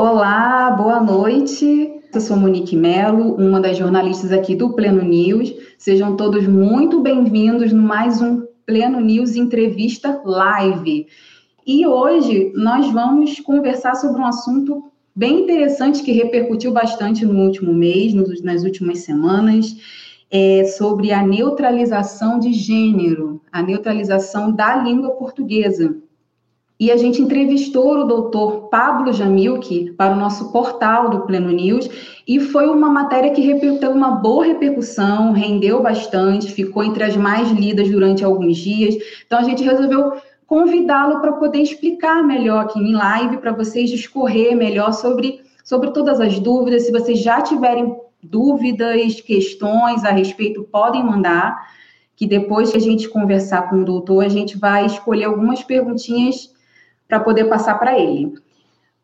Olá, 0.00 0.70
boa 0.70 1.00
noite. 1.00 1.92
Eu 2.14 2.20
sou 2.20 2.36
Monique 2.36 2.76
Melo, 2.76 3.34
uma 3.34 3.60
das 3.60 3.76
jornalistas 3.76 4.30
aqui 4.30 4.54
do 4.54 4.72
Pleno 4.72 5.02
News. 5.02 5.52
Sejam 5.76 6.14
todos 6.14 6.46
muito 6.46 7.00
bem-vindos 7.00 7.72
no 7.72 7.82
mais 7.82 8.22
um 8.22 8.46
Pleno 8.64 9.00
News 9.00 9.34
Entrevista 9.34 10.22
Live. 10.24 11.08
E 11.66 11.84
hoje 11.84 12.52
nós 12.54 12.88
vamos 12.92 13.40
conversar 13.40 13.96
sobre 13.96 14.20
um 14.20 14.26
assunto 14.26 14.84
bem 15.16 15.40
interessante 15.40 16.04
que 16.04 16.12
repercutiu 16.12 16.70
bastante 16.70 17.26
no 17.26 17.42
último 17.42 17.74
mês, 17.74 18.14
nas 18.44 18.62
últimas 18.62 19.00
semanas, 19.00 19.74
é 20.30 20.62
sobre 20.62 21.10
a 21.10 21.26
neutralização 21.26 22.38
de 22.38 22.52
gênero, 22.52 23.42
a 23.50 23.60
neutralização 23.64 24.52
da 24.52 24.76
língua 24.76 25.10
portuguesa. 25.16 26.00
E 26.80 26.92
a 26.92 26.96
gente 26.96 27.20
entrevistou 27.20 27.98
o 27.98 28.04
doutor 28.04 28.68
Pablo 28.68 29.12
Jamilke 29.12 29.92
para 29.96 30.14
o 30.14 30.18
nosso 30.18 30.52
portal 30.52 31.10
do 31.10 31.22
Pleno 31.22 31.50
News, 31.50 31.90
e 32.26 32.38
foi 32.38 32.68
uma 32.68 32.88
matéria 32.88 33.32
que 33.32 33.42
teve 33.42 33.88
uma 33.88 34.12
boa 34.12 34.44
repercussão, 34.44 35.32
rendeu 35.32 35.82
bastante, 35.82 36.52
ficou 36.52 36.84
entre 36.84 37.02
as 37.02 37.16
mais 37.16 37.50
lidas 37.50 37.90
durante 37.90 38.24
alguns 38.24 38.58
dias. 38.58 38.94
Então 39.26 39.40
a 39.40 39.42
gente 39.42 39.64
resolveu 39.64 40.12
convidá-lo 40.46 41.20
para 41.20 41.32
poder 41.32 41.58
explicar 41.58 42.22
melhor 42.22 42.66
aqui 42.66 42.78
em 42.78 42.94
live, 42.94 43.38
para 43.38 43.50
vocês 43.50 43.90
discorrer 43.90 44.56
melhor 44.56 44.92
sobre, 44.92 45.40
sobre 45.64 45.90
todas 45.90 46.20
as 46.20 46.38
dúvidas. 46.38 46.86
Se 46.86 46.92
vocês 46.92 47.18
já 47.18 47.40
tiverem 47.40 47.96
dúvidas, 48.22 49.20
questões 49.20 50.04
a 50.04 50.12
respeito, 50.12 50.62
podem 50.62 51.04
mandar, 51.04 51.58
que 52.14 52.24
depois 52.24 52.70
que 52.70 52.76
a 52.76 52.80
gente 52.80 53.08
conversar 53.08 53.68
com 53.68 53.82
o 53.82 53.84
doutor, 53.84 54.24
a 54.24 54.28
gente 54.28 54.56
vai 54.56 54.86
escolher 54.86 55.24
algumas 55.24 55.64
perguntinhas 55.64 56.56
para 57.08 57.20
poder 57.20 57.46
passar 57.46 57.78
para 57.78 57.98
ele. 57.98 58.34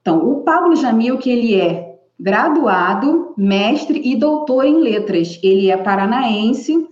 Então, 0.01 0.31
o 0.31 0.43
Pablo 0.43 0.77
Jamil, 0.77 1.17
que 1.17 1.31
ele 1.31 1.59
é 1.59 1.99
graduado, 2.21 3.33
mestre 3.37 4.01
e 4.05 4.15
doutor 4.15 4.65
em 4.65 4.79
letras. 4.79 5.41
Ele 5.43 5.71
é 5.71 5.77
paranaense. 5.77 6.87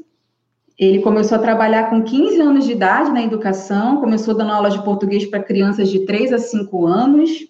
Ele 0.79 1.01
começou 1.01 1.37
a 1.37 1.41
trabalhar 1.41 1.91
com 1.91 2.03
15 2.03 2.41
anos 2.41 2.65
de 2.65 2.73
idade 2.73 3.13
na 3.13 3.23
educação, 3.23 3.99
começou 3.99 4.35
dando 4.35 4.53
aulas 4.53 4.73
de 4.73 4.83
português 4.83 5.27
para 5.27 5.43
crianças 5.43 5.91
de 5.91 6.07
3 6.07 6.33
a 6.33 6.39
5 6.39 6.87
anos. 6.87 7.47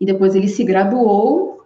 E 0.00 0.06
depois 0.06 0.34
ele 0.34 0.48
se 0.48 0.64
graduou 0.64 1.59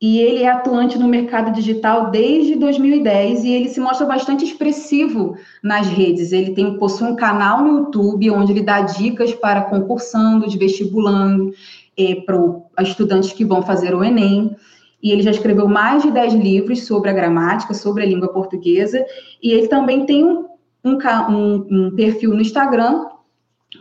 e 0.00 0.20
ele 0.20 0.44
é 0.44 0.48
atuante 0.48 0.96
no 0.96 1.08
mercado 1.08 1.52
digital 1.52 2.10
desde 2.10 2.54
2010 2.54 3.42
e 3.42 3.50
ele 3.50 3.68
se 3.68 3.80
mostra 3.80 4.06
bastante 4.06 4.44
expressivo 4.44 5.36
nas 5.62 5.88
redes. 5.88 6.30
Ele 6.30 6.52
tem 6.52 6.78
possui 6.78 7.08
um 7.08 7.16
canal 7.16 7.62
no 7.62 7.78
YouTube 7.78 8.30
onde 8.30 8.52
ele 8.52 8.62
dá 8.62 8.80
dicas 8.80 9.34
para 9.34 9.62
concursandos, 9.62 10.54
vestibulando, 10.54 11.52
é, 11.98 12.14
para 12.14 12.38
estudantes 12.84 13.32
que 13.32 13.44
vão 13.44 13.60
fazer 13.60 13.92
o 13.92 14.04
Enem. 14.04 14.54
E 15.02 15.10
ele 15.10 15.22
já 15.22 15.32
escreveu 15.32 15.66
mais 15.66 16.04
de 16.04 16.12
10 16.12 16.34
livros 16.34 16.86
sobre 16.86 17.10
a 17.10 17.12
gramática, 17.12 17.74
sobre 17.74 18.04
a 18.04 18.06
língua 18.06 18.32
portuguesa. 18.32 19.04
E 19.42 19.50
ele 19.50 19.66
também 19.66 20.06
tem 20.06 20.24
um, 20.24 20.46
um, 20.84 21.66
um 21.70 21.90
perfil 21.96 22.30
no 22.30 22.40
Instagram 22.40 23.04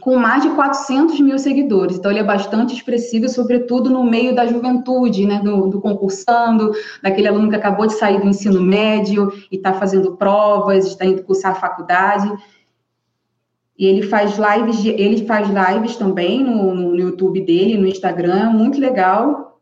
com 0.01 0.17
mais 0.17 0.43
de 0.43 0.49
400 0.49 1.19
mil 1.21 1.39
seguidores. 1.39 1.97
Então, 1.97 2.11
ele 2.11 2.19
é 2.19 2.23
bastante 2.23 2.75
expressivo, 2.75 3.29
sobretudo 3.29 3.89
no 3.89 4.03
meio 4.03 4.35
da 4.35 4.45
juventude, 4.45 5.25
né, 5.25 5.39
do, 5.39 5.67
do 5.67 5.79
concursando, 5.79 6.71
daquele 7.01 7.27
aluno 7.27 7.49
que 7.49 7.55
acabou 7.55 7.87
de 7.87 7.93
sair 7.93 8.19
do 8.19 8.27
ensino 8.27 8.61
médio 8.61 9.31
e 9.51 9.55
está 9.55 9.73
fazendo 9.73 10.17
provas, 10.17 10.85
está 10.87 11.05
indo 11.05 11.23
cursar 11.23 11.53
a 11.53 11.55
faculdade. 11.55 12.31
E 13.77 13.85
ele 13.85 14.01
faz 14.01 14.37
lives, 14.37 14.81
de, 14.81 14.89
ele 14.89 15.25
faz 15.25 15.47
lives 15.47 15.95
também 15.95 16.43
no, 16.43 16.73
no, 16.73 16.91
no 16.91 16.99
YouTube 16.99 17.39
dele, 17.41 17.77
no 17.77 17.87
Instagram, 17.87 18.49
muito 18.49 18.79
legal. 18.79 19.59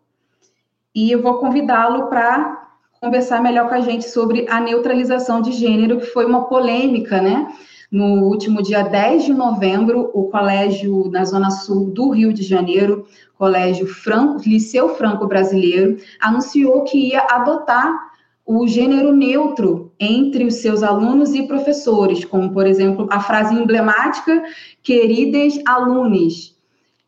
E 0.94 1.12
eu 1.12 1.22
vou 1.22 1.36
convidá-lo 1.36 2.08
para 2.08 2.70
conversar 3.00 3.44
melhor 3.44 3.68
com 3.68 3.76
a 3.76 3.82
gente 3.82 4.10
sobre 4.10 4.48
a 4.50 4.60
neutralização 4.60 5.42
de 5.42 5.52
gênero, 5.52 6.00
que 6.00 6.08
foi 6.08 6.26
uma 6.26 6.46
polêmica, 6.46 7.22
né? 7.22 7.48
No 7.92 8.24
último 8.26 8.62
dia 8.62 8.82
10 8.82 9.26
de 9.26 9.34
novembro, 9.34 10.10
o 10.14 10.26
colégio 10.30 11.10
na 11.12 11.24
Zona 11.24 11.52
Sul 11.52 11.92
do 11.92 12.10
Rio 12.10 12.34
de 12.34 12.44
Janeiro, 12.44 13.06
Colégio 13.38 13.86
Franco, 13.88 14.42
Liceu 14.46 14.90
Franco 14.96 15.28
Brasileiro, 15.28 15.98
anunciou 16.20 16.84
que 16.84 17.10
ia 17.10 17.22
adotar 17.30 17.94
o 18.46 18.68
gênero 18.68 19.12
neutro 19.12 19.92
entre 20.00 20.46
os 20.46 20.56
seus 20.56 20.84
alunos 20.84 21.34
e 21.34 21.48
professores, 21.48 22.24
como, 22.24 22.52
por 22.52 22.68
exemplo, 22.68 23.08
a 23.10 23.20
frase 23.20 23.56
emblemática, 23.56 24.44
queridas 24.84 25.60
alunos. 25.66 26.56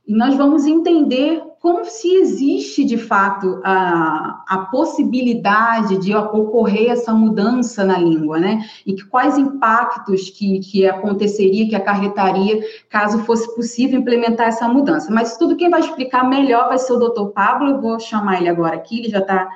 E 0.07 0.13
nós 0.13 0.35
vamos 0.35 0.65
entender 0.65 1.43
como 1.59 1.85
se 1.85 2.15
existe 2.15 2.83
de 2.83 2.97
fato 2.97 3.59
a, 3.63 4.43
a 4.47 4.57
possibilidade 4.71 5.97
de 5.97 6.15
ocorrer 6.15 6.91
essa 6.91 7.13
mudança 7.13 7.83
na 7.83 7.97
língua, 7.97 8.39
né? 8.39 8.63
E 8.85 8.93
que, 8.93 9.03
quais 9.03 9.37
impactos 9.37 10.29
que, 10.29 10.59
que 10.59 10.85
aconteceria, 10.85 11.67
que 11.67 11.75
acarretaria, 11.75 12.61
caso 12.89 13.19
fosse 13.19 13.53
possível 13.55 13.99
implementar 13.99 14.47
essa 14.47 14.67
mudança. 14.67 15.11
Mas 15.11 15.37
tudo 15.37 15.55
quem 15.55 15.69
vai 15.69 15.79
explicar 15.79 16.27
melhor 16.29 16.67
vai 16.67 16.77
ser 16.77 16.93
o 16.93 16.99
doutor 16.99 17.31
Pablo, 17.31 17.69
eu 17.71 17.81
vou 17.81 17.99
chamar 17.99 18.39
ele 18.39 18.49
agora 18.49 18.75
aqui, 18.75 18.99
ele 18.99 19.09
já 19.09 19.19
está 19.19 19.49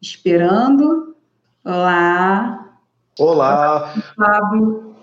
esperando. 0.00 1.16
Olá. 1.64 2.66
Olá. 3.18 3.94
Pablo. 4.16 4.94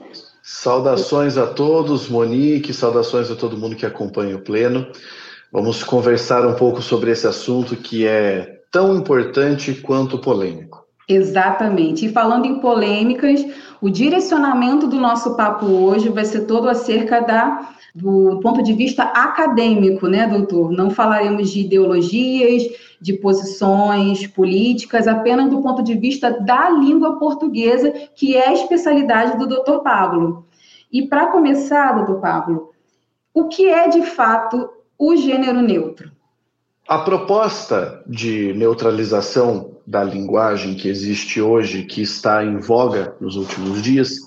Saudações 0.42 1.38
a 1.38 1.48
todos, 1.48 2.08
Monique, 2.08 2.72
saudações 2.72 3.30
a 3.30 3.36
todo 3.36 3.58
mundo 3.58 3.76
que 3.76 3.86
acompanha 3.86 4.38
o 4.38 4.42
Pleno. 4.42 4.88
Vamos 5.56 5.86
conversar 5.86 6.46
um 6.46 6.54
pouco 6.54 6.82
sobre 6.82 7.12
esse 7.12 7.26
assunto 7.26 7.78
que 7.78 8.06
é 8.06 8.60
tão 8.70 8.94
importante 8.94 9.74
quanto 9.74 10.20
polêmico. 10.20 10.84
Exatamente. 11.08 12.06
E 12.06 12.12
falando 12.12 12.46
em 12.46 12.60
polêmicas, 12.60 13.42
o 13.80 13.90
direcionamento 13.90 14.86
do 14.86 14.98
nosso 14.98 15.38
papo 15.38 15.66
hoje 15.66 16.10
vai 16.10 16.26
ser 16.26 16.42
todo 16.42 16.68
acerca 16.68 17.22
da 17.22 17.70
do 17.96 18.42
ponto 18.42 18.62
de 18.62 18.74
vista 18.74 19.04
acadêmico, 19.04 20.08
né, 20.08 20.28
doutor? 20.28 20.72
Não 20.74 20.90
falaremos 20.90 21.50
de 21.50 21.62
ideologias, 21.62 22.64
de 23.00 23.14
posições 23.14 24.28
políticas, 24.28 25.08
apenas 25.08 25.50
do 25.50 25.62
ponto 25.62 25.82
de 25.82 25.96
vista 25.96 26.32
da 26.32 26.70
língua 26.70 27.18
portuguesa, 27.18 27.94
que 28.14 28.36
é 28.36 28.50
a 28.50 28.54
especialidade 28.54 29.38
do 29.38 29.48
doutor 29.48 29.82
Pablo. 29.82 30.46
E 30.92 31.08
para 31.08 31.28
começar, 31.28 31.94
doutor 31.94 32.20
Pablo, 32.20 32.72
o 33.34 33.48
que 33.48 33.70
é 33.70 33.88
de 33.88 34.02
fato 34.02 34.75
o 34.98 35.16
gênero 35.16 35.62
neutro? 35.62 36.12
A 36.88 37.00
proposta 37.00 38.04
de 38.06 38.54
neutralização 38.54 39.78
da 39.88 40.04
linguagem 40.04 40.76
que 40.76 40.88
existe 40.88 41.42
hoje, 41.42 41.84
que 41.84 42.02
está 42.02 42.44
em 42.44 42.58
voga 42.58 43.16
nos 43.20 43.36
últimos 43.36 43.82
dias, 43.82 44.18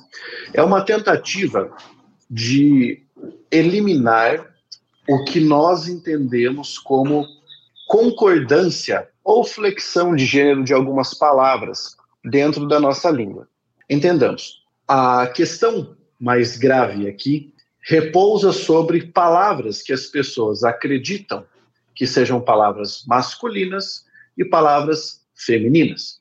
é 0.53 0.63
uma 0.63 0.85
tentativa 0.85 1.71
de 2.31 3.03
eliminar 3.51 4.55
o 5.09 5.25
que 5.25 5.41
nós 5.41 5.89
entendemos 5.89 6.79
como 6.79 7.25
concordância 7.89 9.09
ou 9.25 9.45
flexão 9.45 10.15
de 10.15 10.27
gênero 10.27 10.65
de 10.65 10.75
algumas 10.75 11.15
palavras 11.15 11.97
dentro 12.25 12.67
da 12.67 12.79
nossa 12.79 13.11
língua. 13.11 13.49
Entendamos, 13.89 14.65
a 14.87 15.27
questão 15.29 15.97
mais 16.21 16.57
grave 16.57 17.09
aqui 17.09 17.55
repousa 17.89 18.53
sobre 18.53 19.07
palavras 19.07 19.81
que 19.81 19.95
as 19.95 20.05
pessoas 20.05 20.63
acreditam 20.63 21.47
que 21.95 22.07
sejam 22.07 22.39
palavras 22.39 23.03
masculinas 23.07 24.05
e 24.37 24.45
palavras 24.45 25.23
femininas. 25.35 26.21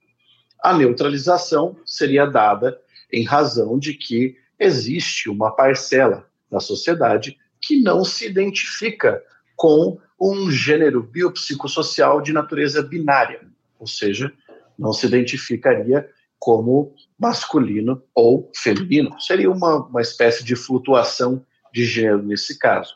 A 0.63 0.73
neutralização 0.73 1.75
seria 1.85 2.25
dada 2.25 2.79
em 3.11 3.25
razão 3.25 3.77
de 3.77 3.93
que 3.93 4.37
existe 4.57 5.29
uma 5.29 5.51
parcela 5.51 6.25
da 6.49 6.61
sociedade 6.61 7.37
que 7.59 7.81
não 7.81 8.05
se 8.05 8.25
identifica 8.25 9.21
com 9.53 9.99
um 10.17 10.49
gênero 10.49 11.03
biopsicossocial 11.03 12.21
de 12.21 12.31
natureza 12.31 12.81
binária, 12.81 13.41
ou 13.77 13.87
seja, 13.87 14.31
não 14.79 14.93
se 14.93 15.05
identificaria 15.05 16.09
como 16.39 16.95
masculino 17.19 18.01
ou 18.15 18.49
feminino. 18.55 19.19
Seria 19.19 19.51
uma, 19.51 19.85
uma 19.85 20.01
espécie 20.01 20.45
de 20.45 20.55
flutuação 20.55 21.45
de 21.77 21.85
gênero 21.85 22.23
nesse 22.23 22.57
caso. 22.57 22.95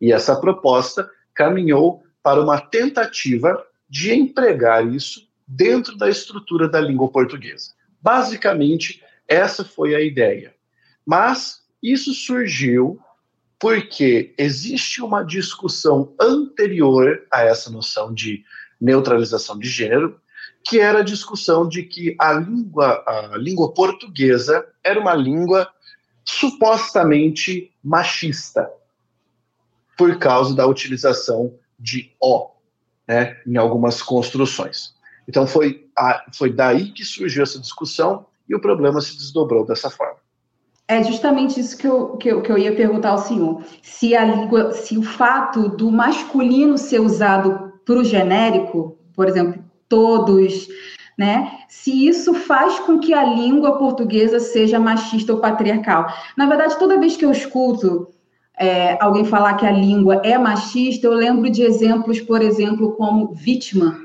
E 0.00 0.10
essa 0.10 0.34
proposta 0.34 1.08
caminhou 1.34 2.02
para 2.22 2.40
uma 2.40 2.58
tentativa 2.58 3.62
de 3.88 4.10
empregar 4.10 4.86
isso 4.86 5.28
dentro 5.46 5.96
da 5.98 6.08
estrutura 6.08 6.66
da 6.66 6.80
língua 6.80 7.10
portuguesa. 7.10 7.72
Basicamente, 8.00 9.02
essa 9.28 9.64
foi 9.64 9.94
a 9.94 10.00
ideia. 10.00 10.54
Mas 11.04 11.60
isso 11.82 12.14
surgiu 12.14 12.98
porque 13.58 14.34
existe 14.38 15.02
uma 15.02 15.22
discussão 15.22 16.14
anterior 16.18 17.24
a 17.30 17.42
essa 17.42 17.70
noção 17.70 18.14
de 18.14 18.44
neutralização 18.80 19.58
de 19.58 19.68
gênero, 19.68 20.18
que 20.64 20.80
era 20.80 21.00
a 21.00 21.04
discussão 21.04 21.68
de 21.68 21.82
que 21.82 22.16
a 22.18 22.32
língua, 22.32 23.04
a 23.06 23.36
língua 23.36 23.72
portuguesa 23.74 24.66
era 24.82 24.98
uma 24.98 25.14
língua 25.14 25.68
supostamente 26.24 27.72
machista, 27.82 28.70
por 29.96 30.18
causa 30.18 30.54
da 30.54 30.66
utilização 30.66 31.54
de 31.78 32.12
O. 32.20 32.50
né, 33.06 33.36
em 33.46 33.56
algumas 33.56 34.02
construções. 34.02 34.94
Então 35.28 35.46
foi, 35.46 35.88
a, 35.96 36.24
foi 36.32 36.52
daí 36.52 36.90
que 36.92 37.04
surgiu 37.04 37.42
essa 37.42 37.58
discussão 37.58 38.26
e 38.48 38.54
o 38.54 38.60
problema 38.60 39.00
se 39.00 39.16
desdobrou 39.16 39.64
dessa 39.66 39.90
forma. 39.90 40.16
É 40.88 41.02
justamente 41.02 41.58
isso 41.58 41.78
que 41.78 41.86
eu, 41.86 42.16
que 42.16 42.28
eu, 42.28 42.42
que 42.42 42.52
eu 42.52 42.58
ia 42.58 42.74
perguntar 42.74 43.10
ao 43.10 43.18
senhor. 43.18 43.64
Se 43.82 44.14
a 44.14 44.24
língua, 44.24 44.72
se 44.72 44.98
o 44.98 45.02
fato 45.02 45.68
do 45.68 45.90
masculino 45.90 46.76
ser 46.76 47.00
usado 47.00 47.72
para 47.84 47.94
o 47.94 48.04
genérico, 48.04 48.98
por 49.14 49.28
exemplo, 49.28 49.64
todos, 49.88 50.68
né? 51.22 51.60
Se 51.68 52.08
isso 52.08 52.34
faz 52.34 52.80
com 52.80 52.98
que 52.98 53.14
a 53.14 53.22
língua 53.22 53.78
portuguesa 53.78 54.40
seja 54.40 54.80
machista 54.80 55.32
ou 55.32 55.38
patriarcal. 55.38 56.12
Na 56.36 56.46
verdade, 56.46 56.76
toda 56.80 56.98
vez 56.98 57.16
que 57.16 57.24
eu 57.24 57.30
escuto 57.30 58.08
é, 58.58 58.98
alguém 59.00 59.24
falar 59.24 59.54
que 59.54 59.64
a 59.64 59.70
língua 59.70 60.20
é 60.24 60.36
machista, 60.36 61.06
eu 61.06 61.12
lembro 61.12 61.48
de 61.48 61.62
exemplos, 61.62 62.20
por 62.20 62.42
exemplo, 62.42 62.96
como 62.96 63.32
vítima. 63.34 64.00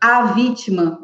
A 0.00 0.22
vítima. 0.32 1.00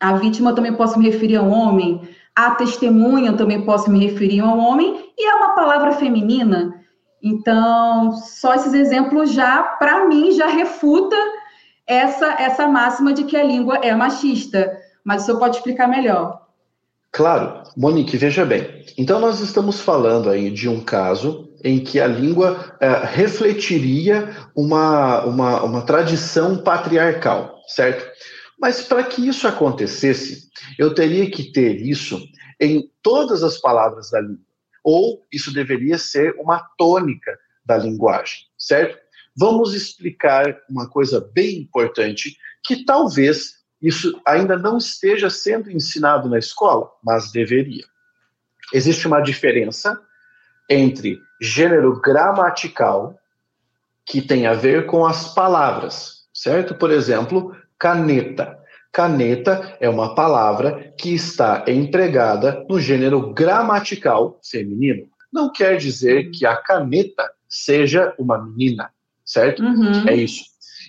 A 0.00 0.14
vítima 0.14 0.52
também 0.52 0.74
posso 0.74 0.98
me 0.98 1.08
referir 1.08 1.36
a 1.36 1.42
um 1.42 1.52
homem. 1.52 2.02
A 2.34 2.50
testemunha 2.50 3.34
também 3.34 3.64
posso 3.64 3.88
me 3.88 4.04
referir 4.04 4.40
a 4.40 4.46
um 4.46 4.58
homem. 4.58 5.12
E 5.16 5.30
é 5.30 5.34
uma 5.36 5.54
palavra 5.54 5.92
feminina. 5.92 6.74
Então, 7.22 8.10
só 8.14 8.52
esses 8.54 8.74
exemplos 8.74 9.30
já, 9.30 9.62
para 9.62 10.08
mim, 10.08 10.32
já 10.32 10.48
refuta 10.48 11.16
essa, 11.90 12.40
essa 12.40 12.68
máxima 12.68 13.12
de 13.12 13.24
que 13.24 13.36
a 13.36 13.42
língua 13.42 13.78
é 13.78 13.92
machista. 13.94 14.78
Mas 15.04 15.22
o 15.22 15.26
senhor 15.26 15.38
pode 15.38 15.56
explicar 15.56 15.88
melhor. 15.88 16.46
Claro. 17.10 17.64
Monique, 17.76 18.16
veja 18.16 18.44
bem. 18.44 18.84
Então, 18.96 19.18
nós 19.18 19.40
estamos 19.40 19.80
falando 19.80 20.30
aí 20.30 20.50
de 20.50 20.68
um 20.68 20.80
caso 20.80 21.50
em 21.64 21.80
que 21.80 22.00
a 22.00 22.06
língua 22.06 22.76
é, 22.80 22.88
refletiria 23.04 24.30
uma, 24.54 25.24
uma, 25.24 25.62
uma 25.62 25.82
tradição 25.82 26.58
patriarcal, 26.58 27.60
certo? 27.66 28.08
Mas 28.60 28.82
para 28.82 29.02
que 29.02 29.26
isso 29.26 29.48
acontecesse, 29.48 30.48
eu 30.78 30.94
teria 30.94 31.28
que 31.30 31.50
ter 31.50 31.80
isso 31.80 32.20
em 32.60 32.88
todas 33.02 33.42
as 33.42 33.58
palavras 33.58 34.10
da 34.10 34.20
língua. 34.20 34.44
Ou 34.84 35.26
isso 35.32 35.52
deveria 35.52 35.98
ser 35.98 36.34
uma 36.38 36.60
tônica 36.78 37.36
da 37.64 37.76
linguagem, 37.76 38.38
certo? 38.56 38.98
Vamos 39.40 39.72
explicar 39.72 40.60
uma 40.68 40.86
coisa 40.86 41.18
bem 41.32 41.60
importante 41.60 42.36
que 42.62 42.84
talvez 42.84 43.54
isso 43.80 44.20
ainda 44.26 44.58
não 44.58 44.76
esteja 44.76 45.30
sendo 45.30 45.70
ensinado 45.70 46.28
na 46.28 46.38
escola, 46.38 46.90
mas 47.02 47.32
deveria. 47.32 47.86
Existe 48.70 49.06
uma 49.06 49.22
diferença 49.22 49.98
entre 50.68 51.18
gênero 51.40 51.98
gramatical, 52.02 53.18
que 54.04 54.20
tem 54.20 54.46
a 54.46 54.52
ver 54.52 54.84
com 54.84 55.06
as 55.06 55.32
palavras, 55.32 56.28
certo? 56.34 56.74
Por 56.74 56.90
exemplo, 56.90 57.56
caneta. 57.78 58.58
Caneta 58.92 59.74
é 59.80 59.88
uma 59.88 60.14
palavra 60.14 60.92
que 60.98 61.14
está 61.14 61.64
empregada 61.66 62.62
no 62.68 62.78
gênero 62.78 63.32
gramatical 63.32 64.38
feminino. 64.44 65.08
Não 65.32 65.50
quer 65.50 65.78
dizer 65.78 66.30
que 66.30 66.44
a 66.44 66.56
caneta 66.56 67.32
seja 67.48 68.14
uma 68.18 68.36
menina, 68.36 68.92
certo? 69.30 69.62
Uhum. 69.62 70.08
É 70.08 70.16
isso. 70.16 70.44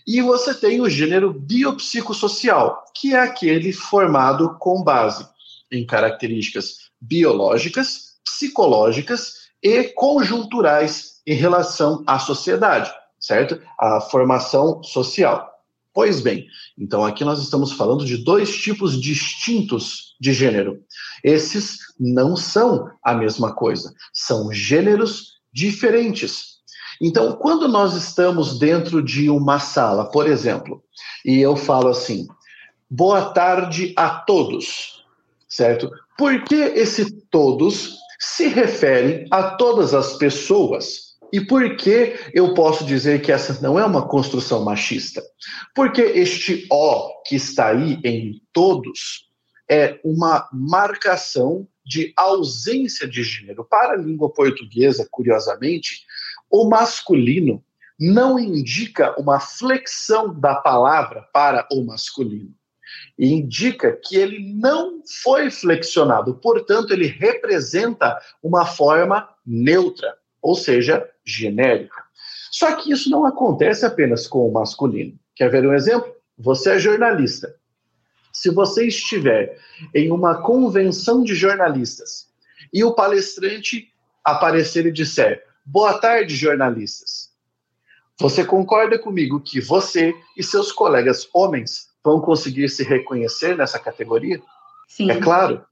E 0.07 0.19
você 0.21 0.53
tem 0.53 0.81
o 0.81 0.89
gênero 0.89 1.31
biopsicossocial, 1.31 2.83
que 2.95 3.13
é 3.13 3.19
aquele 3.19 3.71
formado 3.71 4.57
com 4.59 4.83
base 4.83 5.27
em 5.71 5.85
características 5.85 6.89
biológicas, 6.99 8.15
psicológicas 8.25 9.33
e 9.61 9.83
conjunturais 9.83 11.21
em 11.25 11.35
relação 11.35 12.03
à 12.07 12.17
sociedade, 12.17 12.91
certo? 13.19 13.61
A 13.79 14.01
formação 14.01 14.81
social. 14.83 15.49
Pois 15.93 16.21
bem, 16.21 16.47
então 16.77 17.05
aqui 17.05 17.23
nós 17.23 17.39
estamos 17.39 17.73
falando 17.73 18.05
de 18.05 18.17
dois 18.23 18.55
tipos 18.55 18.99
distintos 18.99 20.15
de 20.19 20.33
gênero. 20.33 20.79
Esses 21.23 21.77
não 21.99 22.35
são 22.35 22.89
a 23.03 23.13
mesma 23.13 23.53
coisa, 23.53 23.93
são 24.11 24.51
gêneros 24.51 25.33
diferentes. 25.53 26.50
Então, 27.01 27.35
quando 27.35 27.67
nós 27.67 27.95
estamos 27.95 28.59
dentro 28.59 29.01
de 29.01 29.27
uma 29.27 29.59
sala, 29.59 30.05
por 30.05 30.27
exemplo, 30.27 30.83
e 31.25 31.39
eu 31.39 31.55
falo 31.55 31.87
assim: 31.87 32.27
boa 32.87 33.33
tarde 33.33 33.91
a 33.97 34.09
todos, 34.09 35.03
certo? 35.49 35.89
Por 36.15 36.43
que 36.43 36.55
esse 36.55 37.09
todos 37.31 37.97
se 38.19 38.47
refere 38.47 39.25
a 39.31 39.55
todas 39.55 39.95
as 39.95 40.13
pessoas? 40.13 41.11
E 41.33 41.41
por 41.41 41.75
que 41.75 42.13
eu 42.33 42.53
posso 42.53 42.85
dizer 42.85 43.21
que 43.21 43.31
essa 43.31 43.59
não 43.61 43.79
é 43.79 43.85
uma 43.85 44.07
construção 44.07 44.63
machista? 44.63 45.23
Porque 45.73 46.01
este 46.01 46.67
O 46.69 47.23
que 47.23 47.35
está 47.35 47.69
aí 47.69 47.99
em 48.03 48.41
todos 48.53 49.27
é 49.67 49.99
uma 50.03 50.47
marcação 50.51 51.65
de 51.85 52.13
ausência 52.15 53.07
de 53.07 53.23
gênero. 53.23 53.63
Para 53.63 53.93
a 53.93 53.97
língua 53.97 54.29
portuguesa, 54.29 55.07
curiosamente, 55.09 56.05
o 56.51 56.67
masculino 56.67 57.63
não 57.99 58.37
indica 58.39 59.19
uma 59.19 59.39
flexão 59.39 60.37
da 60.39 60.55
palavra 60.55 61.27
para 61.33 61.67
o 61.71 61.83
masculino. 61.83 62.53
Indica 63.17 63.93
que 63.93 64.15
ele 64.15 64.53
não 64.53 65.01
foi 65.23 65.49
flexionado, 65.49 66.35
portanto, 66.35 66.91
ele 66.91 67.07
representa 67.07 68.19
uma 68.43 68.65
forma 68.65 69.29
neutra 69.45 70.17
ou 70.41 70.55
seja, 70.55 71.07
genérica. 71.23 72.03
Só 72.51 72.75
que 72.75 72.91
isso 72.91 73.09
não 73.09 73.25
acontece 73.25 73.85
apenas 73.85 74.27
com 74.27 74.47
o 74.47 74.51
masculino. 74.51 75.17
Quer 75.35 75.49
ver 75.49 75.65
um 75.65 75.73
exemplo? 75.73 76.13
Você 76.37 76.71
é 76.71 76.79
jornalista. 76.79 77.55
Se 78.33 78.49
você 78.49 78.87
estiver 78.87 79.57
em 79.93 80.11
uma 80.11 80.41
convenção 80.41 81.23
de 81.23 81.35
jornalistas 81.35 82.29
e 82.73 82.83
o 82.83 82.93
palestrante 82.93 83.89
aparecer 84.23 84.85
e 84.85 84.91
disser: 84.91 85.45
Boa 85.73 85.97
tarde, 85.97 86.35
jornalistas. 86.35 87.29
Você 88.19 88.43
concorda 88.43 88.99
comigo 88.99 89.39
que 89.39 89.61
você 89.61 90.13
e 90.35 90.43
seus 90.43 90.69
colegas 90.69 91.29
homens 91.33 91.87
vão 92.03 92.19
conseguir 92.19 92.67
se 92.67 92.83
reconhecer 92.83 93.55
nessa 93.55 93.79
categoria? 93.79 94.41
Sim. 94.85 95.09
É 95.09 95.15
claro, 95.21 95.63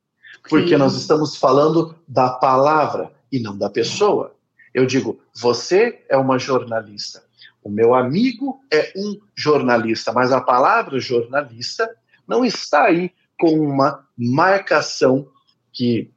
porque 0.49 0.69
Sim. 0.69 0.77
nós 0.77 0.95
estamos 0.95 1.35
falando 1.35 1.93
da 2.07 2.29
palavra 2.29 3.11
e 3.29 3.41
não 3.41 3.57
da 3.57 3.69
pessoa. 3.69 4.33
Eu 4.73 4.85
digo, 4.85 5.19
você 5.35 6.01
é 6.07 6.15
uma 6.15 6.39
jornalista. 6.39 7.21
O 7.61 7.69
meu 7.69 7.93
amigo 7.93 8.61
é 8.71 8.93
um 8.95 9.19
jornalista, 9.35 10.13
mas 10.13 10.31
a 10.31 10.39
palavra 10.39 10.97
jornalista 10.97 11.93
não 12.25 12.45
está 12.45 12.85
aí 12.85 13.11
com 13.37 13.59
uma 13.59 14.07
marcação 14.17 15.27
que 15.73 16.09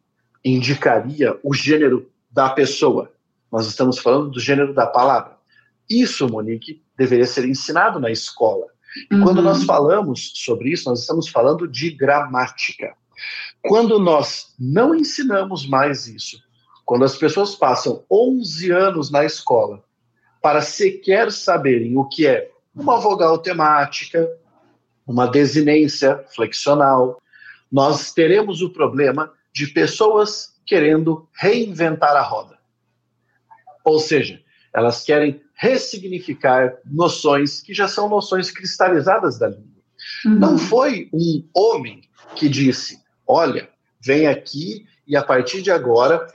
indicaria 0.45 1.37
o 1.43 1.53
gênero 1.53 2.09
da 2.31 2.49
pessoa. 2.49 3.11
Nós 3.53 3.67
estamos 3.67 3.99
falando 3.99 4.31
do 4.31 4.41
gênero 4.41 4.73
da 4.73 4.87
palavra. 4.87 5.37
Isso, 5.89 6.27
Monique, 6.27 6.83
deveria 6.97 7.27
ser 7.27 7.47
ensinado 7.47 8.01
na 8.01 8.11
escola. 8.11 8.67
E 9.11 9.15
uhum. 9.15 9.25
quando 9.25 9.43
nós 9.43 9.65
falamos 9.65 10.33
sobre 10.35 10.71
isso, 10.71 10.89
nós 10.89 11.01
estamos 11.01 11.29
falando 11.29 11.69
de 11.69 11.91
gramática. 11.91 12.95
Quando 13.63 13.99
nós 13.99 14.55
não 14.59 14.95
ensinamos 14.95 15.69
mais 15.69 16.07
isso, 16.07 16.43
quando 16.85 17.05
as 17.05 17.17
pessoas 17.17 17.55
passam 17.55 18.03
11 18.11 18.71
anos 18.71 19.11
na 19.11 19.25
escola 19.25 19.85
para 20.41 20.63
sequer 20.63 21.31
saberem 21.31 21.97
o 21.97 22.07
que 22.07 22.27
é 22.27 22.51
uma 22.75 22.99
vogal 22.99 23.39
temática, 23.39 24.29
uma 25.07 25.27
desinência 25.27 26.25
flexional, 26.35 27.21
nós 27.71 28.13
teremos 28.13 28.63
o 28.63 28.71
problema 28.71 29.31
de 29.53 29.67
pessoas 29.69 30.55
querendo 30.67 31.29
reinventar 31.35 32.17
a 32.17 32.23
roda. 32.23 32.62
Ou 33.85 33.99
seja, 33.99 34.41
elas 34.73 35.05
querem 35.05 35.41
ressignificar 35.55 36.79
noções 36.85 37.61
que 37.61 37.75
já 37.75 37.87
são 37.87 38.09
noções 38.09 38.51
cristalizadas 38.51 39.39
da 39.39 39.49
língua. 39.49 39.83
Uhum. 40.25 40.39
Não 40.39 40.59
foi 40.59 41.09
um 41.13 41.45
homem 41.55 42.03
que 42.35 42.49
disse: 42.49 43.01
olha, 43.27 43.69
vem 44.01 44.27
aqui 44.27 44.87
e 45.07 45.17
a 45.17 45.23
partir 45.23 45.63
de 45.63 45.71
agora 45.71 46.27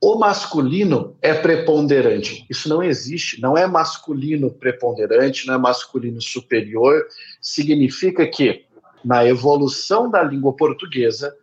o 0.00 0.16
masculino 0.16 1.16
é 1.20 1.34
preponderante. 1.34 2.46
Isso 2.48 2.68
não 2.68 2.82
existe. 2.82 3.40
Não 3.40 3.56
é 3.56 3.66
masculino 3.66 4.50
preponderante, 4.50 5.46
não 5.46 5.54
é 5.54 5.58
masculino 5.58 6.22
superior. 6.22 7.04
Significa 7.40 8.26
que, 8.26 8.64
na 9.04 9.26
evolução 9.26 10.08
da 10.08 10.22
língua 10.22 10.54
portuguesa, 10.54 11.36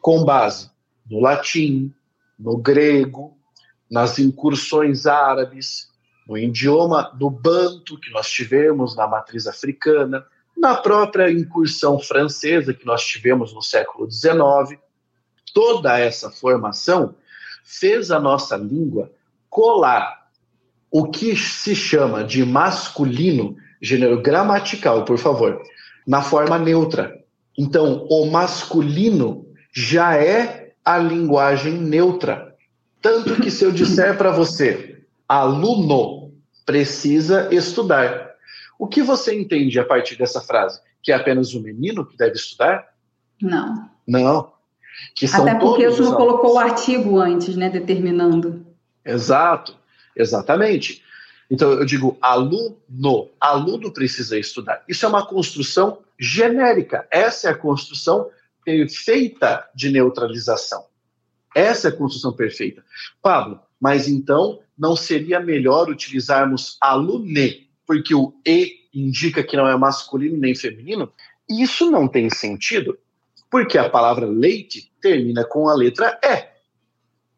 com 0.00 0.24
base 0.24 0.70
no 1.08 1.20
latim, 1.20 1.92
no 2.38 2.56
grego, 2.56 3.36
nas 3.90 4.18
incursões 4.18 5.06
árabes, 5.06 5.88
no 6.26 6.38
idioma 6.38 7.10
do 7.14 7.28
banto 7.28 7.98
que 7.98 8.10
nós 8.12 8.30
tivemos 8.30 8.94
na 8.94 9.06
matriz 9.06 9.46
africana, 9.46 10.24
na 10.56 10.76
própria 10.76 11.30
incursão 11.30 11.98
francesa 11.98 12.74
que 12.74 12.86
nós 12.86 13.04
tivemos 13.04 13.52
no 13.52 13.62
século 13.62 14.10
XIX, 14.10 14.78
toda 15.52 15.98
essa 15.98 16.30
formação 16.30 17.14
fez 17.64 18.10
a 18.10 18.20
nossa 18.20 18.56
língua 18.56 19.10
colar 19.48 20.20
o 20.90 21.06
que 21.06 21.36
se 21.36 21.74
chama 21.74 22.24
de 22.24 22.44
masculino 22.44 23.56
gênero 23.80 24.20
gramatical, 24.20 25.04
por 25.04 25.18
favor, 25.18 25.62
na 26.06 26.20
forma 26.20 26.58
neutra. 26.58 27.18
Então, 27.56 28.06
o 28.10 28.26
masculino 28.26 29.46
já 29.72 30.16
é 30.16 30.72
a 30.84 30.98
linguagem 30.98 31.74
neutra. 31.74 32.49
Tanto 33.00 33.36
que 33.36 33.50
se 33.50 33.64
eu 33.64 33.72
disser 33.72 34.16
para 34.16 34.30
você, 34.30 35.02
aluno 35.28 36.32
precisa 36.66 37.52
estudar, 37.52 38.30
o 38.78 38.86
que 38.86 39.02
você 39.02 39.38
entende 39.38 39.78
a 39.78 39.84
partir 39.84 40.16
dessa 40.16 40.40
frase? 40.40 40.80
Que 41.02 41.12
é 41.12 41.14
apenas 41.14 41.54
o 41.54 41.62
menino 41.62 42.06
que 42.06 42.16
deve 42.16 42.34
estudar? 42.34 42.88
Não. 43.40 43.90
Não. 44.06 44.52
Que 45.14 45.26
são 45.26 45.42
Até 45.42 45.58
porque 45.58 45.88
você 45.88 46.02
não 46.02 46.14
colocou 46.14 46.54
o 46.54 46.58
artigo 46.58 47.18
antes, 47.18 47.56
né, 47.56 47.70
determinando. 47.70 48.66
Exato, 49.04 49.76
exatamente. 50.14 51.02
Então 51.50 51.72
eu 51.72 51.84
digo 51.84 52.16
aluno, 52.20 53.30
aluno 53.40 53.92
precisa 53.92 54.38
estudar. 54.38 54.82
Isso 54.88 55.04
é 55.04 55.08
uma 55.08 55.26
construção 55.26 55.98
genérica. 56.18 57.06
Essa 57.10 57.48
é 57.48 57.50
a 57.50 57.56
construção 57.56 58.30
perfeita 58.64 59.68
de 59.74 59.90
neutralização. 59.90 60.84
Essa 61.54 61.88
é 61.88 61.90
a 61.90 61.96
construção 61.96 62.32
perfeita. 62.32 62.84
Pablo, 63.22 63.60
mas 63.80 64.08
então 64.08 64.60
não 64.78 64.94
seria 64.94 65.40
melhor 65.40 65.88
utilizarmos 65.88 66.76
alune, 66.80 67.68
porque 67.86 68.14
o 68.14 68.34
e 68.46 68.80
indica 68.94 69.42
que 69.42 69.56
não 69.56 69.68
é 69.68 69.76
masculino 69.76 70.36
nem 70.36 70.54
feminino? 70.54 71.12
Isso 71.48 71.90
não 71.90 72.06
tem 72.06 72.30
sentido, 72.30 72.98
porque 73.50 73.76
a 73.76 73.88
palavra 73.88 74.26
leite 74.26 74.92
termina 75.00 75.44
com 75.44 75.68
a 75.68 75.74
letra 75.74 76.18
E. 76.22 76.48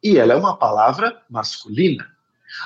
E 0.02 0.18
ela 0.18 0.34
é 0.34 0.36
uma 0.36 0.56
palavra 0.56 1.22
masculina. 1.30 2.06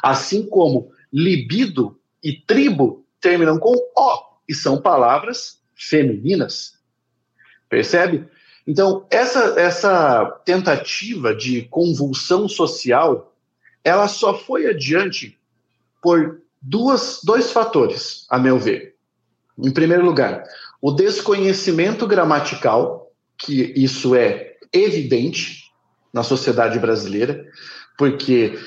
Assim 0.03 0.49
como 0.49 0.91
libido 1.13 2.01
e 2.23 2.33
tribo 2.33 3.07
terminam 3.21 3.59
com 3.59 3.73
O 3.73 4.37
e 4.49 4.55
são 4.55 4.81
palavras 4.81 5.61
femininas. 5.75 6.79
Percebe? 7.69 8.29
Então, 8.67 9.07
essa, 9.11 9.61
essa 9.61 10.25
tentativa 10.45 11.35
de 11.35 11.63
convulsão 11.63 12.49
social, 12.49 13.33
ela 13.85 14.09
só 14.09 14.37
foi 14.37 14.67
adiante 14.67 15.39
por 16.03 16.41
duas, 16.61 17.21
dois 17.23 17.53
fatores, 17.53 18.27
a 18.29 18.39
meu 18.39 18.59
ver. 18.59 18.97
Em 19.59 19.71
primeiro 19.71 20.05
lugar, 20.05 20.45
o 20.83 20.91
desconhecimento 20.91 22.07
gramatical, 22.07 23.11
que 23.39 23.73
isso 23.77 24.15
é 24.15 24.57
evidente 24.73 25.71
na 26.13 26.23
sociedade 26.23 26.79
brasileira, 26.79 27.47
porque 27.97 28.59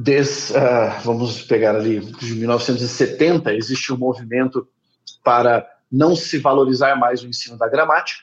Des, 0.00 0.50
uh, 0.50 1.02
vamos 1.02 1.42
pegar 1.42 1.74
ali, 1.74 1.98
de 1.98 2.36
1970, 2.36 3.52
existe 3.52 3.92
um 3.92 3.96
movimento 3.96 4.68
para 5.24 5.68
não 5.90 6.14
se 6.14 6.38
valorizar 6.38 6.94
mais 6.94 7.20
o 7.20 7.26
ensino 7.26 7.58
da 7.58 7.68
gramática. 7.68 8.22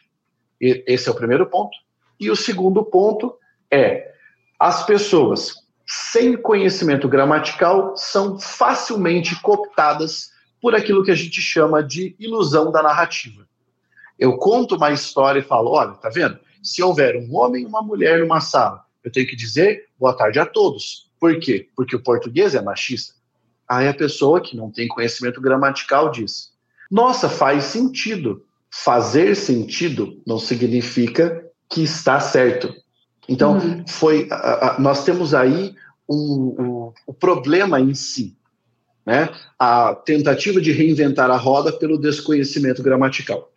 E 0.59 0.83
esse 0.87 1.07
é 1.09 1.11
o 1.11 1.15
primeiro 1.15 1.45
ponto. 1.45 1.77
E 2.19 2.29
o 2.29 2.35
segundo 2.35 2.83
ponto 2.83 3.35
é 3.71 4.13
as 4.59 4.85
pessoas 4.85 5.55
sem 5.85 6.35
conhecimento 6.35 7.07
gramatical 7.07 7.95
são 7.95 8.39
facilmente 8.39 9.39
cooptadas 9.41 10.31
por 10.61 10.73
aquilo 10.73 11.03
que 11.03 11.11
a 11.11 11.15
gente 11.15 11.41
chama 11.41 11.83
de 11.83 12.15
ilusão 12.17 12.71
da 12.71 12.81
narrativa. 12.81 13.45
Eu 14.17 14.37
conto 14.37 14.75
uma 14.75 14.91
história 14.91 15.39
e 15.39 15.43
falo: 15.43 15.71
olha, 15.71 15.93
tá 15.93 16.09
vendo? 16.09 16.39
Se 16.63 16.81
houver 16.81 17.15
um 17.15 17.35
homem 17.35 17.63
e 17.63 17.65
uma 17.65 17.81
mulher 17.81 18.19
numa 18.19 18.39
sala, 18.39 18.85
eu 19.03 19.11
tenho 19.11 19.27
que 19.27 19.35
dizer 19.35 19.87
boa 19.99 20.15
tarde 20.15 20.39
a 20.39 20.45
todos 20.45 21.05
por 21.25 21.39
quê? 21.39 21.69
Porque 21.75 21.95
o 21.95 22.03
português 22.03 22.55
é 22.55 22.61
machista. 22.61 23.15
Aí 23.67 23.87
a 23.87 23.93
pessoa 23.95 24.39
que 24.39 24.55
não 24.55 24.69
tem 24.69 24.87
conhecimento 24.87 25.41
gramatical 25.41 26.11
diz: 26.11 26.51
Nossa, 26.91 27.27
faz 27.27 27.63
sentido. 27.63 28.44
Fazer 28.83 29.35
sentido 29.35 30.21
não 30.27 30.37
significa 30.37 31.45
que 31.69 31.83
está 31.83 32.19
certo. 32.19 32.73
Então, 33.27 33.57
uhum. 33.57 33.87
foi, 33.87 34.27
a, 34.29 34.75
a, 34.75 34.79
nós 34.79 35.03
temos 35.03 35.33
aí 35.33 35.73
o 36.07 36.93
problema 37.19 37.79
em 37.79 37.95
si, 37.95 38.37
né? 39.05 39.29
a 39.57 39.95
tentativa 39.95 40.61
de 40.61 40.71
reinventar 40.71 41.31
a 41.31 41.37
roda 41.37 41.71
pelo 41.71 41.97
desconhecimento 41.97 42.83
gramatical. 42.83 43.51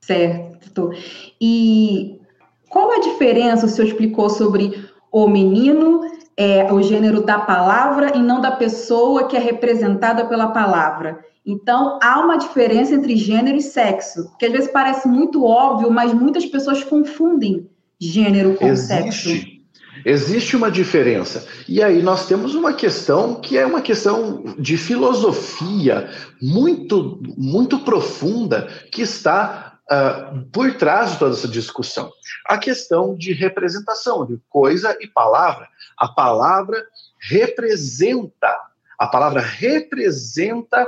Certo. 0.00 0.92
E 1.40 2.20
qual 2.68 2.92
a 2.92 3.00
diferença, 3.00 3.66
o 3.66 3.68
senhor 3.68 3.88
explicou 3.88 4.30
sobre 4.30 4.88
o 5.10 5.26
menino 5.26 6.02
é, 6.38 6.72
o 6.72 6.80
gênero 6.80 7.20
da 7.20 7.40
palavra 7.40 8.16
e 8.16 8.22
não 8.22 8.40
da 8.40 8.52
pessoa 8.52 9.26
que 9.26 9.36
é 9.36 9.40
representada 9.40 10.24
pela 10.26 10.46
palavra. 10.46 11.18
Então, 11.44 11.98
há 12.00 12.20
uma 12.20 12.36
diferença 12.36 12.94
entre 12.94 13.16
gênero 13.16 13.56
e 13.56 13.62
sexo, 13.62 14.30
que 14.38 14.46
às 14.46 14.52
vezes 14.52 14.70
parece 14.70 15.08
muito 15.08 15.44
óbvio, 15.44 15.90
mas 15.90 16.14
muitas 16.14 16.46
pessoas 16.46 16.84
confundem 16.84 17.68
gênero 17.98 18.54
com 18.54 18.68
Existe. 18.68 19.30
sexo. 19.30 19.58
Existe 20.04 20.56
uma 20.56 20.70
diferença. 20.70 21.44
E 21.68 21.82
aí 21.82 22.00
nós 22.00 22.28
temos 22.28 22.54
uma 22.54 22.72
questão 22.72 23.34
que 23.34 23.58
é 23.58 23.66
uma 23.66 23.80
questão 23.80 24.44
de 24.56 24.76
filosofia 24.76 26.08
muito, 26.40 27.20
muito 27.36 27.80
profunda 27.80 28.68
que 28.92 29.02
está 29.02 29.77
uh, 29.90 30.44
por 30.52 30.74
trás 30.74 31.12
de 31.12 31.18
toda 31.18 31.34
essa 31.34 31.48
discussão. 31.48 32.12
A 32.46 32.58
questão 32.58 33.16
de 33.16 33.32
representação, 33.32 34.26
de 34.26 34.38
coisa 34.48 34.96
e 35.00 35.06
palavra. 35.06 35.68
A 35.96 36.08
palavra 36.08 36.86
representa, 37.20 38.56
a 38.98 39.06
palavra 39.06 39.40
representa 39.40 40.86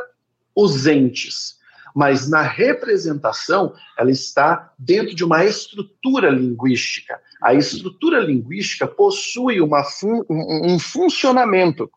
os 0.54 0.86
entes, 0.86 1.58
mas 1.94 2.28
na 2.28 2.42
representação 2.42 3.74
ela 3.98 4.10
está 4.10 4.72
dentro 4.78 5.14
de 5.14 5.24
uma 5.24 5.44
estrutura 5.44 6.30
linguística. 6.30 7.20
A 7.42 7.54
estrutura 7.54 8.20
linguística 8.20 8.86
possui 8.86 9.60
uma 9.60 9.82
fun 9.82 10.22
um 10.28 10.78
funcionamento. 10.78 11.90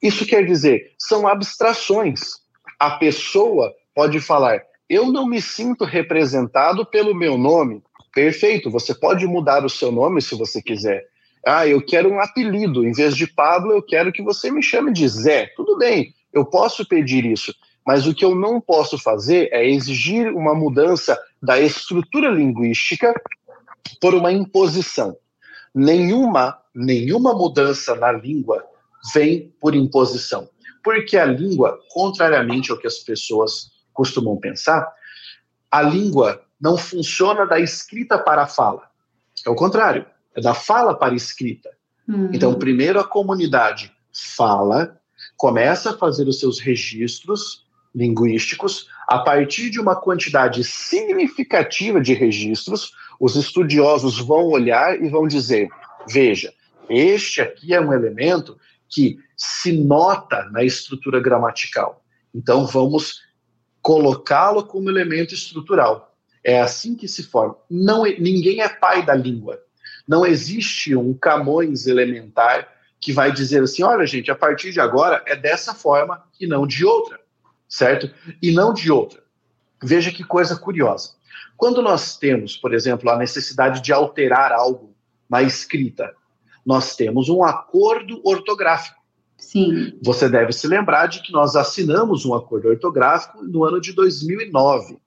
Isso 0.00 0.26
quer 0.26 0.44
dizer, 0.46 0.92
são 0.98 1.26
abstrações. 1.26 2.42
A 2.78 2.92
pessoa 2.92 3.72
pode 3.94 4.20
falar 4.20 4.62
eu 4.88 5.10
não 5.10 5.26
me 5.26 5.40
sinto 5.40 5.84
representado 5.84 6.84
pelo 6.84 7.14
meu 7.14 7.38
nome. 7.38 7.82
Perfeito, 8.14 8.70
você 8.70 8.94
pode 8.94 9.26
mudar 9.26 9.64
o 9.64 9.70
seu 9.70 9.90
nome 9.90 10.20
se 10.22 10.34
você 10.34 10.62
quiser. 10.62 11.04
Ah, 11.46 11.66
eu 11.66 11.84
quero 11.84 12.10
um 12.10 12.20
apelido. 12.20 12.86
Em 12.86 12.92
vez 12.92 13.16
de 13.16 13.26
Pablo, 13.26 13.72
eu 13.72 13.82
quero 13.82 14.12
que 14.12 14.22
você 14.22 14.50
me 14.50 14.62
chame 14.62 14.92
de 14.92 15.06
Zé. 15.08 15.52
Tudo 15.56 15.76
bem, 15.76 16.14
eu 16.32 16.44
posso 16.44 16.86
pedir 16.86 17.24
isso. 17.24 17.54
Mas 17.86 18.06
o 18.06 18.14
que 18.14 18.24
eu 18.24 18.34
não 18.34 18.60
posso 18.60 18.98
fazer 18.98 19.48
é 19.52 19.68
exigir 19.68 20.32
uma 20.34 20.54
mudança 20.54 21.20
da 21.42 21.60
estrutura 21.60 22.30
linguística 22.30 23.14
por 24.00 24.14
uma 24.14 24.32
imposição. 24.32 25.16
Nenhuma, 25.74 26.58
nenhuma 26.74 27.34
mudança 27.34 27.94
na 27.94 28.10
língua 28.10 28.64
vem 29.12 29.52
por 29.60 29.74
imposição. 29.74 30.48
Porque 30.82 31.16
a 31.16 31.26
língua, 31.26 31.78
contrariamente 31.90 32.70
ao 32.70 32.78
que 32.78 32.86
as 32.86 32.98
pessoas 32.98 33.73
costumam 33.94 34.36
pensar, 34.36 34.86
a 35.70 35.80
língua 35.80 36.42
não 36.60 36.76
funciona 36.76 37.46
da 37.46 37.58
escrita 37.58 38.18
para 38.18 38.42
a 38.42 38.46
fala. 38.46 38.82
É 39.46 39.50
o 39.50 39.54
contrário, 39.54 40.04
é 40.34 40.40
da 40.40 40.52
fala 40.52 40.94
para 40.94 41.14
a 41.14 41.16
escrita. 41.16 41.70
Uhum. 42.06 42.30
Então, 42.32 42.54
primeiro 42.54 43.00
a 43.00 43.04
comunidade 43.04 43.92
fala, 44.36 45.00
começa 45.36 45.90
a 45.90 45.96
fazer 45.96 46.28
os 46.28 46.38
seus 46.38 46.60
registros 46.60 47.64
linguísticos, 47.94 48.88
a 49.06 49.20
partir 49.20 49.70
de 49.70 49.80
uma 49.80 49.94
quantidade 49.94 50.64
significativa 50.64 52.00
de 52.00 52.12
registros, 52.12 52.92
os 53.20 53.36
estudiosos 53.36 54.18
vão 54.18 54.46
olhar 54.48 55.00
e 55.00 55.08
vão 55.08 55.28
dizer: 55.28 55.68
veja, 56.08 56.52
este 56.88 57.40
aqui 57.40 57.72
é 57.72 57.80
um 57.80 57.92
elemento 57.92 58.58
que 58.88 59.18
se 59.36 59.72
nota 59.72 60.48
na 60.50 60.64
estrutura 60.64 61.20
gramatical. 61.20 62.02
Então, 62.34 62.66
vamos 62.66 63.20
colocá-lo 63.84 64.64
como 64.64 64.88
elemento 64.88 65.34
estrutural. 65.34 66.16
É 66.42 66.58
assim 66.58 66.96
que 66.96 67.06
se 67.06 67.22
forma. 67.22 67.54
Não, 67.70 68.06
é, 68.06 68.18
ninguém 68.18 68.62
é 68.62 68.68
pai 68.68 69.04
da 69.04 69.14
língua. 69.14 69.62
Não 70.08 70.24
existe 70.24 70.96
um 70.96 71.12
Camões 71.12 71.86
elementar 71.86 72.66
que 72.98 73.12
vai 73.12 73.30
dizer 73.30 73.62
assim: 73.62 73.82
olha, 73.82 74.06
gente, 74.06 74.30
a 74.30 74.34
partir 74.34 74.72
de 74.72 74.80
agora 74.80 75.22
é 75.26 75.36
dessa 75.36 75.74
forma 75.74 76.24
e 76.40 76.46
não 76.46 76.66
de 76.66 76.84
outra, 76.84 77.20
certo? 77.68 78.10
E 78.40 78.52
não 78.52 78.72
de 78.72 78.90
outra. 78.90 79.22
Veja 79.82 80.10
que 80.10 80.24
coisa 80.24 80.56
curiosa. 80.56 81.10
Quando 81.54 81.82
nós 81.82 82.16
temos, 82.16 82.56
por 82.56 82.72
exemplo, 82.72 83.10
a 83.10 83.18
necessidade 83.18 83.82
de 83.82 83.92
alterar 83.92 84.50
algo 84.50 84.96
na 85.28 85.42
escrita, 85.42 86.14
nós 86.64 86.96
temos 86.96 87.28
um 87.28 87.44
acordo 87.44 88.18
ortográfico. 88.24 89.03
Sim. 89.44 89.92
Você 90.02 90.28
deve 90.28 90.52
se 90.52 90.66
lembrar 90.66 91.06
de 91.06 91.22
que 91.22 91.32
nós 91.32 91.54
assinamos 91.54 92.24
um 92.24 92.34
acordo 92.34 92.68
ortográfico 92.68 93.42
no 93.42 93.64
ano 93.64 93.80
de 93.80 93.92
2009. 93.92 94.98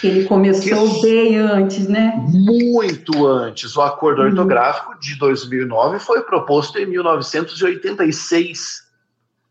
Que 0.00 0.06
ele 0.06 0.24
começou 0.24 0.94
que, 0.94 1.02
bem 1.02 1.38
antes, 1.38 1.88
né? 1.88 2.14
Muito 2.28 3.26
antes. 3.26 3.76
O 3.76 3.82
acordo 3.82 4.22
uhum. 4.22 4.28
ortográfico 4.28 4.98
de 5.00 5.18
2009 5.18 5.98
foi 5.98 6.22
proposto 6.22 6.78
em 6.78 6.86
1986. 6.86 8.88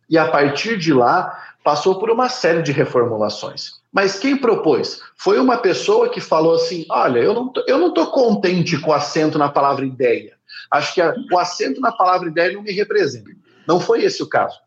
E 0.09 0.17
a 0.17 0.29
partir 0.29 0.77
de 0.77 0.93
lá, 0.93 1.37
passou 1.63 1.99
por 1.99 2.09
uma 2.09 2.29
série 2.29 2.61
de 2.61 2.71
reformulações. 2.71 3.79
Mas 3.91 4.17
quem 4.17 4.37
propôs? 4.37 5.01
Foi 5.15 5.39
uma 5.39 5.57
pessoa 5.57 6.09
que 6.09 6.21
falou 6.21 6.55
assim: 6.55 6.85
olha, 6.89 7.19
eu 7.19 7.33
não, 7.33 7.49
tô, 7.49 7.63
eu 7.67 7.77
não 7.77 7.89
estou 7.89 8.07
contente 8.07 8.79
com 8.79 8.91
o 8.91 8.93
acento 8.93 9.37
na 9.37 9.49
palavra 9.49 9.85
ideia. 9.85 10.33
Acho 10.71 10.93
que 10.93 11.01
a, 11.01 11.13
o 11.31 11.37
acento 11.37 11.81
na 11.81 11.91
palavra 11.91 12.29
ideia 12.29 12.53
não 12.53 12.61
me 12.61 12.71
representa. 12.71 13.29
Não 13.69 13.79
foi 13.79 14.03
esse 14.03 14.23
o 14.23 14.27
caso. 14.27 14.59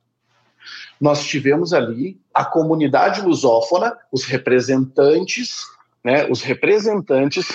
Nós 1.01 1.25
tivemos 1.25 1.73
ali 1.73 2.21
a 2.33 2.45
comunidade 2.45 3.21
lusófona, 3.21 3.99
os 4.13 4.25
representantes, 4.25 5.57
né, 6.05 6.31
os 6.31 6.41
representantes 6.41 7.49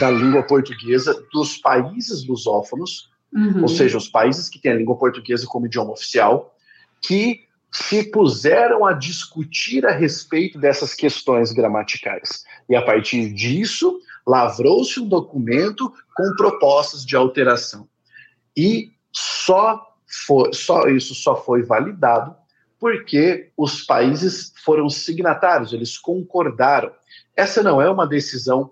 da 0.00 0.10
língua 0.10 0.42
portuguesa 0.42 1.22
dos 1.34 1.58
países 1.58 2.26
lusófonos, 2.26 3.10
uhum. 3.30 3.60
ou 3.60 3.68
seja, 3.68 3.98
os 3.98 4.08
países 4.08 4.48
que 4.48 4.58
têm 4.58 4.72
a 4.72 4.76
língua 4.76 4.96
portuguesa 4.96 5.46
como 5.46 5.66
idioma 5.66 5.92
oficial, 5.92 6.56
que 7.02 7.46
se 7.70 8.10
puseram 8.10 8.86
a 8.86 8.94
discutir 8.94 9.84
a 9.84 9.92
respeito 9.92 10.58
dessas 10.58 10.94
questões 10.94 11.52
gramaticais. 11.52 12.44
E 12.70 12.74
a 12.74 12.80
partir 12.80 13.34
disso, 13.34 14.00
lavrou-se 14.26 14.98
um 14.98 15.06
documento 15.06 15.92
com 16.16 16.34
propostas 16.36 17.04
de 17.04 17.14
alteração. 17.14 17.86
E 18.56 18.90
só, 19.12 19.88
foi, 20.08 20.52
só 20.52 20.88
isso 20.88 21.14
só 21.14 21.36
foi 21.36 21.62
validado 21.62 22.34
porque 22.78 23.50
os 23.56 23.82
países 23.82 24.52
foram 24.64 24.88
signatários, 24.88 25.72
eles 25.72 25.98
concordaram. 25.98 26.92
Essa 27.36 27.62
não 27.62 27.82
é 27.82 27.90
uma 27.90 28.06
decisão 28.06 28.70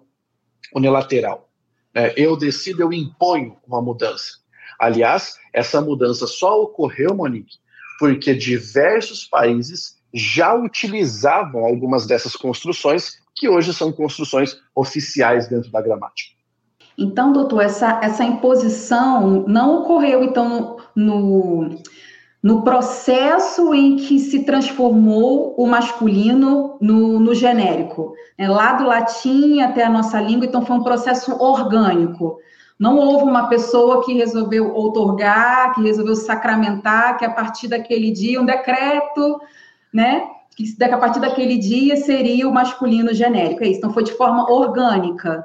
unilateral. 0.75 1.49
Né? 1.93 2.12
Eu 2.16 2.37
decido, 2.37 2.83
eu 2.83 2.93
imponho 2.93 3.57
uma 3.66 3.83
mudança. 3.83 4.38
Aliás, 4.78 5.37
essa 5.52 5.81
mudança 5.81 6.26
só 6.26 6.62
ocorreu, 6.62 7.14
Monique, 7.14 7.57
porque 7.99 8.35
diversos 8.35 9.25
países 9.25 9.97
já 10.14 10.55
utilizavam 10.55 11.64
algumas 11.64 12.07
dessas 12.07 12.37
construções, 12.37 13.19
que 13.35 13.49
hoje 13.49 13.75
são 13.75 13.93
construções 13.93 14.57
oficiais 14.75 15.49
dentro 15.49 15.71
da 15.71 15.83
gramática. 15.83 16.37
Então, 16.99 17.33
doutor, 17.33 17.62
essa, 17.62 18.00
essa 18.02 18.25
imposição 18.25 19.45
não 19.47 19.83
ocorreu, 19.83 20.25
então, 20.25 20.75
no, 20.97 21.79
no, 22.43 22.62
processo 22.62 23.75
em 23.75 23.97
que 23.97 24.19
se 24.19 24.45
transformou 24.45 25.55
o 25.57 25.67
masculino 25.67 26.79
no, 26.81 27.21
no 27.21 27.35
genérico. 27.35 28.15
É, 28.38 28.49
lá 28.49 28.73
do 28.73 28.85
latim 28.85 29.61
até 29.61 29.85
a 29.85 29.91
nossa 29.91 30.21
língua, 30.21 30.47
então 30.47 30.65
foi 30.65 30.76
um 30.76 30.83
processo 30.83 31.33
orgânico. 31.38 32.38
Não 32.79 32.99
houve 32.99 33.25
uma 33.25 33.49
pessoa 33.49 34.05
que 34.05 34.12
resolveu 34.12 34.73
outorgar, 34.73 35.75
que 35.75 35.83
resolveu 35.83 36.15
sacramentar, 36.15 37.19
que 37.19 37.25
a 37.25 37.31
partir 37.31 37.69
daquele 37.69 38.11
dia, 38.11 38.41
um 38.41 38.45
decreto, 38.45 39.41
né? 39.93 40.29
Que 40.55 40.65
a 40.83 40.99
partir 40.99 41.21
daquele 41.21 41.59
dia 41.59 41.97
seria 41.97 42.49
o 42.49 42.53
masculino 42.53 43.15
genérico. 43.15 43.62
É 43.62 43.69
isso. 43.69 43.79
Então 43.79 43.93
foi 43.93 44.05
de 44.05 44.12
forma 44.12 44.50
orgânica. 44.50 45.45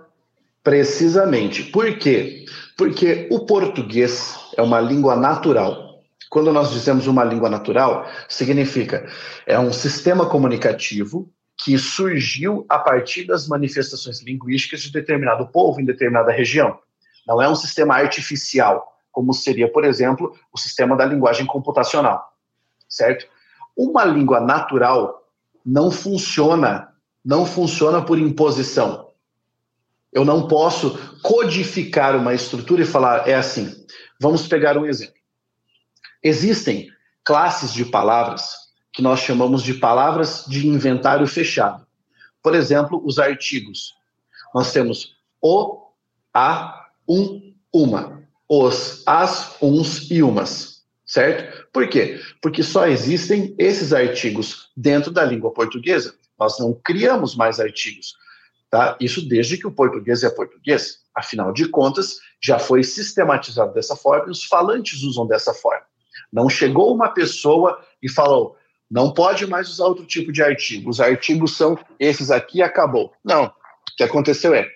Precisamente. 0.64 1.64
Por 1.64 1.98
quê? 1.98 2.46
Porque 2.78 3.28
o 3.32 3.46
português 3.46 4.41
é 4.56 4.62
uma 4.62 4.80
língua 4.80 5.16
natural. 5.16 6.02
Quando 6.30 6.52
nós 6.54 6.72
dizemos 6.72 7.08
uma 7.08 7.24
língua 7.24 7.50
natural, 7.50 8.08
significa 8.28 9.06
é 9.46 9.60
um 9.60 9.74
sistema 9.74 10.26
comunicativo 10.26 11.30
que 11.58 11.78
surgiu 11.78 12.66
a 12.70 12.80
partir 12.80 13.26
das 13.26 13.48
manifestações 13.48 14.22
linguísticas 14.22 14.82
de 14.82 14.92
determinado 14.92 15.48
povo 15.48 15.80
em 15.80 15.86
determinada 15.86 16.32
região. 16.32 16.80
Não 17.28 17.42
é 17.42 17.48
um 17.48 17.56
sistema 17.56 17.96
artificial, 17.96 18.98
como 19.12 19.34
seria, 19.34 19.72
por 19.72 19.84
exemplo, 19.84 20.36
o 20.52 20.58
sistema 20.58 20.96
da 20.96 21.06
linguagem 21.06 21.46
computacional, 21.46 22.34
certo? 22.90 23.28
Uma 23.78 24.04
língua 24.06 24.40
natural 24.40 25.28
não 25.66 25.92
funciona, 25.92 26.90
não 27.24 27.46
funciona 27.46 28.02
por 28.02 28.18
imposição. 28.18 29.10
Eu 30.12 30.26
não 30.26 30.48
posso 30.48 30.98
codificar 31.22 32.16
uma 32.16 32.34
estrutura 32.34 32.82
e 32.82 32.86
falar 32.86 33.28
é 33.28 33.36
assim. 33.36 33.81
Vamos 34.22 34.48
pegar 34.48 34.78
um 34.78 34.86
exemplo. 34.86 35.16
Existem 36.22 36.92
classes 37.24 37.74
de 37.74 37.84
palavras 37.84 38.52
que 38.94 39.02
nós 39.02 39.20
chamamos 39.20 39.64
de 39.64 39.74
palavras 39.74 40.46
de 40.48 40.68
inventário 40.68 41.26
fechado. 41.26 41.88
Por 42.44 42.54
exemplo, 42.54 43.02
os 43.04 43.18
artigos. 43.18 43.96
Nós 44.54 44.72
temos 44.72 45.16
o, 45.42 45.88
a, 46.32 46.86
um, 47.10 47.52
uma. 47.74 48.22
Os, 48.48 49.02
as, 49.08 49.58
uns 49.60 50.12
e 50.12 50.22
umas. 50.22 50.84
Certo? 51.04 51.68
Por 51.74 51.90
quê? 51.90 52.22
Porque 52.44 52.62
só 52.62 52.86
existem 52.86 53.56
esses 53.58 53.92
artigos 53.92 54.70
dentro 54.78 55.10
da 55.10 55.26
língua 55.26 55.52
portuguesa. 55.52 56.14
Nós 56.40 56.60
não 56.60 56.80
criamos 56.84 57.36
mais 57.36 57.60
artigos. 57.60 58.16
Tá? 58.72 58.98
Isso 59.02 59.28
desde 59.28 59.58
que 59.58 59.68
o 59.68 59.72
português 59.72 60.24
é 60.24 60.30
português. 60.30 61.02
Afinal 61.14 61.52
de 61.52 61.68
contas, 61.68 62.20
já 62.42 62.58
foi 62.58 62.84
sistematizado 62.84 63.74
dessa 63.74 63.98
forma 63.98 64.28
e 64.28 64.32
os 64.32 64.46
falantes 64.46 65.04
usam 65.04 65.28
dessa 65.28 65.54
forma. 65.54 65.86
Não 66.32 66.48
chegou 66.48 66.96
uma 66.96 67.10
pessoa 67.10 67.84
e 68.02 68.10
falou: 68.10 68.56
não 68.90 69.14
pode 69.14 69.46
mais 69.46 69.70
usar 69.70 69.86
outro 69.86 70.06
tipo 70.06 70.32
de 70.32 70.42
artigo. 70.42 70.90
Os 70.90 71.02
artigos 71.02 71.58
são 71.58 71.78
esses 72.00 72.32
aqui 72.32 72.62
acabou. 72.62 73.14
Não. 73.24 73.46
O 73.46 73.54
que 73.98 74.04
aconteceu 74.04 74.54
é 74.54 74.68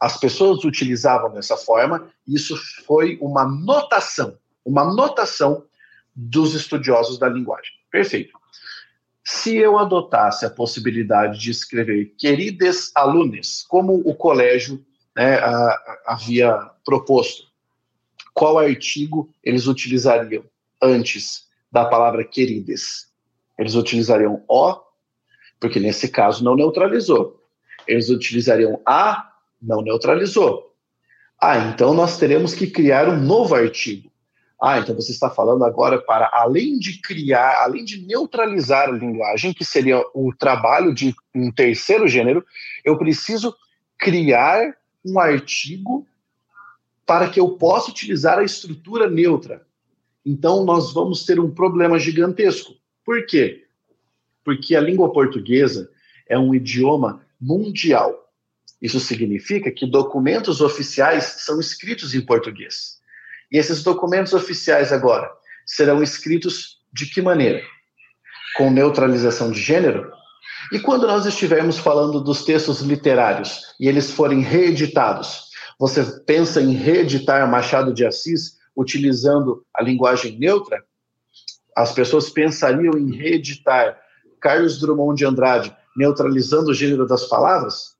as 0.00 0.18
pessoas 0.18 0.62
utilizavam 0.64 1.32
dessa 1.32 1.56
forma, 1.56 2.08
e 2.26 2.36
isso 2.36 2.56
foi 2.86 3.18
uma 3.20 3.44
notação, 3.44 4.38
uma 4.64 4.84
notação 4.84 5.64
dos 6.14 6.54
estudiosos 6.54 7.18
da 7.18 7.28
linguagem. 7.28 7.72
Perfeito. 7.90 8.37
Se 9.30 9.58
eu 9.58 9.78
adotasse 9.78 10.46
a 10.46 10.50
possibilidade 10.50 11.38
de 11.38 11.50
escrever 11.50 12.14
queridos 12.16 12.90
alunos, 12.94 13.62
como 13.68 14.00
o 14.08 14.14
colégio 14.14 14.82
né, 15.14 15.34
a, 15.34 16.02
havia 16.06 16.70
proposto, 16.82 17.42
qual 18.32 18.58
artigo 18.58 19.28
eles 19.44 19.66
utilizariam 19.66 20.42
antes 20.80 21.46
da 21.70 21.84
palavra 21.84 22.24
querides? 22.24 23.12
Eles 23.58 23.74
utilizariam 23.74 24.42
o, 24.48 24.80
porque 25.60 25.78
nesse 25.78 26.08
caso 26.08 26.42
não 26.42 26.56
neutralizou. 26.56 27.46
Eles 27.86 28.08
utilizariam 28.08 28.80
a, 28.86 29.30
não 29.60 29.82
neutralizou. 29.82 30.74
Ah, 31.38 31.58
então 31.58 31.92
nós 31.92 32.16
teremos 32.16 32.54
que 32.54 32.66
criar 32.66 33.10
um 33.10 33.20
novo 33.20 33.54
artigo. 33.54 34.10
Ah, 34.60 34.80
então 34.80 34.94
você 34.94 35.12
está 35.12 35.30
falando 35.30 35.64
agora 35.64 36.00
para, 36.00 36.28
além 36.32 36.78
de 36.78 37.00
criar, 37.00 37.62
além 37.62 37.84
de 37.84 38.04
neutralizar 38.04 38.88
a 38.88 38.92
linguagem, 38.92 39.54
que 39.54 39.64
seria 39.64 40.02
o 40.12 40.32
trabalho 40.36 40.92
de 40.92 41.14
um 41.32 41.52
terceiro 41.52 42.08
gênero, 42.08 42.44
eu 42.84 42.98
preciso 42.98 43.54
criar 43.96 44.76
um 45.04 45.18
artigo 45.18 46.06
para 47.06 47.30
que 47.30 47.38
eu 47.38 47.50
possa 47.50 47.90
utilizar 47.90 48.38
a 48.38 48.44
estrutura 48.44 49.08
neutra. 49.08 49.64
Então 50.26 50.64
nós 50.64 50.92
vamos 50.92 51.24
ter 51.24 51.38
um 51.38 51.50
problema 51.50 51.98
gigantesco. 51.98 52.74
Por 53.04 53.24
quê? 53.26 53.64
Porque 54.44 54.74
a 54.74 54.80
língua 54.80 55.12
portuguesa 55.12 55.90
é 56.28 56.38
um 56.38 56.54
idioma 56.54 57.24
mundial. 57.40 58.28
Isso 58.82 59.00
significa 59.00 59.70
que 59.70 59.86
documentos 59.86 60.60
oficiais 60.60 61.24
são 61.44 61.60
escritos 61.60 62.14
em 62.14 62.20
português. 62.20 62.97
E 63.50 63.58
esses 63.58 63.82
documentos 63.82 64.32
oficiais 64.32 64.92
agora 64.92 65.30
serão 65.66 66.02
escritos 66.02 66.78
de 66.92 67.06
que 67.06 67.22
maneira? 67.22 67.62
Com 68.56 68.70
neutralização 68.70 69.50
de 69.50 69.60
gênero? 69.60 70.10
E 70.72 70.78
quando 70.78 71.06
nós 71.06 71.26
estivermos 71.26 71.78
falando 71.78 72.20
dos 72.20 72.44
textos 72.44 72.80
literários 72.80 73.74
e 73.78 73.88
eles 73.88 74.10
forem 74.10 74.40
reeditados, 74.40 75.48
você 75.78 76.02
pensa 76.26 76.60
em 76.60 76.72
reeditar 76.72 77.48
Machado 77.50 77.92
de 77.92 78.04
Assis 78.04 78.58
utilizando 78.76 79.64
a 79.74 79.82
linguagem 79.82 80.38
neutra? 80.38 80.82
As 81.76 81.92
pessoas 81.92 82.28
pensariam 82.28 82.98
em 82.98 83.14
reeditar 83.14 83.98
Carlos 84.40 84.80
Drummond 84.80 85.16
de 85.16 85.24
Andrade 85.24 85.76
neutralizando 85.96 86.70
o 86.70 86.74
gênero 86.74 87.06
das 87.06 87.24
palavras? 87.24 87.96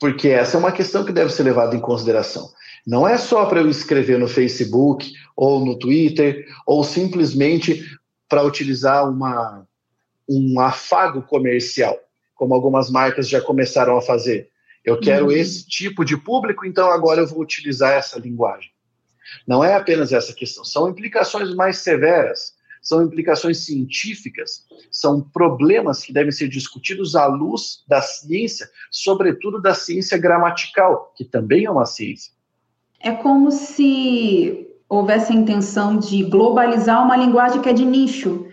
Porque 0.00 0.28
essa 0.28 0.56
é 0.56 0.60
uma 0.60 0.72
questão 0.72 1.04
que 1.04 1.12
deve 1.12 1.32
ser 1.32 1.42
levada 1.44 1.76
em 1.76 1.80
consideração. 1.80 2.50
Não 2.86 3.06
é 3.06 3.16
só 3.16 3.46
para 3.46 3.60
eu 3.60 3.68
escrever 3.68 4.18
no 4.18 4.28
Facebook 4.28 5.12
ou 5.36 5.64
no 5.64 5.78
Twitter, 5.78 6.46
ou 6.66 6.82
simplesmente 6.82 7.84
para 8.28 8.42
utilizar 8.42 9.08
uma, 9.08 9.66
um 10.28 10.58
afago 10.60 11.22
comercial, 11.22 11.98
como 12.34 12.54
algumas 12.54 12.90
marcas 12.90 13.28
já 13.28 13.40
começaram 13.40 13.96
a 13.96 14.02
fazer. 14.02 14.48
Eu 14.84 14.98
quero 14.98 15.26
uhum. 15.26 15.32
esse 15.32 15.66
tipo 15.66 16.04
de 16.04 16.16
público, 16.16 16.66
então 16.66 16.90
agora 16.90 17.20
eu 17.20 17.26
vou 17.26 17.40
utilizar 17.40 17.92
essa 17.92 18.18
linguagem. 18.18 18.70
Não 19.46 19.62
é 19.62 19.74
apenas 19.74 20.12
essa 20.12 20.32
questão, 20.32 20.64
são 20.64 20.88
implicações 20.88 21.54
mais 21.54 21.78
severas 21.78 22.52
são 22.82 23.00
implicações 23.00 23.58
científicas, 23.58 24.66
são 24.90 25.20
problemas 25.22 26.02
que 26.02 26.12
devem 26.12 26.32
ser 26.32 26.48
discutidos 26.48 27.14
à 27.14 27.26
luz 27.26 27.84
da 27.86 28.02
ciência, 28.02 28.68
sobretudo 28.90 29.62
da 29.62 29.72
ciência 29.72 30.18
gramatical, 30.18 31.14
que 31.16 31.24
também 31.24 31.64
é 31.64 31.70
uma 31.70 31.86
ciência. 31.86 32.32
É 33.02 33.10
como 33.10 33.50
se 33.50 34.66
houvesse 34.88 35.32
a 35.32 35.36
intenção 35.36 35.96
de 35.96 36.22
globalizar 36.24 37.02
uma 37.04 37.16
linguagem 37.16 37.60
que 37.60 37.68
é 37.68 37.72
de 37.72 37.84
nicho. 37.84 38.46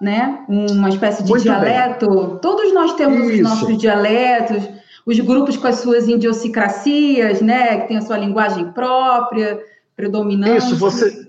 né? 0.00 0.44
Uma 0.48 0.88
espécie 0.90 1.22
de 1.22 1.30
Muito 1.30 1.42
dialeto. 1.42 2.08
Bem. 2.08 2.38
Todos 2.38 2.72
nós 2.74 2.92
temos 2.94 3.30
Isso. 3.30 3.34
os 3.34 3.40
nossos 3.40 3.78
dialetos, 3.78 4.68
os 5.06 5.18
grupos 5.20 5.56
com 5.56 5.66
as 5.68 5.76
suas 5.76 6.06
idiosincrasias, 6.06 7.40
né? 7.40 7.80
Que 7.80 7.88
tem 7.88 7.96
a 7.96 8.02
sua 8.02 8.18
linguagem 8.18 8.72
própria, 8.72 9.58
predominante. 9.96 10.58
Isso, 10.66 10.76
você, 10.76 11.25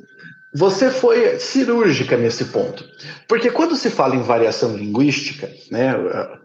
você 0.57 0.89
foi 0.89 1.39
cirúrgica 1.39 2.17
nesse 2.17 2.45
ponto. 2.45 2.83
Porque 3.27 3.51
quando 3.51 3.75
se 3.75 3.91
fala 3.91 4.15
em 4.15 4.23
variação 4.23 4.75
linguística, 4.75 5.53
né, 5.69 5.93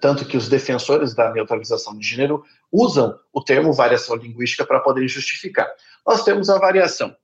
tanto 0.02 0.26
que 0.26 0.36
os 0.36 0.50
defensores 0.50 1.14
da 1.14 1.32
neutralização 1.32 1.96
de 1.96 2.06
gênero 2.06 2.44
usam 2.70 3.18
o 3.32 3.42
termo 3.42 3.72
variação 3.72 4.14
linguística 4.16 4.66
para 4.66 4.80
poder 4.80 5.08
justificar. 5.08 5.66
Nós 6.06 6.22
temos 6.24 6.50
a 6.50 6.58
variação 6.58 7.16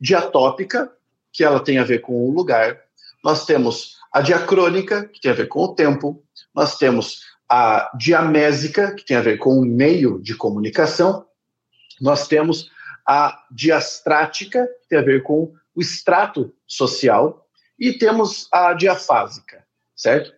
diatópica, 0.00 0.92
que 1.32 1.42
ela 1.42 1.58
tem 1.58 1.78
a 1.78 1.84
ver 1.84 2.02
com 2.02 2.12
o 2.12 2.32
lugar, 2.32 2.78
nós 3.24 3.44
temos 3.44 3.96
a 4.12 4.20
diacrônica, 4.20 5.08
que 5.08 5.20
tem 5.20 5.32
a 5.32 5.34
ver 5.34 5.48
com 5.48 5.64
o 5.64 5.74
tempo, 5.74 6.22
nós 6.54 6.78
temos 6.78 7.22
a 7.50 7.90
diamésica, 7.98 8.94
que 8.94 9.04
tem 9.04 9.16
a 9.16 9.22
ver 9.22 9.38
com 9.38 9.58
o 9.58 9.64
meio 9.64 10.22
de 10.22 10.36
comunicação, 10.36 11.26
nós 12.00 12.28
temos 12.28 12.70
a 13.04 13.42
diastrática, 13.50 14.68
que 14.82 14.88
tem 14.90 14.98
a 15.00 15.02
ver 15.02 15.24
com 15.24 15.52
o 15.78 15.80
extrato 15.80 16.52
social, 16.66 17.46
e 17.78 17.92
temos 17.92 18.48
a 18.52 18.74
diafásica, 18.74 19.64
certo? 19.94 20.32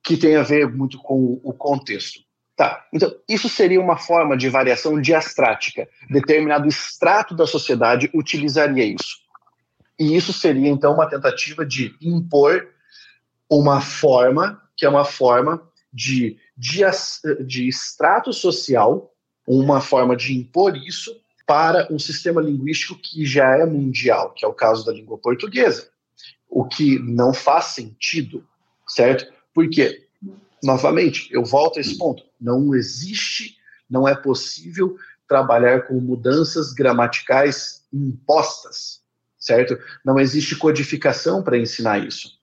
Que 0.00 0.16
tem 0.16 0.36
a 0.36 0.44
ver 0.44 0.72
muito 0.72 0.96
com 0.98 1.40
o 1.42 1.52
contexto. 1.52 2.20
Tá, 2.54 2.86
então 2.92 3.12
isso 3.28 3.48
seria 3.48 3.80
uma 3.80 3.98
forma 3.98 4.36
de 4.36 4.48
variação 4.48 5.00
diastrática. 5.00 5.88
Determinado 6.08 6.68
extrato 6.68 7.34
da 7.34 7.48
sociedade 7.48 8.08
utilizaria 8.14 8.84
isso. 8.84 9.16
E 9.98 10.14
isso 10.16 10.32
seria, 10.32 10.68
então, 10.68 10.94
uma 10.94 11.08
tentativa 11.08 11.66
de 11.66 11.96
impor 12.00 12.68
uma 13.50 13.80
forma, 13.80 14.62
que 14.76 14.86
é 14.86 14.88
uma 14.88 15.04
forma 15.04 15.68
de, 15.92 16.38
de, 16.56 16.80
de 17.44 17.68
extrato 17.68 18.32
social, 18.32 19.12
uma 19.46 19.80
forma 19.80 20.16
de 20.16 20.32
impor 20.32 20.76
isso 20.76 21.12
para 21.46 21.86
um 21.92 21.98
sistema 21.98 22.40
linguístico 22.40 23.00
que 23.00 23.24
já 23.24 23.56
é 23.56 23.64
mundial, 23.64 24.32
que 24.32 24.44
é 24.44 24.48
o 24.48 24.54
caso 24.54 24.84
da 24.84 24.92
língua 24.92 25.16
portuguesa. 25.16 25.88
O 26.48 26.64
que 26.64 26.98
não 26.98 27.32
faz 27.32 27.66
sentido, 27.66 28.44
certo? 28.86 29.32
Porque, 29.54 30.06
novamente, 30.62 31.28
eu 31.32 31.44
volto 31.44 31.78
a 31.78 31.80
esse 31.80 31.96
ponto: 31.96 32.24
não 32.40 32.74
existe, 32.74 33.56
não 33.88 34.08
é 34.08 34.14
possível 34.14 34.96
trabalhar 35.28 35.82
com 35.82 35.94
mudanças 36.00 36.72
gramaticais 36.72 37.84
impostas, 37.92 39.00
certo? 39.38 39.78
Não 40.04 40.18
existe 40.18 40.56
codificação 40.56 41.42
para 41.42 41.58
ensinar 41.58 42.04
isso 42.04 42.36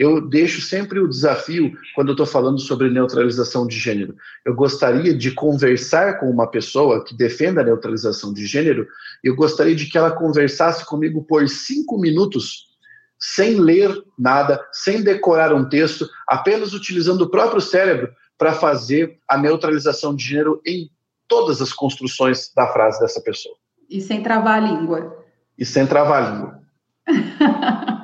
eu 0.00 0.18
deixo 0.18 0.62
sempre 0.62 0.98
o 0.98 1.06
desafio 1.06 1.76
quando 1.94 2.08
eu 2.08 2.12
estou 2.14 2.24
falando 2.24 2.58
sobre 2.58 2.88
neutralização 2.88 3.66
de 3.66 3.78
gênero. 3.78 4.16
Eu 4.46 4.54
gostaria 4.54 5.14
de 5.14 5.30
conversar 5.30 6.18
com 6.18 6.30
uma 6.30 6.46
pessoa 6.46 7.04
que 7.04 7.14
defenda 7.14 7.60
a 7.60 7.64
neutralização 7.64 8.32
de 8.32 8.46
gênero, 8.46 8.88
eu 9.22 9.36
gostaria 9.36 9.76
de 9.76 9.84
que 9.84 9.98
ela 9.98 10.10
conversasse 10.10 10.86
comigo 10.86 11.22
por 11.22 11.46
cinco 11.50 11.98
minutos, 11.98 12.70
sem 13.18 13.60
ler 13.60 13.94
nada, 14.18 14.66
sem 14.72 15.02
decorar 15.02 15.52
um 15.52 15.68
texto, 15.68 16.08
apenas 16.26 16.72
utilizando 16.72 17.20
o 17.20 17.30
próprio 17.30 17.60
cérebro 17.60 18.10
para 18.38 18.54
fazer 18.54 19.18
a 19.28 19.36
neutralização 19.36 20.16
de 20.16 20.24
gênero 20.24 20.62
em 20.64 20.90
todas 21.28 21.60
as 21.60 21.74
construções 21.74 22.50
da 22.56 22.68
frase 22.68 22.98
dessa 23.00 23.20
pessoa. 23.20 23.54
E 23.90 24.00
sem 24.00 24.22
travar 24.22 24.62
a 24.62 24.66
língua. 24.66 25.26
E 25.58 25.66
sem 25.66 25.86
travar 25.86 26.22
a 26.22 26.30
língua. 26.30 26.60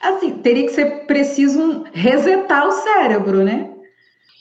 Assim, 0.00 0.38
teria 0.38 0.66
que 0.66 0.72
ser 0.72 1.06
preciso 1.06 1.84
resetar 1.92 2.66
o 2.66 2.72
cérebro, 2.72 3.44
né? 3.44 3.70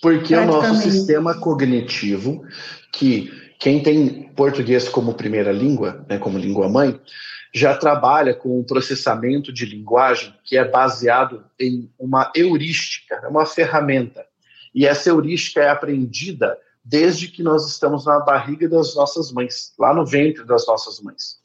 Porque 0.02 0.34
o 0.34 0.46
nosso 0.46 0.76
sistema 0.76 1.38
cognitivo, 1.40 2.42
que 2.94 3.30
quem 3.60 3.84
tem 3.84 4.32
português 4.36 4.88
como 4.88 5.14
primeira 5.14 5.52
língua, 5.52 6.06
né, 6.10 6.18
como 6.18 6.38
língua 6.38 6.70
mãe, 6.70 6.98
já 7.54 7.76
trabalha 7.76 8.34
com 8.34 8.60
um 8.60 8.64
processamento 8.64 9.52
de 9.52 9.66
linguagem 9.66 10.34
que 10.46 10.58
é 10.58 10.64
baseado 10.64 11.44
em 11.60 11.92
uma 12.00 12.32
heurística, 12.34 13.16
é 13.16 13.28
uma 13.28 13.46
ferramenta. 13.46 14.26
E 14.74 14.86
essa 14.86 15.10
heurística 15.10 15.60
é 15.60 15.70
aprendida 15.70 16.58
desde 16.86 17.28
que 17.28 17.44
nós 17.44 17.68
estamos 17.68 18.06
na 18.06 18.20
barriga 18.20 18.70
das 18.70 18.96
nossas 18.96 19.32
mães, 19.32 19.74
lá 19.78 19.94
no 19.94 20.06
ventre 20.06 20.46
das 20.46 20.66
nossas 20.66 21.02
mães. 21.02 21.39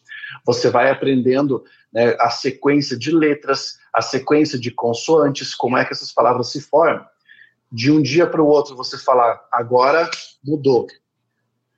Você 0.44 0.70
vai 0.70 0.90
aprendendo 0.90 1.64
né, 1.92 2.16
a 2.18 2.30
sequência 2.30 2.96
de 2.96 3.10
letras, 3.10 3.78
a 3.92 4.02
sequência 4.02 4.58
de 4.58 4.70
consoantes, 4.70 5.54
como 5.54 5.76
é 5.78 5.84
que 5.84 5.92
essas 5.92 6.12
palavras 6.12 6.50
se 6.50 6.60
formam. 6.60 7.04
De 7.70 7.90
um 7.90 8.00
dia 8.00 8.26
para 8.26 8.42
o 8.42 8.46
outro 8.46 8.76
você 8.76 8.96
falar, 8.98 9.40
agora 9.52 10.10
mudou. 10.44 10.86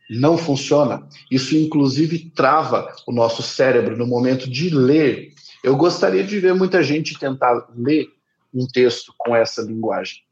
Não 0.08 0.38
funciona. 0.38 1.06
Isso, 1.30 1.56
inclusive, 1.56 2.30
trava 2.34 2.94
o 3.06 3.12
nosso 3.12 3.42
cérebro 3.42 3.96
no 3.96 4.06
momento 4.06 4.48
de 4.48 4.70
ler. 4.70 5.32
Eu 5.64 5.76
gostaria 5.76 6.22
de 6.22 6.38
ver 6.38 6.54
muita 6.54 6.82
gente 6.82 7.18
tentar 7.18 7.66
ler 7.74 8.08
um 8.54 8.66
texto 8.66 9.12
com 9.18 9.34
essa 9.34 9.62
linguagem. 9.62 10.22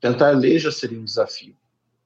Tentar 0.00 0.30
ler 0.30 0.58
já 0.58 0.70
seria 0.70 1.00
um 1.00 1.04
desafio. 1.04 1.54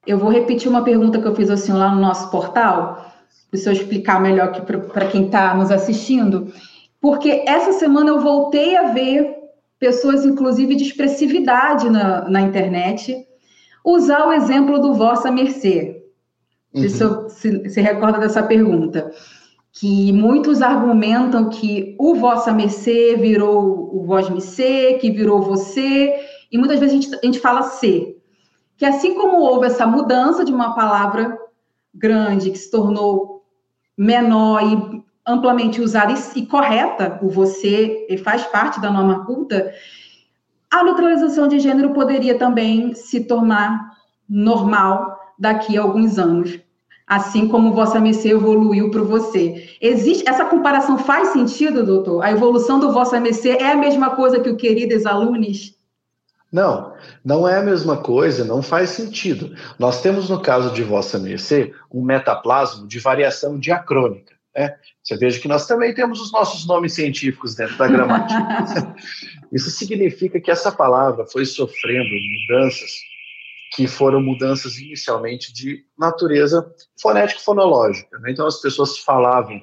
Eu 0.05 0.17
vou 0.17 0.31
repetir 0.31 0.67
uma 0.67 0.83
pergunta 0.83 1.21
que 1.21 1.27
eu 1.27 1.35
fiz 1.35 1.49
assim 1.49 1.71
lá 1.71 1.93
no 1.93 2.01
nosso 2.01 2.31
portal, 2.31 3.10
para 3.51 3.59
eu 3.65 3.73
explicar 3.73 4.21
melhor 4.21 4.47
aqui 4.47 4.61
para 4.61 5.07
quem 5.07 5.25
está 5.25 5.53
nos 5.53 5.69
assistindo. 5.69 6.51
Porque 7.01 7.43
essa 7.45 7.73
semana 7.73 8.09
eu 8.09 8.21
voltei 8.21 8.77
a 8.77 8.93
ver 8.93 9.35
pessoas, 9.77 10.25
inclusive, 10.25 10.75
de 10.75 10.83
expressividade 10.83 11.89
na, 11.89 12.29
na 12.29 12.41
internet, 12.41 13.27
usar 13.83 14.27
o 14.27 14.31
exemplo 14.31 14.79
do 14.79 14.93
Vossa 14.93 15.29
Mercê. 15.29 16.01
Uhum. 16.73 16.87
Se, 16.87 17.29
se, 17.29 17.69
se 17.69 17.81
recorda 17.81 18.19
dessa 18.19 18.41
pergunta. 18.41 19.11
Que 19.73 20.11
muitos 20.13 20.61
argumentam 20.61 21.49
que 21.49 21.95
o 21.99 22.15
Vossa 22.15 22.51
Mercê 22.51 23.17
virou 23.17 23.89
o 23.93 24.05
Vós 24.05 24.29
Mercê, 24.29 24.97
que 25.01 25.09
virou 25.11 25.41
você, 25.41 26.13
e 26.51 26.57
muitas 26.57 26.79
vezes 26.79 26.93
a 26.93 27.01
gente, 27.01 27.15
a 27.15 27.25
gente 27.25 27.39
fala 27.39 27.63
ser. 27.63 28.21
Que 28.77 28.85
assim 28.85 29.15
como 29.15 29.41
houve 29.41 29.67
essa 29.67 29.87
mudança 29.87 30.45
de 30.45 30.53
uma 30.53 30.75
palavra 30.75 31.37
grande 31.93 32.51
que 32.51 32.57
se 32.57 32.69
tornou 32.69 33.40
menor 34.01 34.63
e 34.63 35.03
amplamente 35.27 35.79
usada 35.79 36.11
e, 36.11 36.39
e 36.39 36.45
correta, 36.47 37.19
o 37.21 37.29
você 37.29 38.07
faz 38.23 38.43
parte 38.45 38.81
da 38.81 38.89
norma 38.89 39.25
culta, 39.25 39.71
a 40.71 40.83
neutralização 40.83 41.47
de 41.47 41.59
gênero 41.59 41.91
poderia 41.91 42.35
também 42.35 42.95
se 42.95 43.25
tornar 43.25 43.91
normal 44.27 45.19
daqui 45.37 45.77
a 45.77 45.83
alguns 45.83 46.17
anos, 46.17 46.59
assim 47.05 47.47
como 47.47 47.73
vossa 47.73 47.99
mercê 47.99 48.29
evoluiu 48.29 48.89
para 48.89 49.03
você. 49.03 49.77
Existe 49.79 50.27
essa 50.27 50.45
comparação 50.45 50.97
faz 50.97 51.27
sentido, 51.27 51.85
doutor? 51.85 52.23
A 52.23 52.31
evolução 52.31 52.79
do 52.79 52.91
vossa 52.91 53.19
mercê 53.19 53.51
é 53.51 53.71
a 53.71 53.77
mesma 53.77 54.11
coisa 54.11 54.39
que 54.39 54.49
o 54.49 54.57
queridos 54.57 55.05
alunos? 55.05 55.75
Não, 56.51 56.93
não 57.23 57.47
é 57.47 57.57
a 57.57 57.63
mesma 57.63 57.97
coisa, 57.97 58.43
não 58.43 58.61
faz 58.61 58.89
sentido. 58.89 59.55
Nós 59.79 60.01
temos 60.01 60.29
no 60.29 60.41
caso 60.41 60.73
de 60.73 60.83
vossa 60.83 61.17
mercê 61.17 61.73
um 61.89 62.03
metaplasmo 62.03 62.87
de 62.87 62.99
variação 62.99 63.57
diacrônica. 63.57 64.35
Né? 64.55 64.75
Você 65.01 65.15
veja 65.15 65.39
que 65.39 65.47
nós 65.47 65.65
também 65.65 65.93
temos 65.93 66.19
os 66.19 66.31
nossos 66.31 66.67
nomes 66.67 66.93
científicos 66.93 67.55
dentro 67.55 67.77
da 67.77 67.87
gramática. 67.87 68.95
Isso 69.51 69.71
significa 69.71 70.41
que 70.41 70.51
essa 70.51 70.71
palavra 70.71 71.25
foi 71.25 71.45
sofrendo 71.45 72.09
mudanças 72.09 72.91
que 73.73 73.87
foram 73.87 74.21
mudanças 74.21 74.77
inicialmente 74.77 75.53
de 75.53 75.85
natureza 75.97 76.69
fonético-fonológica. 77.01 78.19
Né? 78.19 78.31
Então 78.31 78.45
as 78.45 78.59
pessoas 78.59 78.97
falavam 78.97 79.61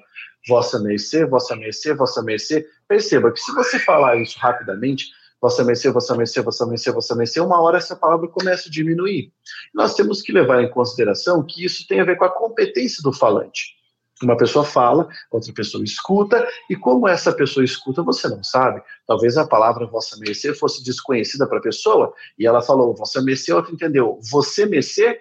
vossa 0.48 0.78
mercê, 0.78 1.26
vossa 1.26 1.54
mercê, 1.54 1.94
vossa 1.94 2.22
mercê. 2.22 2.66
Perceba 2.88 3.30
que 3.30 3.40
se 3.40 3.52
você 3.52 3.78
falar 3.78 4.16
isso 4.16 4.38
rapidamente, 4.38 5.06
vossa 5.40 5.64
mercê, 5.64 5.90
vossa 5.90 6.16
mercê, 6.16 6.42
vossa 6.42 6.66
mercê, 6.66 6.90
vossa 6.90 7.14
mercê, 7.14 7.40
uma 7.40 7.60
hora 7.60 7.78
essa 7.78 7.94
palavra 7.94 8.28
começa 8.28 8.68
a 8.68 8.72
diminuir. 8.72 9.32
Nós 9.74 9.94
temos 9.94 10.20
que 10.20 10.32
levar 10.32 10.62
em 10.62 10.70
consideração 10.70 11.44
que 11.44 11.64
isso 11.64 11.86
tem 11.86 12.00
a 12.00 12.04
ver 12.04 12.16
com 12.16 12.24
a 12.24 12.30
competência 12.30 13.02
do 13.02 13.12
falante. 13.12 13.78
Uma 14.20 14.36
pessoa 14.36 14.64
fala, 14.64 15.08
outra 15.30 15.52
pessoa 15.52 15.84
escuta, 15.84 16.46
e 16.68 16.74
como 16.74 17.06
essa 17.06 17.32
pessoa 17.32 17.64
escuta, 17.64 18.02
você 18.02 18.26
não 18.28 18.42
sabe. 18.42 18.82
Talvez 19.06 19.36
a 19.36 19.46
palavra 19.46 19.86
vossa 19.86 20.16
mercê 20.18 20.52
fosse 20.52 20.82
desconhecida 20.82 21.46
para 21.46 21.58
a 21.58 21.62
pessoa, 21.62 22.12
e 22.36 22.44
ela 22.44 22.60
falou 22.60 22.96
vossa 22.96 23.22
mercê, 23.22 23.52
outra 23.52 23.72
entendeu 23.72 24.18
você 24.28 24.66
mercê, 24.66 25.20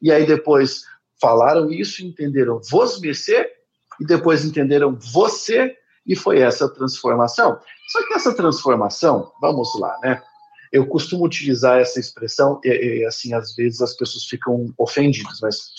e 0.00 0.12
aí 0.12 0.24
depois 0.24 0.84
falaram 1.20 1.68
isso, 1.68 2.04
entenderam 2.04 2.60
vos 2.70 3.00
mercê, 3.00 3.50
e 4.00 4.06
depois 4.06 4.44
entenderam 4.44 4.96
você, 4.96 5.76
e 6.08 6.16
foi 6.16 6.40
essa 6.40 6.68
transformação. 6.68 7.58
Só 7.88 8.06
que 8.06 8.14
essa 8.14 8.34
transformação, 8.34 9.30
vamos 9.40 9.78
lá, 9.78 9.96
né? 10.02 10.22
Eu 10.72 10.86
costumo 10.86 11.24
utilizar 11.24 11.78
essa 11.78 12.00
expressão, 12.00 12.60
e, 12.64 13.00
e 13.00 13.06
assim, 13.06 13.34
às 13.34 13.54
vezes 13.54 13.80
as 13.80 13.94
pessoas 13.94 14.24
ficam 14.24 14.72
ofendidas, 14.78 15.38
mas 15.40 15.70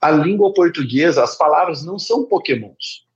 a 0.00 0.10
língua 0.10 0.52
portuguesa, 0.52 1.22
as 1.22 1.36
palavras 1.36 1.84
não 1.84 1.98
são 1.98 2.24
pokémons. 2.24 3.06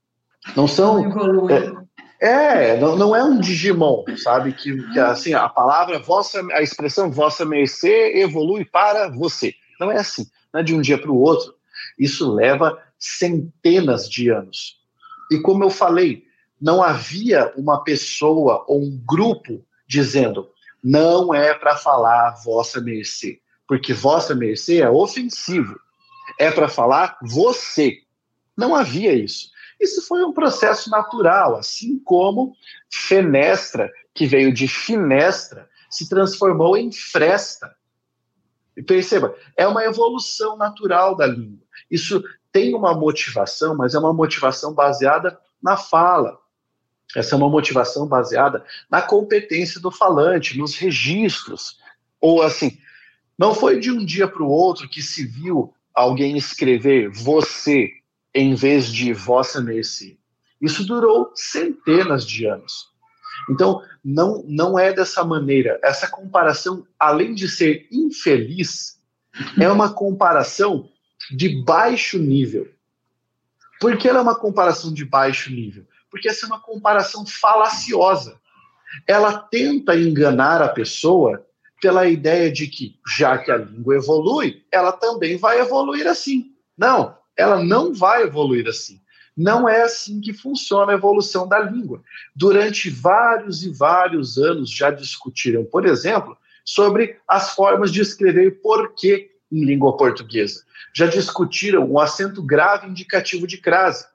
Não 0.54 0.68
são. 0.68 1.04
É, 1.50 1.86
É, 2.18 2.78
não, 2.78 2.96
não 2.96 3.14
é 3.14 3.22
um 3.22 3.38
Digimon, 3.38 4.04
sabe? 4.16 4.52
Que, 4.52 4.74
que 4.92 4.98
assim, 4.98 5.34
a 5.34 5.48
palavra, 5.48 5.98
vossa, 5.98 6.40
a 6.52 6.62
expressão 6.62 7.10
vossa 7.10 7.44
mercê 7.44 8.14
evolui 8.16 8.64
para 8.64 9.10
você. 9.10 9.52
Não 9.78 9.92
é 9.92 9.98
assim, 9.98 10.26
não 10.52 10.60
é 10.60 10.62
de 10.62 10.74
um 10.74 10.80
dia 10.80 10.96
para 10.96 11.10
o 11.10 11.20
outro. 11.20 11.54
Isso 11.98 12.32
leva 12.32 12.82
centenas 12.98 14.08
de 14.08 14.30
anos. 14.30 14.78
E 15.30 15.38
como 15.40 15.62
eu 15.64 15.70
falei, 15.70 16.24
não 16.60 16.82
havia 16.82 17.52
uma 17.56 17.82
pessoa 17.82 18.64
ou 18.66 18.82
um 18.82 19.02
grupo 19.04 19.64
dizendo 19.86 20.50
não 20.82 21.34
é 21.34 21.52
para 21.54 21.76
falar 21.76 22.36
vossa 22.44 22.80
mercê, 22.80 23.40
porque 23.66 23.92
vossa 23.92 24.34
mercê 24.34 24.80
é 24.80 24.88
ofensivo. 24.88 25.78
É 26.38 26.50
para 26.50 26.68
falar 26.68 27.18
você. 27.22 27.98
Não 28.56 28.74
havia 28.74 29.12
isso. 29.12 29.50
Isso 29.80 30.06
foi 30.06 30.24
um 30.24 30.32
processo 30.32 30.88
natural, 30.90 31.56
assim 31.56 31.98
como 31.98 32.54
fenestra, 32.90 33.90
que 34.14 34.26
veio 34.26 34.52
de 34.52 34.66
finestra, 34.66 35.68
se 35.90 36.08
transformou 36.08 36.76
em 36.76 36.90
fresta. 36.90 37.74
E 38.76 38.82
perceba, 38.82 39.34
é 39.56 39.66
uma 39.66 39.84
evolução 39.84 40.56
natural 40.56 41.16
da 41.16 41.26
língua. 41.26 41.66
Isso 41.90 42.22
tem 42.52 42.74
uma 42.74 42.94
motivação, 42.94 43.76
mas 43.76 43.94
é 43.94 43.98
uma 43.98 44.12
motivação 44.12 44.72
baseada 44.72 45.38
na 45.62 45.76
fala. 45.76 46.38
Essa 47.14 47.34
é 47.34 47.38
uma 47.38 47.48
motivação 47.48 48.06
baseada 48.06 48.64
na 48.90 49.00
competência 49.00 49.80
do 49.80 49.90
falante, 49.90 50.58
nos 50.58 50.76
registros. 50.76 51.78
Ou 52.20 52.42
assim, 52.42 52.78
não 53.38 53.54
foi 53.54 53.78
de 53.78 53.90
um 53.90 54.04
dia 54.04 54.26
para 54.26 54.42
o 54.42 54.48
outro 54.48 54.88
que 54.88 55.02
se 55.02 55.24
viu 55.24 55.72
alguém 55.94 56.36
escrever 56.36 57.10
você 57.10 57.90
em 58.34 58.54
vez 58.54 58.92
de 58.92 59.12
vossa 59.12 59.60
mercê. 59.60 60.18
Isso 60.60 60.86
durou 60.86 61.32
centenas 61.34 62.26
de 62.26 62.46
anos. 62.46 62.88
Então, 63.50 63.82
não, 64.04 64.42
não 64.46 64.78
é 64.78 64.92
dessa 64.92 65.24
maneira. 65.24 65.78
Essa 65.82 66.08
comparação, 66.08 66.86
além 66.98 67.34
de 67.34 67.48
ser 67.48 67.86
infeliz, 67.90 69.00
é 69.58 69.68
uma 69.68 69.92
comparação 69.92 70.88
de 71.30 71.62
baixo 71.62 72.18
nível. 72.18 72.68
Por 73.80 73.96
que 73.96 74.08
ela 74.08 74.18
é 74.18 74.22
uma 74.22 74.38
comparação 74.38 74.92
de 74.92 75.04
baixo 75.04 75.50
nível? 75.50 75.86
Porque 76.16 76.30
essa 76.30 76.46
é 76.46 76.48
uma 76.48 76.58
comparação 76.58 77.26
falaciosa. 77.26 78.40
Ela 79.06 79.36
tenta 79.36 79.94
enganar 79.94 80.62
a 80.62 80.68
pessoa 80.70 81.44
pela 81.78 82.08
ideia 82.08 82.50
de 82.50 82.66
que, 82.68 82.98
já 83.06 83.36
que 83.36 83.50
a 83.50 83.58
língua 83.58 83.96
evolui, 83.96 84.64
ela 84.72 84.92
também 84.92 85.36
vai 85.36 85.60
evoluir 85.60 86.06
assim. 86.06 86.52
Não, 86.76 87.14
ela 87.36 87.62
não 87.62 87.92
vai 87.92 88.22
evoluir 88.22 88.66
assim. 88.66 88.98
Não 89.36 89.68
é 89.68 89.82
assim 89.82 90.18
que 90.18 90.32
funciona 90.32 90.92
a 90.92 90.94
evolução 90.94 91.46
da 91.46 91.58
língua. 91.58 92.02
Durante 92.34 92.88
vários 92.88 93.62
e 93.62 93.68
vários 93.68 94.38
anos 94.38 94.70
já 94.70 94.90
discutiram, 94.90 95.66
por 95.66 95.84
exemplo, 95.84 96.34
sobre 96.64 97.18
as 97.28 97.54
formas 97.54 97.92
de 97.92 98.00
escrever 98.00 98.62
porquê 98.62 99.32
em 99.52 99.66
língua 99.66 99.94
portuguesa. 99.98 100.64
Já 100.94 101.06
discutiram 101.06 101.84
o 101.90 102.00
acento 102.00 102.42
grave 102.42 102.88
indicativo 102.88 103.46
de 103.46 103.58
crase. 103.58 104.06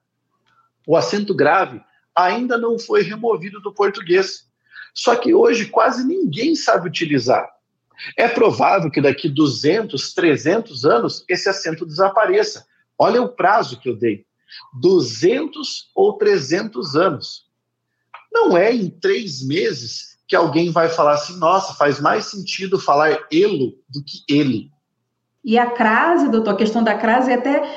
O 0.88 0.98
acento 0.98 1.34
grave 1.34 1.80
ainda 2.16 2.58
não 2.58 2.78
foi 2.78 3.04
removido 3.04 3.60
do 3.62 3.74
português. 3.74 4.46
Só 4.94 5.16
que 5.16 5.34
hoje 5.34 5.68
quase 5.68 6.06
ninguém 6.06 6.56
sabe 6.56 6.88
utilizar. 6.88 7.50
É 8.18 8.28
provável 8.28 8.90
que 8.90 9.02
daqui 9.02 9.30
200, 9.30 10.14
300 10.14 10.86
anos 10.86 11.24
esse 11.30 11.48
acento 11.48 11.86
desapareça, 11.86 12.66
Olha 13.02 13.20
o 13.20 13.30
prazo 13.30 13.80
que 13.80 13.90
eu 13.90 13.96
dei: 13.96 14.28
200 14.80 15.90
ou 15.96 16.20
300 16.20 16.96
anos. 16.96 17.48
Não 18.32 18.56
é 18.56 18.72
em 18.72 18.92
três 18.92 19.44
meses 19.44 20.20
que 20.28 20.36
alguém 20.36 20.70
vai 20.70 20.88
falar 20.88 21.14
assim: 21.14 21.36
nossa, 21.40 21.74
faz 21.74 22.00
mais 22.00 22.26
sentido 22.26 22.80
falar 22.80 23.26
elo 23.32 23.74
do 23.90 24.04
que 24.04 24.24
ele. 24.30 24.70
E 25.44 25.58
a 25.58 25.72
crase, 25.72 26.30
doutor, 26.30 26.52
a 26.52 26.58
questão 26.58 26.84
da 26.84 26.96
crase 26.96 27.32
é 27.32 27.34
até 27.34 27.76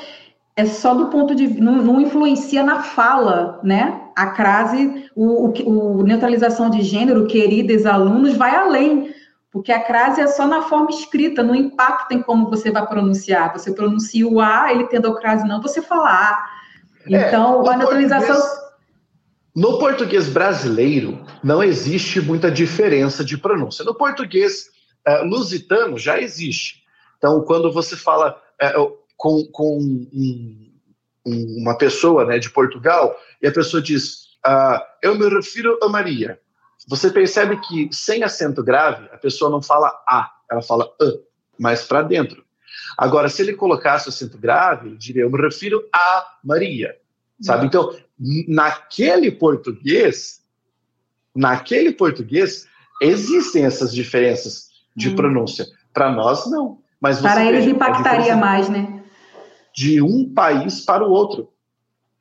é 0.55 0.65
só 0.67 0.93
do 0.93 1.07
ponto 1.07 1.33
de 1.33 1.47
não, 1.47 1.77
não 1.77 1.99
influencia 1.99 2.61
na 2.61 2.83
fala, 2.83 3.59
né? 3.63 4.04
A 4.15 4.27
crase, 4.27 5.09
o, 5.15 5.47
o, 5.47 5.99
o 5.99 6.03
neutralização 6.03 6.69
de 6.69 6.81
gênero, 6.81 7.27
queridos 7.27 7.85
alunos, 7.85 8.35
vai 8.35 8.55
além 8.55 9.13
porque 9.55 9.71
a 9.71 9.81
crase 9.81 10.19
é 10.19 10.27
só 10.27 10.45
na 10.45 10.63
forma 10.63 10.89
escrita, 10.89 11.41
não 11.41 11.55
impacta 11.55 12.13
em 12.13 12.21
como 12.21 12.49
você 12.49 12.69
vai 12.69 12.85
pronunciar. 12.85 13.53
Você 13.53 13.71
pronuncia 13.71 14.27
o 14.27 14.41
A, 14.41 14.69
ele 14.69 14.83
tendo 14.87 15.07
a 15.07 15.17
crase 15.17 15.47
não, 15.47 15.61
você 15.61 15.81
fala 15.81 16.09
A. 16.09 16.45
É, 17.09 17.29
então, 17.29 17.65
é, 17.65 17.73
a 17.73 17.77
neutralização. 17.77 18.37
no 19.55 19.79
português 19.79 20.27
brasileiro, 20.27 21.25
não 21.41 21.63
existe 21.63 22.19
muita 22.19 22.51
diferença 22.51 23.23
de 23.23 23.37
pronúncia. 23.37 23.85
No 23.85 23.95
português 23.95 24.65
uh, 25.07 25.23
lusitano 25.23 25.97
já 25.97 26.19
existe. 26.19 26.83
Então, 27.17 27.41
quando 27.45 27.71
você 27.71 27.95
fala 27.95 28.37
uh, 28.61 28.91
com, 29.15 29.47
com 29.53 29.77
um, 29.77 30.69
uma 31.25 31.77
pessoa 31.77 32.25
né, 32.25 32.37
de 32.37 32.49
Portugal 32.49 33.17
e 33.41 33.47
a 33.47 33.51
pessoa 33.51 33.81
diz: 33.81 34.25
uh, 34.45 34.79
Eu 35.01 35.15
me 35.15 35.27
refiro 35.27 35.77
a 35.81 35.89
Maria. 35.89 36.39
Você 36.87 37.09
percebe 37.09 37.59
que 37.61 37.89
sem 37.91 38.23
acento 38.23 38.63
grave, 38.63 39.09
a 39.11 39.17
pessoa 39.17 39.49
não 39.49 39.61
fala 39.61 39.87
A, 40.07 40.31
ela 40.51 40.61
fala 40.61 40.85
A, 41.01 41.11
mais 41.57 41.83
para 41.83 42.03
dentro. 42.03 42.45
Agora, 42.97 43.27
se 43.27 43.41
ele 43.41 43.53
colocasse 43.53 44.07
o 44.07 44.09
acento 44.09 44.37
grave, 44.37 44.89
ele 44.89 44.97
diria: 44.97 45.23
Eu 45.23 45.31
me 45.31 45.41
refiro 45.41 45.83
a 45.91 46.25
Maria. 46.43 46.95
Sabe? 47.41 47.61
Uhum. 47.61 47.65
Então, 47.65 47.95
naquele 48.47 49.31
português, 49.31 50.41
naquele 51.35 51.91
português, 51.91 52.67
existem 53.01 53.65
essas 53.65 53.93
diferenças 53.93 54.69
de 54.95 55.09
hum. 55.09 55.15
pronúncia. 55.15 55.65
Para 55.93 56.11
nós, 56.11 56.49
não. 56.49 56.79
Mas 56.99 57.19
para 57.19 57.43
eles 57.45 57.65
impactaria 57.65 58.35
mais, 58.35 58.69
né? 58.69 58.94
De 59.75 60.01
um 60.01 60.33
país 60.33 60.81
para 60.81 61.05
o 61.05 61.11
outro. 61.11 61.49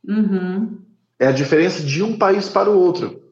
Uhum. 0.06 0.82
É 1.18 1.28
a 1.28 1.32
diferença 1.32 1.82
de 1.82 2.02
um 2.02 2.18
país 2.18 2.48
para 2.48 2.70
o 2.70 2.78
outro. 2.78 3.22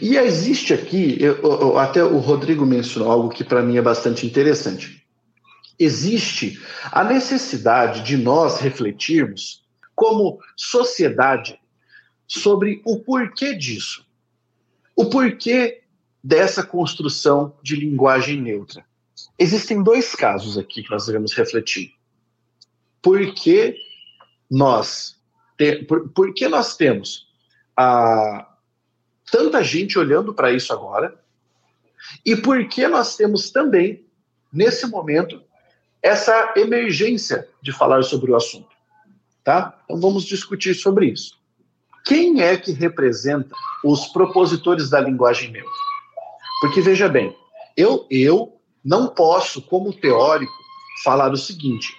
E 0.00 0.16
existe 0.16 0.72
aqui, 0.74 1.16
eu, 1.20 1.78
até 1.78 2.02
o 2.02 2.18
Rodrigo 2.18 2.66
mencionou 2.66 3.10
algo 3.10 3.28
que 3.28 3.44
para 3.44 3.62
mim 3.62 3.76
é 3.76 3.82
bastante 3.82 4.26
interessante. 4.26 5.06
Existe 5.78 6.60
a 6.90 7.04
necessidade 7.04 8.02
de 8.02 8.16
nós 8.16 8.60
refletirmos, 8.60 9.62
como 9.94 10.38
sociedade, 10.56 11.58
sobre 12.26 12.80
o 12.84 12.98
porquê 13.00 13.54
disso. 13.54 14.06
O 14.96 15.06
porquê 15.06 15.82
dessa 16.22 16.62
construção 16.62 17.56
de 17.62 17.76
linguagem 17.76 18.40
neutra. 18.40 18.84
Existem 19.38 19.82
dois 19.82 20.14
casos 20.14 20.56
aqui 20.56 20.82
que 20.82 20.90
nós 20.90 21.06
devemos 21.06 21.32
refletir. 21.32 21.92
Por 23.02 23.34
que 23.34 23.76
nós, 24.50 25.16
te, 25.58 25.84
por, 25.84 26.08
por 26.10 26.32
que 26.32 26.48
nós 26.48 26.76
temos 26.76 27.26
a, 27.76 28.46
tanta 29.30 29.62
gente 29.62 29.98
olhando 29.98 30.32
para 30.32 30.52
isso 30.52 30.72
agora? 30.72 31.18
E 32.24 32.36
por 32.36 32.66
que 32.68 32.86
nós 32.86 33.16
temos 33.16 33.50
também, 33.50 34.04
nesse 34.52 34.86
momento, 34.86 35.42
essa 36.02 36.52
emergência 36.56 37.48
de 37.60 37.72
falar 37.72 38.02
sobre 38.02 38.30
o 38.30 38.36
assunto? 38.36 38.70
Tá? 39.42 39.78
Então 39.84 40.00
vamos 40.00 40.24
discutir 40.24 40.74
sobre 40.74 41.06
isso. 41.06 41.40
Quem 42.04 42.42
é 42.42 42.56
que 42.56 42.72
representa 42.72 43.54
os 43.84 44.06
propositores 44.08 44.90
da 44.90 45.00
linguagem 45.00 45.50
neutra? 45.50 45.70
Porque 46.60 46.80
veja 46.80 47.08
bem, 47.08 47.36
eu, 47.76 48.06
eu 48.10 48.60
não 48.84 49.08
posso, 49.08 49.62
como 49.62 49.92
teórico, 49.92 50.52
falar 51.02 51.32
o 51.32 51.36
seguinte: 51.36 51.96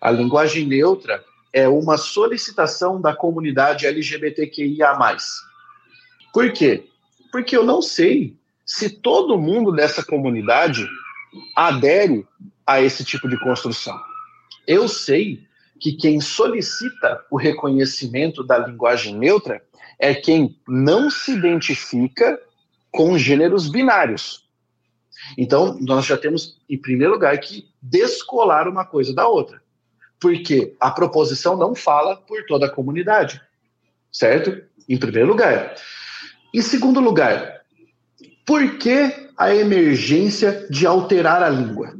a 0.00 0.10
linguagem 0.10 0.66
neutra 0.66 1.24
é 1.52 1.68
uma 1.68 1.96
solicitação 1.96 3.00
da 3.00 3.14
comunidade 3.14 3.86
LGBTQIA. 3.86 4.96
Por 6.32 6.52
quê? 6.52 6.88
Porque 7.30 7.56
eu 7.56 7.64
não 7.64 7.82
sei 7.82 8.36
se 8.64 8.88
todo 8.88 9.38
mundo 9.38 9.72
dessa 9.72 10.04
comunidade 10.04 10.88
adere 11.56 12.26
a 12.66 12.80
esse 12.80 13.04
tipo 13.04 13.28
de 13.28 13.38
construção. 13.40 14.00
Eu 14.66 14.88
sei 14.88 15.44
que 15.80 15.92
quem 15.92 16.20
solicita 16.20 17.24
o 17.30 17.36
reconhecimento 17.36 18.44
da 18.44 18.58
linguagem 18.58 19.16
neutra 19.16 19.62
é 19.98 20.14
quem 20.14 20.56
não 20.68 21.10
se 21.10 21.32
identifica 21.32 22.40
com 22.90 23.18
gêneros 23.18 23.68
binários. 23.68 24.48
Então, 25.36 25.78
nós 25.80 26.06
já 26.06 26.16
temos, 26.16 26.60
em 26.68 26.78
primeiro 26.78 27.12
lugar, 27.12 27.38
que 27.38 27.68
descolar 27.82 28.68
uma 28.68 28.84
coisa 28.84 29.14
da 29.14 29.28
outra. 29.28 29.62
Porque 30.20 30.76
a 30.78 30.90
proposição 30.90 31.56
não 31.56 31.74
fala 31.74 32.16
por 32.16 32.44
toda 32.46 32.66
a 32.66 32.70
comunidade. 32.70 33.40
Certo? 34.12 34.62
Em 34.88 34.98
primeiro 34.98 35.28
lugar. 35.28 35.74
Em 36.52 36.60
segundo 36.60 37.00
lugar, 37.00 37.62
por 38.44 38.78
que 38.78 39.30
a 39.36 39.54
emergência 39.54 40.66
de 40.68 40.86
alterar 40.86 41.42
a 41.42 41.48
língua? 41.48 41.94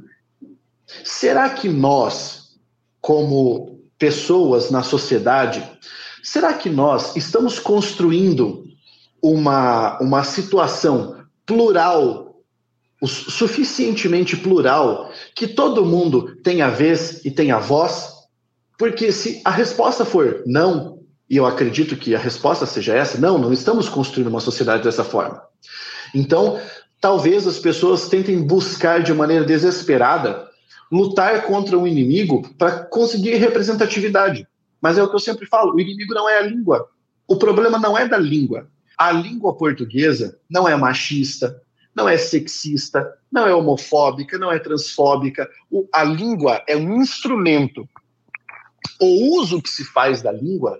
Será 1.04 1.48
que 1.50 1.68
nós, 1.68 2.58
como 3.00 3.80
pessoas 3.98 4.70
na 4.70 4.82
sociedade, 4.82 5.62
será 6.22 6.52
que 6.52 6.68
nós 6.68 7.14
estamos 7.16 7.58
construindo 7.58 8.64
uma, 9.22 9.98
uma 10.00 10.24
situação 10.24 11.24
plural, 11.46 12.29
suficientemente 13.06 14.36
plural, 14.36 15.10
que 15.34 15.46
todo 15.46 15.84
mundo 15.84 16.36
tenha 16.42 16.68
vez 16.68 17.24
e 17.24 17.30
tenha 17.30 17.58
voz? 17.58 18.10
Porque 18.78 19.12
se 19.12 19.40
a 19.44 19.50
resposta 19.50 20.04
for 20.04 20.42
não, 20.46 21.00
e 21.28 21.36
eu 21.36 21.46
acredito 21.46 21.96
que 21.96 22.14
a 22.14 22.18
resposta 22.18 22.66
seja 22.66 22.94
essa, 22.94 23.18
não, 23.18 23.38
não 23.38 23.52
estamos 23.52 23.88
construindo 23.88 24.28
uma 24.28 24.40
sociedade 24.40 24.82
dessa 24.82 25.04
forma. 25.04 25.42
Então, 26.14 26.60
talvez 27.00 27.46
as 27.46 27.58
pessoas 27.58 28.08
tentem 28.08 28.42
buscar 28.42 29.02
de 29.02 29.14
maneira 29.14 29.44
desesperada 29.44 30.48
lutar 30.90 31.42
contra 31.42 31.78
um 31.78 31.86
inimigo 31.86 32.42
para 32.58 32.84
conseguir 32.84 33.36
representatividade. 33.36 34.46
Mas 34.80 34.98
é 34.98 35.02
o 35.02 35.08
que 35.08 35.14
eu 35.14 35.20
sempre 35.20 35.46
falo: 35.46 35.74
o 35.74 35.80
inimigo 35.80 36.12
não 36.14 36.28
é 36.28 36.38
a 36.38 36.42
língua. 36.42 36.88
O 37.28 37.36
problema 37.36 37.78
não 37.78 37.96
é 37.96 38.08
da 38.08 38.18
língua. 38.18 38.68
A 38.98 39.12
língua 39.12 39.56
portuguesa 39.56 40.38
não 40.48 40.68
é 40.68 40.74
machista, 40.76 41.62
não 42.00 42.08
é 42.08 42.16
sexista, 42.16 43.14
não 43.30 43.46
é 43.46 43.54
homofóbica, 43.54 44.38
não 44.38 44.50
é 44.50 44.58
transfóbica. 44.58 45.48
O, 45.70 45.86
a 45.92 46.02
língua 46.02 46.64
é 46.66 46.74
um 46.74 46.96
instrumento. 46.96 47.86
O 48.98 49.38
uso 49.38 49.60
que 49.60 49.68
se 49.68 49.84
faz 49.84 50.22
da 50.22 50.32
língua, 50.32 50.78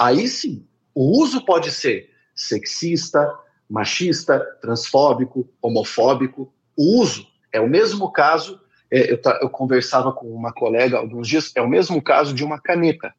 aí 0.00 0.26
sim, 0.26 0.66
o 0.94 1.20
uso 1.22 1.44
pode 1.44 1.70
ser 1.70 2.08
sexista, 2.34 3.30
machista, 3.68 4.40
transfóbico, 4.62 5.46
homofóbico. 5.60 6.50
O 6.74 7.02
uso 7.02 7.26
é 7.52 7.60
o 7.60 7.68
mesmo 7.68 8.10
caso 8.10 8.58
é, 8.90 9.12
eu, 9.12 9.20
eu 9.42 9.50
conversava 9.50 10.12
com 10.12 10.34
uma 10.34 10.52
colega 10.52 10.96
alguns 10.96 11.28
dias, 11.28 11.52
é 11.54 11.60
o 11.60 11.68
mesmo 11.68 12.00
caso 12.00 12.32
de 12.32 12.42
uma 12.42 12.58
caneta. 12.58 13.14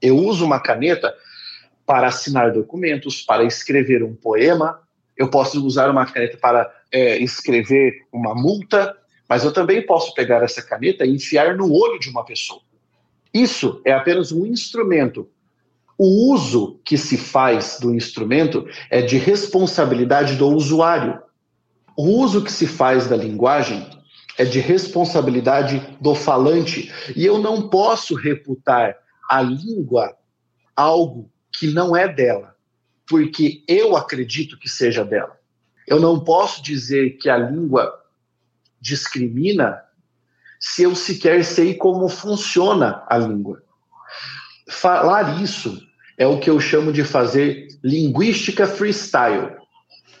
Eu 0.00 0.16
uso 0.16 0.44
uma 0.44 0.60
caneta 0.60 1.12
para 1.84 2.06
assinar 2.06 2.52
documentos, 2.52 3.20
para 3.20 3.42
escrever 3.42 4.04
um 4.04 4.14
poema, 4.14 4.80
eu 5.16 5.28
posso 5.28 5.64
usar 5.64 5.90
uma 5.90 6.06
caneta 6.06 6.36
para 6.36 6.70
é, 6.92 7.18
escrever 7.18 8.06
uma 8.12 8.34
multa, 8.34 8.96
mas 9.28 9.44
eu 9.44 9.52
também 9.52 9.84
posso 9.84 10.14
pegar 10.14 10.42
essa 10.42 10.62
caneta 10.62 11.04
e 11.04 11.14
enfiar 11.14 11.56
no 11.56 11.72
olho 11.72 11.98
de 11.98 12.08
uma 12.08 12.24
pessoa. 12.24 12.60
Isso 13.32 13.80
é 13.84 13.92
apenas 13.92 14.32
um 14.32 14.44
instrumento. 14.44 15.28
O 15.96 16.32
uso 16.32 16.80
que 16.84 16.96
se 16.96 17.16
faz 17.16 17.78
do 17.78 17.94
instrumento 17.94 18.66
é 18.90 19.02
de 19.02 19.18
responsabilidade 19.18 20.36
do 20.36 20.48
usuário. 20.48 21.20
O 21.96 22.04
uso 22.04 22.42
que 22.42 22.50
se 22.50 22.66
faz 22.66 23.06
da 23.06 23.16
linguagem 23.16 23.86
é 24.38 24.44
de 24.44 24.58
responsabilidade 24.58 25.96
do 26.00 26.14
falante. 26.14 26.90
E 27.14 27.26
eu 27.26 27.38
não 27.38 27.68
posso 27.68 28.14
reputar 28.14 28.96
a 29.28 29.42
língua 29.42 30.16
algo 30.74 31.30
que 31.52 31.66
não 31.66 31.94
é 31.94 32.08
dela, 32.08 32.56
porque 33.10 33.64
eu 33.66 33.96
acredito 33.96 34.56
que 34.56 34.68
seja 34.68 35.04
dela. 35.04 35.36
Eu 35.84 35.98
não 35.98 36.20
posso 36.20 36.62
dizer 36.62 37.18
que 37.18 37.28
a 37.28 37.36
língua 37.36 37.92
discrimina 38.80 39.82
se 40.60 40.84
eu 40.84 40.94
sequer 40.94 41.44
sei 41.44 41.74
como 41.74 42.08
funciona 42.08 43.02
a 43.08 43.18
língua. 43.18 43.64
Falar 44.68 45.42
isso 45.42 45.84
é 46.16 46.24
o 46.24 46.38
que 46.38 46.48
eu 46.48 46.60
chamo 46.60 46.92
de 46.92 47.02
fazer 47.02 47.66
linguística 47.82 48.64
freestyle. 48.64 49.56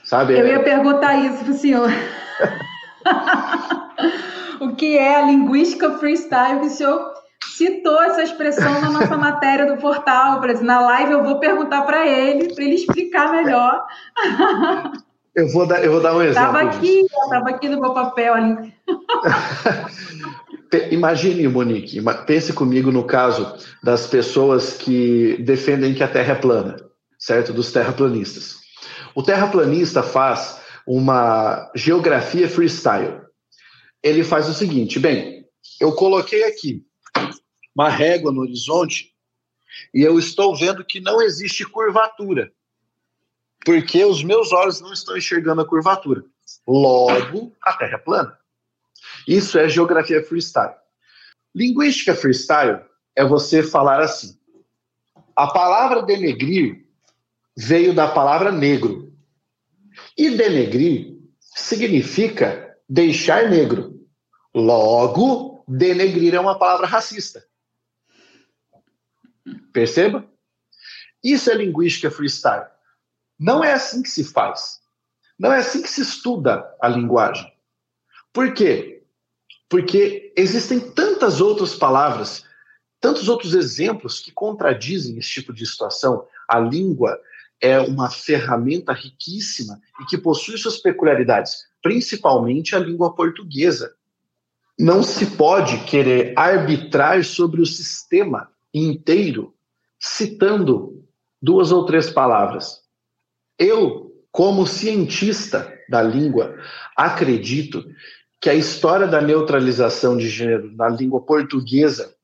Sabe? 0.02 0.36
Eu 0.36 0.48
ia 0.48 0.60
perguntar 0.60 1.14
isso 1.24 1.44
para 1.44 1.52
o 1.52 1.56
senhor. 1.56 1.90
o 4.60 4.74
que 4.74 4.98
é 4.98 5.14
a 5.14 5.26
linguística 5.26 5.96
freestyle, 5.98 6.58
que 6.58 6.66
o 6.66 6.70
senhor 6.70 7.19
citou 7.60 8.02
essa 8.02 8.22
expressão 8.22 8.80
na 8.80 8.90
nossa 8.90 9.16
matéria 9.18 9.66
do 9.66 9.78
portal. 9.78 10.40
Na 10.62 10.80
live 10.80 11.12
eu 11.12 11.22
vou 11.22 11.38
perguntar 11.38 11.82
para 11.82 12.08
ele, 12.08 12.54
para 12.54 12.64
ele 12.64 12.76
explicar 12.76 13.30
melhor. 13.30 13.84
Eu 15.34 15.48
vou 15.48 15.66
dar, 15.66 15.84
eu 15.84 15.92
vou 15.92 16.00
dar 16.00 16.16
um 16.16 16.22
exemplo. 16.22 16.48
Estava 16.48 16.62
aqui, 16.62 17.00
estava 17.00 17.50
aqui 17.50 17.68
no 17.68 17.80
meu 17.80 17.92
papel 17.92 18.34
ali. 18.34 18.74
Imagine, 20.90 21.48
Monique, 21.48 22.00
pense 22.26 22.52
comigo 22.52 22.92
no 22.92 23.04
caso 23.04 23.56
das 23.82 24.06
pessoas 24.06 24.72
que 24.72 25.36
defendem 25.42 25.92
que 25.92 26.02
a 26.02 26.08
Terra 26.08 26.32
é 26.32 26.36
plana, 26.36 26.76
certo? 27.18 27.52
Dos 27.52 27.72
terraplanistas. 27.72 28.60
O 29.14 29.22
terraplanista 29.22 30.02
faz 30.02 30.60
uma 30.86 31.70
geografia 31.74 32.48
freestyle. 32.48 33.20
Ele 34.02 34.22
faz 34.22 34.48
o 34.48 34.54
seguinte: 34.54 35.00
bem, 35.00 35.44
eu 35.80 35.92
coloquei 35.92 36.44
aqui 36.44 36.84
uma 37.74 37.88
régua 37.88 38.32
no 38.32 38.40
horizonte 38.40 39.14
e 39.92 40.02
eu 40.02 40.18
estou 40.18 40.56
vendo 40.56 40.84
que 40.84 41.00
não 41.00 41.20
existe 41.22 41.64
curvatura, 41.64 42.52
porque 43.64 44.04
os 44.04 44.22
meus 44.22 44.52
olhos 44.52 44.80
não 44.80 44.92
estão 44.92 45.16
enxergando 45.16 45.60
a 45.60 45.66
curvatura. 45.66 46.24
Logo, 46.66 47.54
a 47.62 47.72
Terra 47.74 47.94
é 47.94 47.98
plana. 47.98 48.38
Isso 49.26 49.58
é 49.58 49.68
geografia 49.68 50.22
freestyle. 50.24 50.74
Linguística 51.54 52.14
freestyle 52.14 52.80
é 53.14 53.24
você 53.24 53.62
falar 53.62 54.00
assim: 54.00 54.38
a 55.34 55.46
palavra 55.46 56.02
denegrir 56.02 56.86
veio 57.56 57.94
da 57.94 58.08
palavra 58.08 58.50
negro. 58.50 59.12
E 60.16 60.30
denegrir 60.30 61.16
significa 61.40 62.76
deixar 62.88 63.50
negro. 63.50 64.00
Logo, 64.54 65.64
denegrir 65.68 66.34
é 66.34 66.40
uma 66.40 66.58
palavra 66.58 66.86
racista. 66.86 67.44
Perceba? 69.72 70.24
Isso 71.22 71.50
é 71.50 71.54
linguística 71.54 72.10
freestyle. 72.10 72.66
Não 73.38 73.62
é 73.62 73.72
assim 73.72 74.02
que 74.02 74.10
se 74.10 74.24
faz. 74.24 74.80
Não 75.38 75.52
é 75.52 75.58
assim 75.58 75.82
que 75.82 75.88
se 75.88 76.02
estuda 76.02 76.64
a 76.80 76.88
linguagem. 76.88 77.50
Por 78.32 78.52
quê? 78.52 79.02
Porque 79.68 80.32
existem 80.36 80.80
tantas 80.80 81.40
outras 81.40 81.74
palavras, 81.74 82.44
tantos 83.00 83.28
outros 83.28 83.54
exemplos 83.54 84.20
que 84.20 84.32
contradizem 84.32 85.16
esse 85.18 85.30
tipo 85.30 85.52
de 85.52 85.64
situação. 85.64 86.26
A 86.48 86.58
língua 86.58 87.18
é 87.60 87.78
uma 87.80 88.10
ferramenta 88.10 88.92
riquíssima 88.92 89.80
e 90.00 90.06
que 90.06 90.18
possui 90.18 90.56
suas 90.58 90.78
peculiaridades, 90.78 91.66
principalmente 91.82 92.74
a 92.74 92.78
língua 92.78 93.14
portuguesa. 93.14 93.94
Não 94.78 95.02
se 95.02 95.26
pode 95.36 95.84
querer 95.84 96.32
arbitrar 96.36 97.22
sobre 97.24 97.60
o 97.60 97.66
sistema 97.66 98.50
inteiro 98.72 99.54
citando 99.98 101.04
duas 101.40 101.72
ou 101.72 101.84
três 101.84 102.10
palavras. 102.10 102.80
Eu, 103.58 104.12
como 104.30 104.66
cientista 104.66 105.78
da 105.88 106.02
língua, 106.02 106.56
acredito 106.96 107.84
que 108.40 108.48
a 108.48 108.54
história 108.54 109.06
da 109.06 109.20
neutralização 109.20 110.16
de 110.16 110.28
gênero 110.28 110.72
na 110.72 110.88
língua 110.88 111.20
portuguesa 111.20 112.14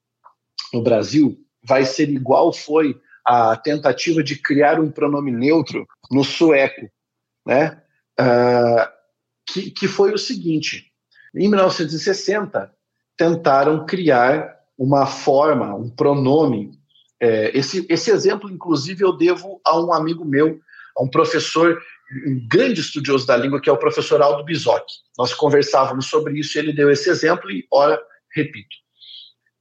no 0.72 0.82
Brasil 0.82 1.38
vai 1.62 1.84
ser 1.84 2.08
igual 2.08 2.52
foi 2.52 2.98
a 3.24 3.56
tentativa 3.56 4.22
de 4.22 4.36
criar 4.36 4.80
um 4.80 4.90
pronome 4.90 5.32
neutro 5.32 5.86
no 6.10 6.22
sueco, 6.24 6.88
né? 7.44 7.82
Uh, 8.18 8.88
que, 9.46 9.70
que 9.70 9.88
foi 9.88 10.12
o 10.12 10.18
seguinte: 10.18 10.92
em 11.34 11.48
1960 11.48 12.72
tentaram 13.16 13.84
criar 13.84 14.55
uma 14.78 15.06
forma, 15.06 15.74
um 15.74 15.88
pronome. 15.88 16.78
É, 17.20 17.56
esse, 17.56 17.86
esse 17.88 18.10
exemplo, 18.10 18.50
inclusive, 18.50 19.02
eu 19.02 19.16
devo 19.16 19.60
a 19.64 19.78
um 19.80 19.92
amigo 19.92 20.24
meu, 20.24 20.60
a 20.96 21.02
um 21.02 21.08
professor, 21.08 21.80
um 22.26 22.46
grande 22.48 22.80
estudioso 22.80 23.26
da 23.26 23.36
língua, 23.36 23.60
que 23.60 23.68
é 23.68 23.72
o 23.72 23.78
professor 23.78 24.20
Aldo 24.20 24.44
Bizoc. 24.44 24.84
Nós 25.18 25.32
conversávamos 25.32 26.06
sobre 26.06 26.38
isso 26.38 26.56
e 26.56 26.60
ele 26.60 26.72
deu 26.72 26.90
esse 26.90 27.08
exemplo, 27.08 27.50
e, 27.50 27.66
ora, 27.72 28.00
repito. 28.34 28.76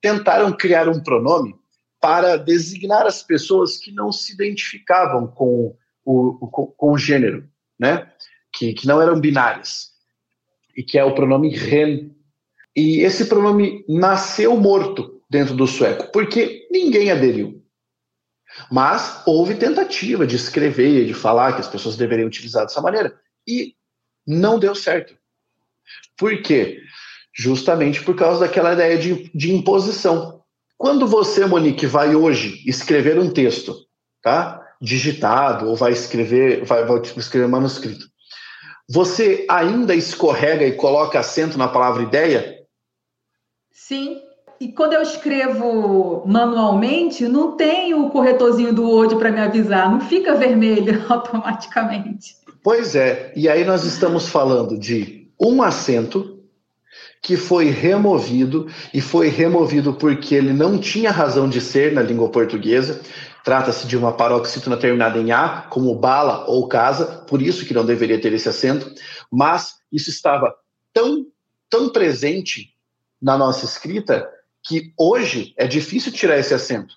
Tentaram 0.02 0.52
criar 0.52 0.88
um 0.88 1.02
pronome 1.02 1.56
para 2.00 2.38
designar 2.38 3.08
as 3.08 3.24
pessoas 3.24 3.78
que 3.78 3.92
não 3.92 4.12
se 4.12 4.34
identificavam 4.34 5.28
com 5.28 5.76
o, 6.06 6.48
com, 6.78 6.92
o 6.92 6.98
gênero, 6.98 7.50
né? 7.80 8.12
Que, 8.54 8.74
que 8.74 8.86
não 8.86 9.02
eram 9.02 9.20
binárias, 9.20 9.90
e 10.78 10.84
que 10.84 11.00
é 11.00 11.04
o 11.04 11.16
pronome 11.16 11.56
hen. 11.56 12.15
E 12.76 13.00
esse 13.00 13.26
pronome 13.26 13.86
nasceu 13.88 14.58
morto 14.58 15.22
dentro 15.30 15.56
do 15.56 15.66
sueco, 15.66 16.12
porque 16.12 16.68
ninguém 16.70 17.10
aderiu. 17.10 17.64
Mas 18.72 19.22
houve 19.26 19.56
tentativa 19.56 20.26
de 20.26 20.36
escrever, 20.36 21.06
de 21.06 21.14
falar 21.14 21.54
que 21.54 21.62
as 21.62 21.68
pessoas 21.68 21.98
deveriam 21.98 22.28
utilizar 22.28 22.66
dessa 22.66 22.82
maneira, 22.82 23.18
e 23.48 23.76
não 24.26 24.60
deu 24.60 24.76
certo. 24.76 25.16
Por 26.18 26.42
quê? 26.42 26.80
Justamente 27.34 28.02
por 28.04 28.16
causa 28.16 28.42
daquela 28.42 28.74
ideia 28.74 28.98
de, 28.98 29.30
de 29.34 29.54
imposição. 29.54 30.42
Quando 30.78 31.08
você, 31.08 31.46
Monique, 31.46 31.86
vai 31.86 32.16
hoje 32.16 32.62
escrever 32.66 33.20
um 33.20 33.30
texto, 33.30 33.76
tá? 34.22 34.62
Digitado, 34.82 35.68
ou 35.68 35.76
vai 35.76 35.92
escrever, 35.92 36.64
vai, 36.66 36.86
vai 36.86 37.02
escrever 37.02 37.48
manuscrito, 37.48 38.08
você 38.88 39.46
ainda 39.50 39.96
escorrega 39.96 40.66
e 40.66 40.74
coloca 40.74 41.20
acento 41.20 41.58
na 41.58 41.68
palavra 41.68 42.04
ideia? 42.04 42.65
Sim. 43.88 44.20
e 44.60 44.70
quando 44.70 44.94
eu 44.94 45.02
escrevo 45.04 46.24
manualmente, 46.26 47.28
não 47.28 47.56
tem 47.56 47.94
o 47.94 48.10
corretorzinho 48.10 48.74
do 48.74 48.90
Word 48.90 49.16
para 49.16 49.32
me 49.32 49.40
avisar, 49.40 49.92
não 49.92 50.02
fica 50.02 50.34
vermelho 50.34 51.06
automaticamente. 51.08 52.36
Pois 52.64 52.96
é, 52.96 53.32
e 53.36 53.48
aí 53.48 53.64
nós 53.64 53.84
estamos 53.84 54.28
falando 54.28 54.76
de 54.76 55.30
um 55.40 55.62
acento 55.62 56.40
que 57.22 57.38
foi 57.38 57.70
removido 57.70 58.68
e 58.92 59.00
foi 59.02 59.28
removido 59.28 59.94
porque 59.94 60.34
ele 60.34 60.52
não 60.52 60.80
tinha 60.80 61.12
razão 61.12 61.48
de 61.48 61.62
ser 61.62 61.94
na 61.94 62.02
língua 62.02 62.30
portuguesa. 62.30 63.02
Trata-se 63.44 63.86
de 63.86 63.96
uma 63.96 64.14
paroxítona 64.14 64.78
terminada 64.78 65.20
em 65.20 65.32
A, 65.32 65.68
como 65.70 65.94
bala 65.94 66.44
ou 66.48 66.68
casa, 66.68 67.24
por 67.28 67.40
isso 67.40 67.64
que 67.68 67.74
não 67.76 67.86
deveria 67.86 68.20
ter 68.20 68.34
esse 68.34 68.50
acento, 68.50 68.92
mas 69.32 69.76
isso 69.92 70.10
estava 70.10 70.56
tão, 70.92 71.28
tão 71.70 71.90
presente 71.90 72.75
na 73.22 73.38
nossa 73.38 73.66
escrita 73.66 74.30
que 74.64 74.94
hoje 74.98 75.54
é 75.58 75.68
difícil 75.68 76.12
tirar 76.12 76.38
esse 76.38 76.54
acento. 76.54 76.96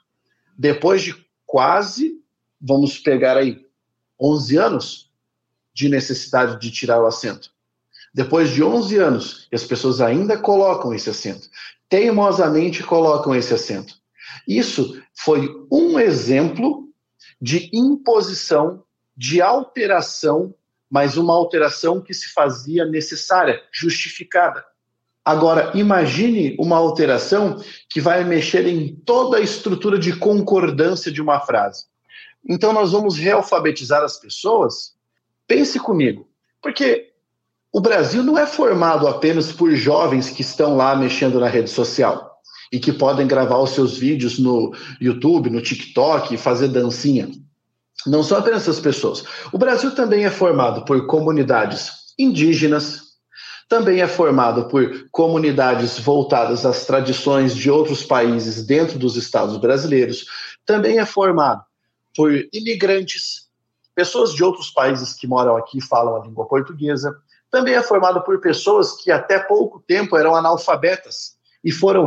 Depois 0.58 1.02
de 1.02 1.14
quase, 1.46 2.20
vamos 2.60 2.98
pegar 2.98 3.36
aí, 3.36 3.64
11 4.20 4.56
anos 4.56 5.12
de 5.72 5.88
necessidade 5.88 6.58
de 6.58 6.70
tirar 6.70 7.00
o 7.00 7.06
acento. 7.06 7.52
Depois 8.12 8.50
de 8.50 8.62
11 8.62 8.96
anos, 8.96 9.48
as 9.52 9.64
pessoas 9.64 10.00
ainda 10.00 10.36
colocam 10.38 10.92
esse 10.92 11.08
acento. 11.08 11.48
Teimosamente 11.88 12.82
colocam 12.82 13.34
esse 13.34 13.54
acento. 13.54 13.94
Isso 14.46 15.00
foi 15.14 15.48
um 15.70 15.98
exemplo 16.00 16.88
de 17.40 17.70
imposição, 17.72 18.82
de 19.16 19.40
alteração, 19.40 20.54
mas 20.90 21.16
uma 21.16 21.34
alteração 21.34 22.00
que 22.00 22.14
se 22.14 22.32
fazia 22.32 22.84
necessária, 22.84 23.62
justificada. 23.70 24.64
Agora, 25.28 25.72
imagine 25.74 26.56
uma 26.58 26.78
alteração 26.78 27.62
que 27.90 28.00
vai 28.00 28.24
mexer 28.24 28.66
em 28.66 28.96
toda 29.04 29.36
a 29.36 29.40
estrutura 29.42 29.98
de 29.98 30.16
concordância 30.16 31.12
de 31.12 31.20
uma 31.20 31.38
frase. 31.38 31.84
Então, 32.48 32.72
nós 32.72 32.92
vamos 32.92 33.18
realfabetizar 33.18 34.02
as 34.02 34.16
pessoas? 34.18 34.94
Pense 35.46 35.78
comigo, 35.78 36.26
porque 36.62 37.10
o 37.70 37.78
Brasil 37.78 38.22
não 38.22 38.38
é 38.38 38.46
formado 38.46 39.06
apenas 39.06 39.52
por 39.52 39.70
jovens 39.72 40.30
que 40.30 40.40
estão 40.40 40.78
lá 40.78 40.96
mexendo 40.96 41.38
na 41.38 41.46
rede 41.46 41.68
social 41.68 42.40
e 42.72 42.80
que 42.80 42.90
podem 42.90 43.26
gravar 43.26 43.58
os 43.58 43.72
seus 43.72 43.98
vídeos 43.98 44.38
no 44.38 44.74
YouTube, 44.98 45.50
no 45.50 45.60
TikTok 45.60 46.32
e 46.32 46.38
fazer 46.38 46.68
dancinha. 46.68 47.30
Não 48.06 48.22
são 48.22 48.38
apenas 48.38 48.62
essas 48.62 48.80
pessoas. 48.80 49.22
O 49.52 49.58
Brasil 49.58 49.94
também 49.94 50.24
é 50.24 50.30
formado 50.30 50.86
por 50.86 51.04
comunidades 51.04 52.14
indígenas, 52.18 53.07
também 53.68 54.00
é 54.00 54.08
formado 54.08 54.66
por 54.68 55.08
comunidades 55.10 55.98
voltadas 55.98 56.64
às 56.64 56.86
tradições 56.86 57.54
de 57.54 57.70
outros 57.70 58.02
países 58.02 58.64
dentro 58.64 58.98
dos 58.98 59.16
estados 59.16 59.58
brasileiros, 59.58 60.26
também 60.64 60.98
é 60.98 61.04
formado 61.04 61.62
por 62.16 62.32
imigrantes, 62.52 63.48
pessoas 63.94 64.32
de 64.32 64.42
outros 64.42 64.70
países 64.70 65.12
que 65.12 65.26
moram 65.26 65.56
aqui 65.56 65.78
e 65.78 65.82
falam 65.82 66.16
a 66.16 66.24
língua 66.24 66.46
portuguesa, 66.46 67.14
também 67.50 67.74
é 67.74 67.82
formado 67.82 68.22
por 68.22 68.40
pessoas 68.40 68.92
que 68.92 69.10
até 69.10 69.38
pouco 69.38 69.82
tempo 69.86 70.16
eram 70.16 70.34
analfabetas 70.34 71.36
e 71.62 71.70
foram, 71.70 72.06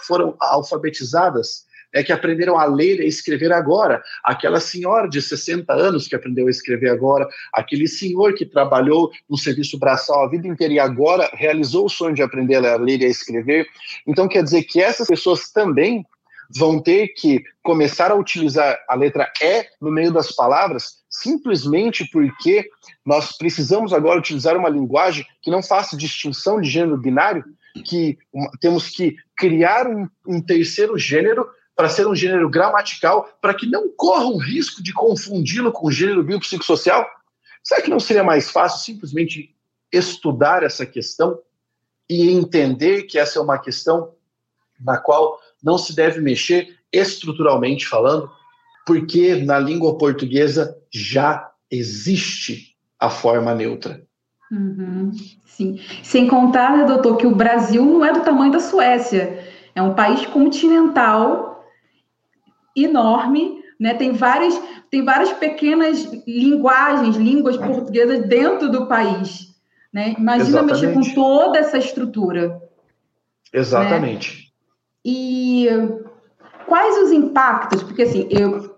foram 0.00 0.34
alfabetizadas 0.40 1.66
é 1.94 2.02
que 2.02 2.12
aprenderam 2.12 2.58
a 2.58 2.66
ler 2.66 3.00
e 3.00 3.06
escrever 3.06 3.52
agora. 3.52 4.02
Aquela 4.24 4.58
senhora 4.58 5.08
de 5.08 5.22
60 5.22 5.72
anos 5.72 6.08
que 6.08 6.16
aprendeu 6.16 6.48
a 6.48 6.50
escrever 6.50 6.90
agora, 6.90 7.26
aquele 7.52 7.86
senhor 7.86 8.34
que 8.34 8.44
trabalhou 8.44 9.10
no 9.30 9.38
serviço 9.38 9.78
braçal 9.78 10.24
a 10.24 10.28
vida 10.28 10.48
inteira 10.48 10.74
e 10.74 10.78
agora 10.80 11.30
realizou 11.32 11.86
o 11.86 11.90
sonho 11.90 12.14
de 12.14 12.22
aprender 12.22 12.56
a 12.56 12.76
ler 12.76 13.00
e 13.00 13.06
a 13.06 13.08
escrever. 13.08 13.66
Então, 14.06 14.26
quer 14.26 14.42
dizer 14.42 14.64
que 14.64 14.82
essas 14.82 15.06
pessoas 15.06 15.50
também 15.52 16.04
vão 16.50 16.82
ter 16.82 17.08
que 17.08 17.42
começar 17.62 18.10
a 18.10 18.14
utilizar 18.14 18.78
a 18.88 18.94
letra 18.94 19.32
E 19.40 19.64
no 19.80 19.90
meio 19.90 20.12
das 20.12 20.32
palavras, 20.32 20.98
simplesmente 21.08 22.06
porque 22.10 22.68
nós 23.06 23.36
precisamos 23.36 23.92
agora 23.92 24.18
utilizar 24.18 24.56
uma 24.56 24.68
linguagem 24.68 25.24
que 25.40 25.50
não 25.50 25.62
faça 25.62 25.96
distinção 25.96 26.60
de 26.60 26.68
gênero 26.68 26.98
binário, 26.98 27.44
que 27.84 28.18
temos 28.60 28.90
que 28.90 29.16
criar 29.36 29.86
um, 29.86 30.08
um 30.26 30.40
terceiro 30.40 30.98
gênero 30.98 31.46
para 31.76 31.88
ser 31.88 32.06
um 32.06 32.14
gênero 32.14 32.48
gramatical, 32.48 33.28
para 33.40 33.54
que 33.54 33.66
não 33.66 33.88
corra 33.88 34.26
um 34.26 34.38
risco 34.38 34.82
de 34.82 34.92
confundi-lo 34.92 35.72
com 35.72 35.88
o 35.88 35.92
gênero 35.92 36.22
biopsicossocial? 36.22 37.06
Será 37.62 37.80
que 37.80 37.90
não 37.90 37.98
seria 37.98 38.22
mais 38.22 38.50
fácil 38.50 38.80
simplesmente 38.80 39.54
estudar 39.90 40.62
essa 40.62 40.84
questão 40.84 41.38
e 42.08 42.30
entender 42.30 43.04
que 43.04 43.18
essa 43.18 43.38
é 43.38 43.42
uma 43.42 43.58
questão 43.58 44.12
na 44.78 44.98
qual 44.98 45.40
não 45.62 45.78
se 45.78 45.94
deve 45.94 46.20
mexer 46.20 46.78
estruturalmente 46.92 47.88
falando, 47.88 48.30
porque 48.86 49.36
na 49.36 49.58
língua 49.58 49.96
portuguesa 49.96 50.76
já 50.90 51.50
existe 51.70 52.76
a 53.00 53.08
forma 53.08 53.54
neutra. 53.54 54.04
Uhum, 54.52 55.10
sim. 55.46 55.80
Sem 56.02 56.28
contar, 56.28 56.76
né, 56.76 56.84
doutor, 56.84 57.16
que 57.16 57.26
o 57.26 57.34
Brasil 57.34 57.84
não 57.84 58.04
é 58.04 58.12
do 58.12 58.20
tamanho 58.20 58.52
da 58.52 58.60
Suécia. 58.60 59.42
É 59.74 59.82
um 59.82 59.94
país 59.94 60.26
continental 60.26 61.53
enorme, 62.76 63.62
né? 63.78 63.94
Tem 63.94 64.12
várias, 64.12 64.60
tem 64.90 65.04
várias 65.04 65.32
pequenas 65.32 66.04
linguagens, 66.26 67.16
línguas 67.16 67.56
portuguesas 67.56 68.26
dentro 68.26 68.70
do 68.70 68.86
país, 68.86 69.54
né? 69.92 70.14
Imagina 70.18 70.60
Exatamente. 70.60 70.86
mexer 70.86 70.94
com 70.94 71.14
toda 71.14 71.58
essa 71.58 71.78
estrutura. 71.78 72.60
Exatamente. 73.52 74.38
Né? 74.38 74.44
E 75.04 75.68
quais 76.66 76.98
os 77.04 77.12
impactos? 77.12 77.82
Porque 77.82 78.02
assim, 78.02 78.26
eu 78.30 78.74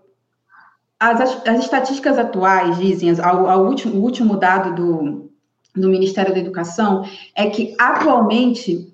as, 0.99 1.21
as 1.47 1.61
estatísticas 1.61 2.19
atuais 2.19 2.79
dizem, 2.79 3.11
ao, 3.21 3.49
ao 3.49 3.67
último, 3.67 3.97
o 3.97 4.03
último 4.03 4.37
dado 4.37 4.75
do, 4.75 5.31
do 5.75 5.89
Ministério 5.89 6.33
da 6.33 6.41
Educação 6.41 7.07
é 7.35 7.51
que 7.51 7.75
atualmente 7.79 8.93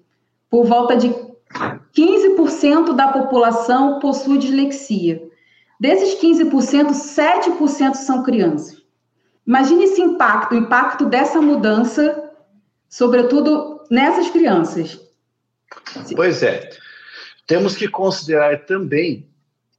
por 0.50 0.66
volta 0.66 0.96
de 0.96 1.14
15% 1.96 2.94
da 2.94 3.08
população 3.08 3.98
possui 3.98 4.38
dislexia. 4.38 5.22
Desses 5.78 6.20
15%, 6.20 6.90
7% 6.90 7.94
são 7.94 8.22
crianças. 8.22 8.82
Imagine 9.46 9.84
esse 9.84 10.00
impacto, 10.00 10.54
o 10.54 10.58
impacto 10.58 11.06
dessa 11.06 11.40
mudança, 11.40 12.30
sobretudo 12.88 13.84
nessas 13.90 14.30
crianças. 14.30 15.00
Pois 16.14 16.42
é. 16.42 16.70
Temos 17.46 17.74
que 17.74 17.88
considerar 17.88 18.64
também, 18.64 19.28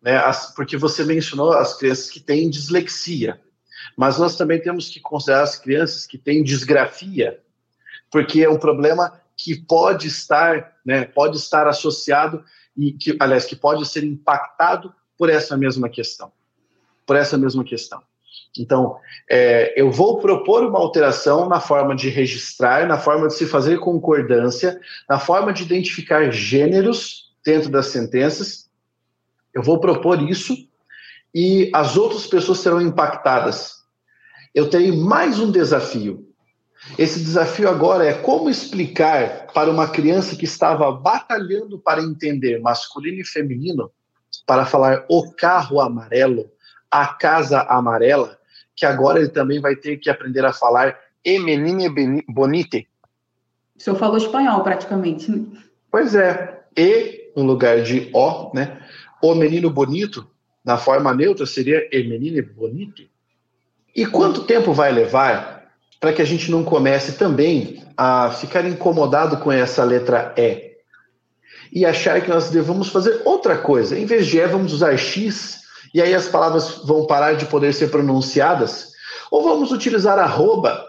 né, 0.01 0.17
as, 0.17 0.53
porque 0.53 0.75
você 0.75 1.03
mencionou 1.03 1.53
as 1.53 1.77
crianças 1.77 2.09
que 2.09 2.19
têm 2.19 2.49
dislexia, 2.49 3.39
mas 3.95 4.17
nós 4.17 4.35
também 4.35 4.61
temos 4.61 4.89
que 4.89 4.99
considerar 4.99 5.43
as 5.43 5.57
crianças 5.57 6.05
que 6.05 6.17
têm 6.17 6.43
disgrafia, 6.43 7.39
porque 8.11 8.43
é 8.43 8.49
um 8.49 8.59
problema 8.59 9.19
que 9.43 9.55
pode 9.55 10.07
estar, 10.07 10.77
né, 10.85 11.03
pode 11.03 11.35
estar 11.35 11.67
associado 11.67 12.45
e 12.77 12.93
que, 12.93 13.17
aliás, 13.19 13.43
que 13.43 13.57
pode 13.57 13.85
ser 13.85 14.01
impactado 14.01 14.93
por 15.17 15.29
essa 15.29 15.57
mesma 15.57 15.89
questão, 15.89 16.31
por 17.05 17.17
essa 17.17 17.37
mesma 17.37 17.61
questão. 17.65 18.01
Então, 18.57 18.97
é, 19.29 19.73
eu 19.79 19.91
vou 19.91 20.19
propor 20.19 20.63
uma 20.63 20.79
alteração 20.79 21.49
na 21.49 21.59
forma 21.59 21.93
de 21.93 22.07
registrar, 22.07 22.87
na 22.87 22.97
forma 22.97 23.27
de 23.27 23.33
se 23.33 23.45
fazer 23.45 23.79
concordância, 23.79 24.79
na 25.09 25.19
forma 25.19 25.51
de 25.51 25.63
identificar 25.63 26.31
gêneros 26.31 27.33
dentro 27.45 27.69
das 27.69 27.87
sentenças. 27.87 28.69
Eu 29.53 29.61
vou 29.61 29.77
propor 29.77 30.21
isso 30.21 30.55
e 31.35 31.69
as 31.73 31.97
outras 31.97 32.27
pessoas 32.27 32.59
serão 32.59 32.79
impactadas. 32.79 33.73
Eu 34.55 34.69
tenho 34.69 34.95
mais 34.95 35.37
um 35.37 35.51
desafio. 35.51 36.32
Esse 36.97 37.19
desafio 37.19 37.69
agora 37.69 38.05
é 38.05 38.13
como 38.13 38.49
explicar 38.49 39.47
para 39.53 39.71
uma 39.71 39.87
criança 39.87 40.35
que 40.35 40.45
estava 40.45 40.91
batalhando 40.91 41.79
para 41.79 42.01
entender 42.01 42.59
masculino 42.59 43.21
e 43.21 43.25
feminino, 43.25 43.89
para 44.45 44.65
falar 44.65 45.05
o 45.09 45.31
carro 45.31 45.79
amarelo, 45.79 46.51
a 46.91 47.07
casa 47.07 47.61
amarela, 47.61 48.37
que 48.75 48.85
agora 48.85 49.19
ele 49.19 49.29
também 49.29 49.61
vai 49.61 49.75
ter 49.75 49.97
que 49.97 50.09
aprender 50.09 50.43
a 50.43 50.51
falar 50.51 50.97
e 51.23 51.39
menine 51.39 51.89
bonite. 52.27 52.87
O 53.77 53.81
senhor 53.81 53.97
falou 53.97 54.17
espanhol 54.17 54.61
praticamente. 54.61 55.31
Né? 55.31 55.45
Pois 55.89 56.15
é, 56.15 56.63
e 56.77 57.31
no 57.35 57.43
lugar 57.43 57.81
de 57.81 58.09
o, 58.13 58.53
né? 58.53 58.79
O 59.21 59.33
menino 59.33 59.69
bonito, 59.69 60.29
na 60.63 60.77
forma 60.77 61.13
neutra, 61.13 61.45
seria 61.45 61.87
e 61.91 62.07
menine 62.07 62.41
bonite. 62.41 63.09
E 63.95 64.05
quanto 64.05 64.43
tempo 64.43 64.73
vai 64.73 64.91
levar 64.91 65.62
para 66.03 66.11
que 66.11 66.21
a 66.21 66.25
gente 66.25 66.51
não 66.51 66.65
comece 66.65 67.13
também 67.13 67.81
a 67.95 68.29
ficar 68.29 68.65
incomodado 68.65 69.37
com 69.37 69.49
essa 69.49 69.85
letra 69.85 70.35
E 70.37 70.73
e 71.71 71.85
achar 71.85 72.19
que 72.19 72.27
nós 72.27 72.49
devemos 72.49 72.89
fazer 72.89 73.21
outra 73.23 73.57
coisa. 73.57 73.97
Em 73.97 74.05
vez 74.05 74.27
de 74.27 74.37
E, 74.37 74.45
vamos 74.45 74.73
usar 74.73 74.97
X 74.97 75.61
e 75.93 76.01
aí 76.01 76.13
as 76.13 76.27
palavras 76.27 76.81
vão 76.85 77.07
parar 77.07 77.37
de 77.37 77.45
poder 77.45 77.73
ser 77.73 77.89
pronunciadas. 77.89 78.91
Ou 79.31 79.45
vamos 79.45 79.71
utilizar 79.71 80.19
arroba 80.19 80.85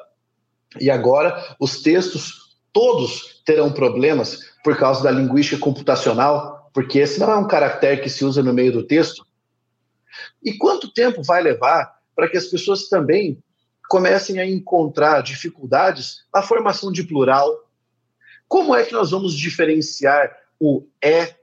e 0.81 0.91
agora 0.91 1.55
os 1.61 1.81
textos 1.81 2.57
todos 2.73 3.41
terão 3.47 3.71
problemas 3.71 4.41
por 4.65 4.77
causa 4.77 5.01
da 5.05 5.13
linguística 5.13 5.63
computacional, 5.63 6.69
porque 6.75 6.99
esse 6.99 7.21
não 7.21 7.31
é 7.31 7.37
um 7.37 7.47
caractere 7.47 8.01
que 8.01 8.11
se 8.11 8.25
usa 8.25 8.43
no 8.43 8.53
meio 8.53 8.73
do 8.73 8.83
texto. 8.83 9.25
E 10.43 10.55
quanto 10.55 10.93
tempo 10.93 11.23
vai 11.23 11.41
levar 11.41 11.99
para 12.17 12.29
que 12.29 12.37
as 12.37 12.47
pessoas 12.47 12.89
também 12.89 13.41
comecem 13.89 14.39
a 14.39 14.47
encontrar 14.47 15.23
dificuldades 15.23 16.25
na 16.33 16.43
formação 16.43 16.91
de 16.91 17.03
plural? 17.03 17.69
Como 18.49 18.75
é 18.75 18.85
que 18.85 18.93
nós 18.93 19.11
vamos 19.11 19.35
diferenciar 19.35 20.31
o 20.61 20.87
é 21.03 21.35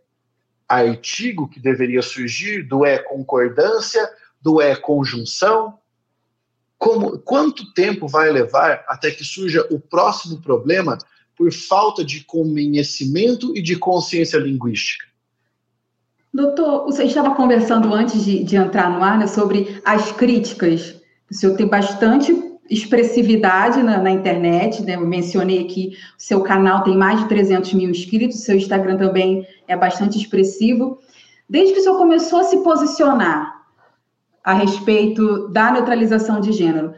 artigo 0.68 1.50
que 1.50 1.60
deveria 1.60 2.02
surgir 2.02 2.64
do 2.64 2.86
é 2.86 2.98
concordância, 2.98 4.10
do 4.42 4.62
é 4.62 4.76
conjunção? 4.76 5.78
Como, 6.78 7.20
quanto 7.20 7.74
tempo 7.74 8.08
vai 8.08 8.32
levar 8.32 8.84
até 8.88 9.12
que 9.12 9.24
surja 9.24 9.68
o 9.70 9.80
próximo 9.80 10.42
problema 10.42 10.98
por 11.36 11.52
falta 11.52 12.04
de 12.04 12.24
conhecimento 12.24 13.56
e 13.56 13.62
de 13.62 13.76
consciência 13.76 14.38
linguística? 14.38 15.06
Doutor, 16.34 16.86
você 16.86 17.04
estava 17.04 17.36
conversando 17.36 17.94
antes 17.94 18.24
de, 18.24 18.44
de 18.44 18.56
entrar 18.56 18.90
no 18.90 19.04
ar 19.04 19.20
né, 19.20 19.28
sobre 19.28 19.82
as 19.84 20.12
críticas. 20.14 21.01
O 21.32 21.34
senhor 21.34 21.56
tem 21.56 21.66
bastante 21.66 22.52
expressividade 22.70 23.82
na, 23.82 23.98
na, 23.98 24.12
internet, 24.12 24.82
né? 24.84 24.96
Eu 24.96 25.08
mencionei 25.08 25.64
que 25.64 25.98
o 26.18 26.22
seu 26.22 26.42
canal 26.42 26.84
tem 26.84 26.96
mais 26.96 27.22
de 27.22 27.30
300 27.30 27.74
mil 27.74 27.90
inscritos, 27.90 28.44
seu 28.44 28.56
Instagram 28.56 28.98
também 28.98 29.48
é 29.68 29.76
bastante 29.76 30.18
expressivo. 30.18 31.00
Desde 31.50 31.74
que 31.74 31.80
o 31.80 31.84
senhor 31.84 31.98
começou 31.98 32.40
a 32.40 32.44
se 32.44 32.58
posicionar 32.64 33.62
a 34.44 34.54
respeito 34.54 35.48
da 35.50 35.72
neutralização 35.72 36.42
de 36.42 36.52
gênero, 36.52 36.94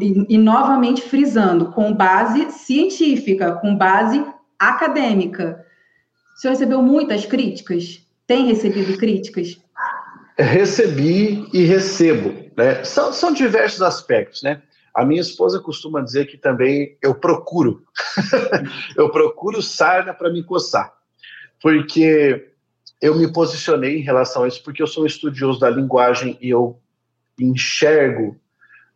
e, 0.00 0.34
e 0.34 0.38
novamente 0.38 1.02
frisando, 1.02 1.72
com 1.72 1.92
base 1.92 2.50
científica, 2.52 3.52
com 3.52 3.76
base 3.76 4.24
acadêmica, 4.58 5.64
o 6.36 6.40
senhor 6.40 6.52
recebeu 6.52 6.82
muitas 6.82 7.26
críticas? 7.26 8.06
Tem 8.26 8.46
recebido 8.46 8.96
críticas? 8.96 9.60
Recebi 10.38 11.48
e 11.52 11.64
recebo. 11.64 12.41
Né? 12.56 12.84
São, 12.84 13.12
são 13.12 13.32
diversos 13.32 13.82
aspectos, 13.82 14.42
né? 14.42 14.62
A 14.94 15.06
minha 15.06 15.22
esposa 15.22 15.58
costuma 15.58 16.02
dizer 16.02 16.26
que 16.26 16.36
também 16.36 16.98
eu 17.00 17.14
procuro. 17.14 17.82
eu 18.96 19.10
procuro 19.10 19.62
sarna 19.62 20.12
para 20.12 20.30
me 20.30 20.42
coçar. 20.42 20.92
Porque 21.62 22.52
eu 23.00 23.16
me 23.16 23.32
posicionei 23.32 23.98
em 23.98 24.02
relação 24.02 24.44
a 24.44 24.48
isso, 24.48 24.62
porque 24.62 24.82
eu 24.82 24.86
sou 24.86 25.06
estudioso 25.06 25.58
da 25.58 25.70
linguagem 25.70 26.36
e 26.40 26.50
eu 26.50 26.78
enxergo, 27.38 28.38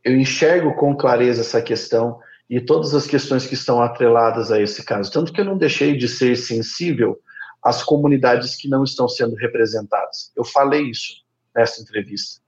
eu 0.05 0.15
enxergo 0.15 0.75
com 0.75 0.95
clareza 0.95 1.41
essa 1.41 1.63
questão 1.63 2.21
e 2.49 2.61
todas 2.61 2.95
as 2.95 3.07
questões 3.07 3.47
que 3.47 3.55
estão 3.55 3.83
atreladas 3.83 4.53
a 4.53 4.61
esse 4.61 4.85
caso. 4.85 5.11
Tanto 5.11 5.33
que 5.33 5.41
eu 5.41 5.45
não 5.45 5.59
deixei 5.59 5.97
de 5.97 6.09
ser 6.09 6.37
sensível 6.37 7.19
as 7.63 7.83
comunidades 7.83 8.55
que 8.55 8.69
não 8.69 8.85
estão 8.85 9.09
sendo 9.09 9.35
representadas. 9.35 10.31
Eu 10.37 10.45
falei 10.45 10.83
isso 10.83 11.25
nessa 11.55 11.81
entrevista. 11.81 12.41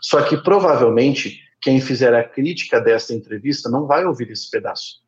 Só 0.00 0.22
que 0.22 0.36
provavelmente 0.36 1.40
quem 1.60 1.80
fizer 1.80 2.14
a 2.14 2.22
crítica 2.22 2.80
dessa 2.80 3.14
entrevista 3.14 3.70
não 3.70 3.86
vai 3.86 4.04
ouvir 4.04 4.30
esse 4.30 4.50
pedaço. 4.50 5.02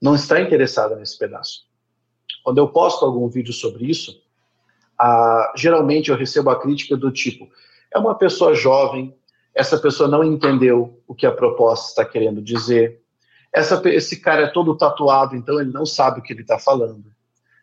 Não 0.00 0.14
está 0.14 0.40
interessado 0.40 0.96
nesse 0.96 1.18
pedaço. 1.18 1.66
Quando 2.44 2.58
eu 2.58 2.68
posto 2.68 3.04
algum 3.04 3.28
vídeo 3.28 3.52
sobre 3.52 3.86
isso, 3.86 4.22
geralmente 5.56 6.10
eu 6.10 6.16
recebo 6.16 6.50
a 6.50 6.60
crítica 6.60 6.96
do 6.96 7.10
tipo: 7.10 7.48
é 7.92 7.98
uma 7.98 8.14
pessoa 8.14 8.54
jovem, 8.54 9.16
essa 9.54 9.78
pessoa 9.78 10.08
não 10.08 10.22
entendeu 10.22 11.02
o 11.06 11.14
que 11.14 11.26
a 11.26 11.32
proposta 11.32 11.88
está 11.88 12.04
querendo 12.04 12.42
dizer, 12.42 13.00
essa, 13.52 13.80
esse 13.88 14.20
cara 14.20 14.42
é 14.42 14.46
todo 14.48 14.76
tatuado, 14.76 15.34
então 15.34 15.60
ele 15.60 15.72
não 15.72 15.86
sabe 15.86 16.20
o 16.20 16.22
que 16.22 16.32
ele 16.32 16.42
está 16.42 16.58
falando 16.58 17.16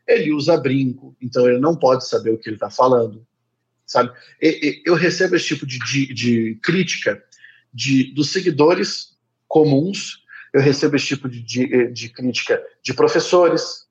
ele 0.08 0.34
usa 0.34 0.58
brinco, 0.58 1.16
então 1.22 1.48
ele 1.48 1.60
não 1.60 1.76
pode 1.76 2.08
saber 2.08 2.32
o 2.32 2.38
que 2.38 2.50
ele 2.50 2.58
está 2.58 2.70
falando, 2.70 3.26
sabe? 3.86 4.12
Eu 4.86 4.96
recebo 4.96 5.36
esse 5.36 5.48
tipo 5.48 5.66
de, 5.66 5.80
de, 5.80 6.14
de, 6.14 6.60
crítica 6.62 7.24
de, 7.74 8.14
dos 8.14 8.32
seguidores 8.32 9.18
comuns, 9.48 10.24
eu 10.54 10.62
recebo 10.62 10.96
esse 10.96 11.08
tipo 11.08 11.28
de, 11.28 11.42
de, 11.42 11.88
de 11.92 12.10
crítica 12.10 12.62
de 12.82 12.94
professores, 12.94 13.88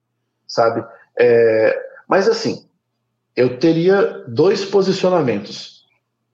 sabe? 0.47 0.84
É, 1.18 1.76
mas 2.09 2.28
assim, 2.28 2.68
eu 3.34 3.59
teria 3.59 4.24
dois 4.28 4.64
posicionamentos 4.64 5.86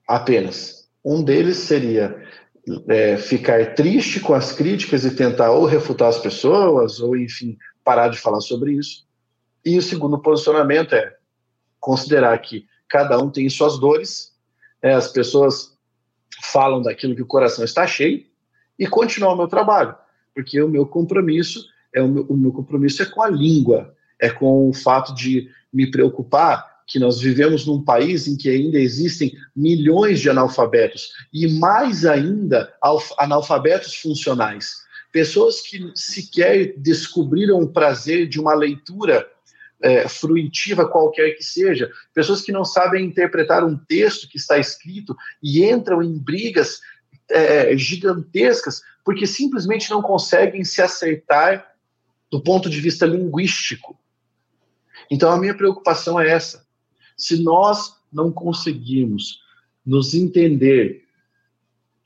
apenas. 0.07 0.89
Um 1.03 1.23
deles 1.23 1.57
seria 1.57 2.15
é, 2.87 3.17
ficar 3.17 3.73
triste 3.73 4.19
com 4.19 4.33
as 4.33 4.51
críticas 4.51 5.05
e 5.05 5.15
tentar 5.15 5.51
ou 5.51 5.65
refutar 5.65 6.09
as 6.09 6.19
pessoas, 6.19 6.99
ou 6.99 7.15
enfim, 7.15 7.57
parar 7.83 8.09
de 8.09 8.17
falar 8.17 8.41
sobre 8.41 8.73
isso. 8.73 9.07
E 9.65 9.77
o 9.77 9.81
segundo 9.81 10.21
posicionamento 10.21 10.93
é 10.93 11.15
considerar 11.79 12.37
que 12.39 12.65
cada 12.89 13.17
um 13.19 13.29
tem 13.29 13.49
suas 13.49 13.79
dores, 13.79 14.33
né, 14.83 14.93
as 14.93 15.07
pessoas 15.11 15.77
falam 16.41 16.81
daquilo 16.81 17.15
que 17.15 17.21
o 17.21 17.27
coração 17.27 17.63
está 17.63 17.85
cheio 17.85 18.25
e 18.77 18.87
continuar 18.87 19.33
o 19.33 19.37
meu 19.37 19.47
trabalho, 19.47 19.95
porque 20.33 20.61
o 20.61 20.69
meu 20.69 20.85
compromisso 20.85 21.65
é 21.93 22.01
o 22.01 22.07
meu, 22.07 22.23
o 22.23 22.37
meu 22.37 22.51
compromisso 22.51 23.03
é 23.03 23.05
com 23.05 23.21
a 23.21 23.29
língua, 23.29 23.93
é 24.19 24.29
com 24.29 24.69
o 24.69 24.73
fato 24.73 25.13
de 25.13 25.49
me 25.71 25.89
preocupar 25.89 26.79
que 26.87 26.97
nós 26.97 27.19
vivemos 27.19 27.65
num 27.65 27.83
país 27.83 28.27
em 28.27 28.35
que 28.35 28.49
ainda 28.49 28.79
existem 28.79 29.31
milhões 29.55 30.19
de 30.19 30.29
analfabetos 30.29 31.11
e 31.31 31.47
mais 31.47 32.03
ainda 32.03 32.73
analfabetos 33.17 33.95
funcionais, 33.95 34.73
pessoas 35.11 35.61
que 35.61 35.91
sequer 35.95 36.73
descobriram 36.77 37.59
o 37.59 37.71
prazer 37.71 38.27
de 38.27 38.39
uma 38.39 38.55
leitura 38.55 39.27
é, 39.81 40.07
fruitiva 40.07 40.87
qualquer 40.87 41.31
que 41.31 41.43
seja, 41.43 41.89
pessoas 42.13 42.41
que 42.41 42.51
não 42.51 42.65
sabem 42.65 43.05
interpretar 43.05 43.63
um 43.63 43.77
texto 43.77 44.27
que 44.27 44.37
está 44.37 44.57
escrito 44.57 45.15
e 45.41 45.63
entram 45.63 46.01
em 46.03 46.17
brigas 46.17 46.79
é, 47.29 47.75
gigantescas 47.77 48.81
porque 49.03 49.25
simplesmente 49.25 49.89
não 49.89 50.01
conseguem 50.01 50.63
se 50.63 50.81
acertar 50.81 51.73
do 52.29 52.41
ponto 52.41 52.69
de 52.69 52.79
vista 52.79 53.05
linguístico. 53.05 53.97
Então 55.09 55.31
a 55.31 55.37
minha 55.37 55.55
preocupação 55.55 56.19
é 56.19 56.29
essa. 56.29 56.67
Se 57.17 57.41
nós 57.41 57.95
não 58.11 58.31
conseguirmos 58.31 59.41
nos 59.85 60.13
entender 60.13 61.03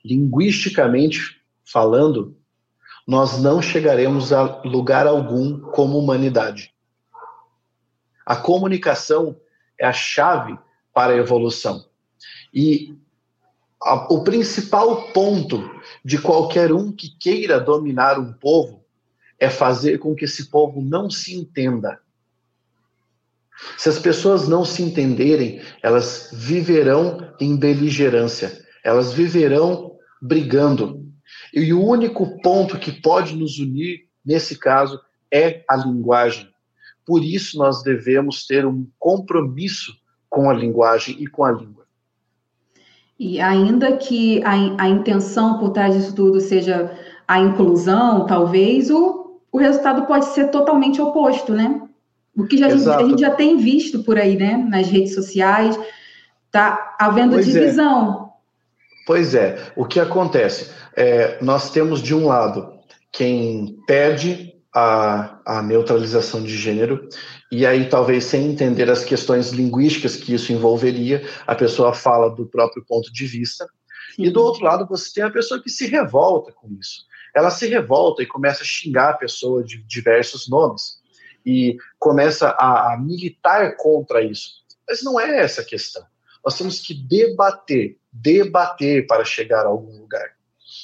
linguisticamente 0.04 1.42
falando, 1.66 2.38
nós 3.08 3.42
não 3.42 3.62
chegaremos 3.62 4.32
a 4.32 4.62
lugar 4.64 5.08
algum 5.08 5.60
como 5.60 5.98
humanidade. 5.98 6.73
A 8.26 8.36
comunicação 8.36 9.36
é 9.80 9.86
a 9.86 9.94
chave 9.94 10.58
para 10.94 11.14
a 11.14 11.18
evolução. 11.18 11.86
E 12.54 12.96
a, 13.82 14.14
o 14.14 14.24
principal 14.24 15.12
ponto 15.12 15.70
de 16.04 16.18
qualquer 16.18 16.72
um 16.72 16.92
que 16.92 17.10
queira 17.18 17.60
dominar 17.60 18.20
um 18.20 18.32
povo 18.32 18.84
é 19.40 19.50
fazer 19.50 19.98
com 19.98 20.16
que 20.16 20.26
esse 20.26 20.50
povo 20.50 20.82
não 20.82 21.10
se 21.10 21.36
entenda. 21.36 22.00
Se 23.78 23.90
as 23.90 24.00
pessoas 24.00 24.48
não 24.48 24.64
se 24.64 24.82
entenderem, 24.82 25.62
elas 25.82 26.30
viverão 26.34 27.34
em 27.40 27.56
beligerância, 27.58 28.66
elas 28.84 29.14
viverão 29.14 29.98
brigando. 30.22 31.04
E 31.54 31.74
o 31.74 31.84
único 31.84 32.42
ponto 32.42 32.80
que 32.80 32.92
pode 32.92 33.36
nos 33.36 33.60
unir, 33.60 34.08
nesse 34.26 34.58
caso, 34.58 35.00
é 35.32 35.64
a 35.70 35.76
linguagem. 35.76 36.53
Por 37.06 37.24
isso, 37.24 37.58
nós 37.58 37.84
devemos 37.84 38.46
ter 38.46 38.66
um 38.66 38.88
compromisso 38.98 39.94
com 40.30 40.50
a 40.50 40.54
linguagem 40.54 41.16
e 41.20 41.28
com 41.28 41.44
a 41.44 41.52
língua. 41.52 41.84
E 43.20 43.40
ainda 43.40 43.96
que 43.98 44.44
a, 44.44 44.84
a 44.84 44.90
intenção 44.90 45.60
por 45.60 45.70
trás 45.70 45.96
disso 45.96 46.16
tudo 46.16 46.42
seja 46.42 46.92
a 47.28 47.40
inclusão, 47.40 48.26
talvez, 48.26 48.90
o, 48.90 49.40
o 49.52 49.58
resultado 49.58 50.06
pode 50.06 50.26
ser 50.26 50.50
totalmente 50.50 51.02
oposto, 51.02 51.54
né? 51.54 51.82
O 52.36 52.46
que 52.46 52.58
já, 52.58 52.68
a 52.68 53.04
gente 53.04 53.22
já 53.22 53.32
tem 53.32 53.58
visto 53.58 54.04
por 54.04 54.18
aí, 54.18 54.36
né? 54.36 54.58
Nas 54.58 54.88
redes 54.88 55.14
sociais, 55.14 55.80
tá 56.52 56.96
havendo 57.00 57.34
pois 57.34 57.48
é. 57.48 57.60
divisão. 57.60 58.30
É. 58.30 58.34
Pois 59.06 59.36
é. 59.36 59.72
O 59.76 59.86
que 59.86 60.00
acontece? 60.00 60.72
É, 60.96 61.38
nós 61.42 61.70
temos, 61.70 62.02
de 62.02 62.16
um 62.16 62.26
lado, 62.26 62.74
quem 63.12 63.78
pede 63.86 64.53
a, 64.74 65.40
a 65.46 65.62
neutralização 65.62 66.44
de 66.44 66.56
gênero, 66.58 67.08
e 67.52 67.66
aí 67.66 67.88
talvez 67.88 68.26
sem 68.26 68.46
entender 68.46 68.90
as 68.90 69.06
questões 69.06 69.50
linguísticas 69.50 70.16
que 70.16 70.34
isso 70.34 70.52
envolveria, 70.52 71.28
a 71.46 71.54
pessoa 71.54 71.94
fala 71.94 72.30
do 72.30 72.46
próprio 72.46 72.84
ponto 72.86 73.12
de 73.14 73.26
vista, 73.26 73.68
Sim. 74.16 74.26
e 74.26 74.30
do 74.30 74.42
outro 74.42 74.64
lado 74.64 74.88
você 74.88 75.14
tem 75.14 75.24
a 75.24 75.30
pessoa 75.30 75.62
que 75.62 75.70
se 75.70 75.88
revolta 75.88 76.52
com 76.52 76.68
isso. 76.80 77.06
Ela 77.36 77.50
se 77.50 77.68
revolta 77.68 78.22
e 78.24 78.28
começa 78.28 78.64
a 78.64 78.66
xingar 78.66 79.10
a 79.10 79.18
pessoa 79.18 79.64
de 79.64 79.84
diversos 79.84 80.50
nomes, 80.50 81.04
e 81.46 81.78
começa 82.00 82.50
a, 82.50 82.94
a 82.94 82.98
militar 82.98 83.76
contra 83.78 84.22
isso. 84.22 84.64
Mas 84.88 85.04
não 85.04 85.20
é 85.20 85.40
essa 85.40 85.62
a 85.62 85.66
questão. 85.66 86.04
Nós 86.44 86.58
temos 86.58 86.80
que 86.80 86.94
debater, 86.94 87.98
debater 88.12 89.08
para 89.08 89.26
chegar 89.26 89.66
a 89.66 89.70
algum 89.70 89.98
lugar. 90.00 90.36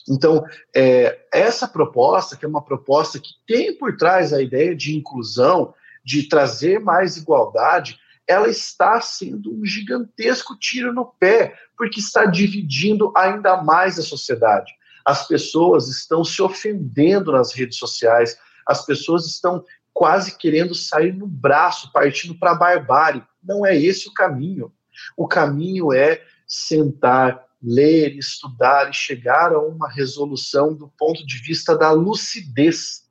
Então, 0.10 0.44
é, 0.76 1.26
essa 1.32 1.68
proposta, 1.68 2.36
que 2.36 2.44
é 2.44 2.48
uma 2.48 2.64
proposta 2.64 3.20
que 3.20 3.32
tem 3.48 3.78
por 3.78 3.96
trás 3.96 4.34
a 4.34 4.42
ideia 4.42 4.76
de 4.76 4.98
inclusão, 4.98 5.74
de 6.04 6.28
trazer 6.28 6.80
mais 6.80 7.18
igualdade, 7.18 8.00
ela 8.28 8.48
está 8.48 9.00
sendo 9.02 9.54
um 9.54 9.66
gigantesco 9.66 10.58
tiro 10.58 10.94
no 10.94 11.06
pé, 11.06 11.56
porque 11.78 12.00
está 12.00 12.26
dividindo 12.26 13.12
ainda 13.16 13.62
mais 13.64 13.98
a 13.98 14.04
sociedade. 14.04 14.72
As 15.06 15.28
pessoas 15.28 15.88
estão 15.88 16.24
se 16.24 16.42
ofendendo 16.42 17.32
nas 17.32 17.54
redes 17.54 17.78
sociais, 17.78 18.38
as 18.68 18.86
pessoas 18.86 19.26
estão 19.26 19.64
quase 19.94 20.38
querendo 20.38 20.76
sair 20.76 21.14
no 21.14 21.26
braço, 21.28 21.92
partindo 21.92 22.38
para 22.38 22.52
a 22.52 22.56
barbárie. 22.56 23.24
Não 23.44 23.66
é 23.66 23.76
esse 23.76 24.08
o 24.08 24.14
caminho. 24.14 24.72
O 25.18 25.28
caminho 25.28 25.92
é 25.92 26.22
sentar, 26.48 27.44
ler, 27.62 28.18
estudar 28.18 28.90
e 28.90 28.94
chegar 28.94 29.52
a 29.54 29.60
uma 29.60 29.90
resolução 29.90 30.74
do 30.74 30.92
ponto 30.98 31.26
de 31.26 31.38
vista 31.38 31.78
da 31.78 31.92
lucidez. 31.92 33.04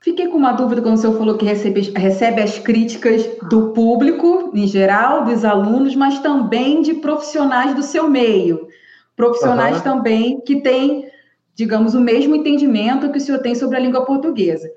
Fiquei 0.00 0.28
com 0.28 0.38
uma 0.38 0.52
dúvida 0.52 0.80
quando 0.80 0.94
o 0.94 0.98
senhor 0.98 1.18
falou 1.18 1.36
que 1.36 1.44
recebe, 1.44 1.80
recebe 1.94 2.40
as 2.40 2.58
críticas 2.58 3.22
do 3.50 3.72
público, 3.72 4.50
em 4.54 4.66
geral, 4.66 5.24
dos 5.24 5.44
alunos, 5.44 5.94
mas 5.94 6.18
também 6.20 6.80
de 6.80 6.94
profissionais 6.94 7.74
do 7.74 7.82
seu 7.82 8.08
meio. 8.08 8.66
Profissionais 9.14 9.76
uhum. 9.76 9.82
também 9.82 10.40
que 10.40 10.62
têm, 10.62 11.10
digamos, 11.54 11.94
o 11.94 12.00
mesmo 12.00 12.34
entendimento 12.34 13.10
que 13.10 13.18
o 13.18 13.20
senhor 13.20 13.40
tem 13.40 13.54
sobre 13.54 13.76
a 13.76 13.80
língua 13.80 14.06
portuguesa. 14.06 14.70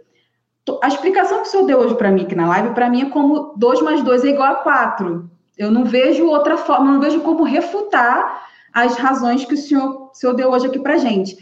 A 0.81 0.87
explicação 0.87 1.41
que 1.41 1.47
o 1.47 1.51
senhor 1.51 1.65
deu 1.65 1.79
hoje 1.79 1.95
para 1.95 2.11
mim 2.11 2.23
aqui 2.23 2.35
na 2.35 2.47
live, 2.47 2.73
para 2.73 2.89
mim 2.89 3.03
é 3.03 3.09
como 3.09 3.53
2 3.57 3.81
mais 3.81 4.01
2 4.03 4.25
é 4.25 4.29
igual 4.29 4.51
a 4.51 4.55
4. 4.55 5.29
Eu 5.57 5.71
não 5.71 5.85
vejo 5.85 6.25
outra 6.25 6.57
forma, 6.57 6.91
não 6.91 6.99
vejo 6.99 7.21
como 7.21 7.43
refutar 7.43 8.45
as 8.73 8.97
razões 8.97 9.45
que 9.45 9.53
o 9.53 9.57
senhor, 9.57 10.09
o 10.11 10.13
senhor 10.13 10.33
deu 10.33 10.49
hoje 10.49 10.67
aqui 10.67 10.79
para 10.79 10.97
gente. 10.97 11.37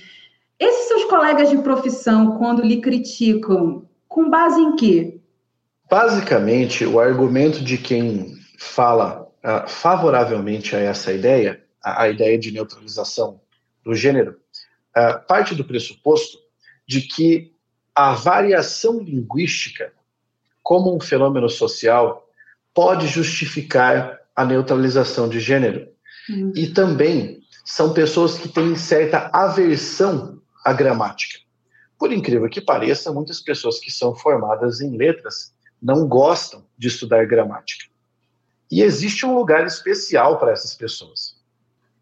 Esses 0.60 0.88
seus 0.88 1.06
colegas 1.06 1.50
de 1.50 1.58
profissão, 1.60 2.38
quando 2.38 2.62
lhe 2.62 2.82
criticam, 2.82 3.90
com 4.08 4.30
base 4.30 4.60
em 4.60 4.76
quê? 4.76 5.20
Basicamente, 5.90 6.86
o 6.86 7.00
argumento 7.00 7.64
de 7.64 7.78
quem 7.78 8.36
fala 8.60 9.28
uh, 9.44 9.68
favoravelmente 9.68 10.76
a 10.76 10.80
essa 10.80 11.12
ideia, 11.12 11.64
a, 11.84 12.04
a, 12.04 12.10
ideia 12.10 12.38
de 12.38 12.52
neutralização 12.52 13.42
do 13.84 13.96
gênero, 13.96 14.38
uh, 14.96 15.26
parte 15.28 15.56
do 15.56 15.66
pressuposto 15.66 16.38
de 16.88 17.02
que 17.02 17.54
a 17.96 18.14
variação 18.14 19.00
linguística, 19.00 19.92
como 20.62 20.96
um 20.96 21.00
fenômeno 21.00 21.50
social, 21.50 22.28
pode 22.74 23.08
justificar 23.08 24.20
a 24.36 24.46
neutralização 24.46 25.28
de 25.28 25.40
gênero. 25.40 25.91
Uhum. 26.30 26.54
E 26.56 26.68
também 26.68 27.42
são 27.66 27.94
pessoas 27.94 28.38
que 28.38 28.50
têm 28.50 28.76
certa 28.76 29.30
aversão 29.34 30.42
à 30.66 30.74
gramática. 30.74 31.40
Por 31.98 32.12
incrível 32.12 32.50
que 32.50 32.62
pareça, 32.62 33.12
muitas 33.12 33.40
pessoas 33.42 33.80
que 33.80 33.92
são 33.92 34.16
formadas 34.16 34.82
em 34.82 34.98
letras 34.98 35.54
não 35.82 36.08
gostam 36.08 36.66
de 36.78 36.88
estudar 36.88 37.26
gramática. 37.26 37.86
E 38.72 38.82
existe 38.82 39.26
um 39.26 39.36
lugar 39.36 39.66
especial 39.66 40.40
para 40.40 40.52
essas 40.52 40.76
pessoas. 40.76 41.36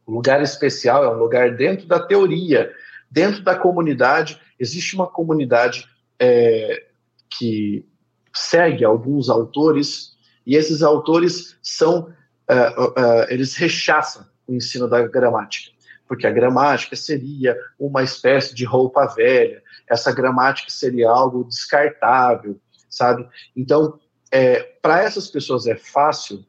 O 0.05 0.11
lugar 0.11 0.41
especial 0.41 1.03
é 1.03 1.09
um 1.09 1.17
lugar 1.17 1.55
dentro 1.55 1.87
da 1.87 1.99
teoria, 1.99 2.71
dentro 3.09 3.43
da 3.43 3.55
comunidade. 3.55 4.39
Existe 4.59 4.95
uma 4.95 5.07
comunidade 5.07 5.87
é, 6.19 6.85
que 7.29 7.85
segue 8.33 8.85
alguns 8.85 9.29
autores, 9.29 10.15
e 10.45 10.55
esses 10.55 10.81
autores 10.81 11.57
são 11.61 12.13
uh, 12.49 12.83
uh, 12.83 13.25
eles 13.29 13.55
rechaçam 13.55 14.25
o 14.47 14.53
ensino 14.53 14.87
da 14.89 15.07
gramática, 15.07 15.71
porque 16.07 16.25
a 16.25 16.31
gramática 16.31 16.95
seria 16.95 17.57
uma 17.79 18.03
espécie 18.03 18.55
de 18.55 18.65
roupa 18.65 19.05
velha, 19.05 19.61
essa 19.87 20.11
gramática 20.11 20.69
seria 20.71 21.09
algo 21.09 21.43
descartável, 21.43 22.59
sabe? 22.89 23.27
Então, 23.55 23.99
é, 24.31 24.61
para 24.81 25.01
essas 25.01 25.27
pessoas 25.27 25.67
é 25.67 25.75
fácil 25.75 26.45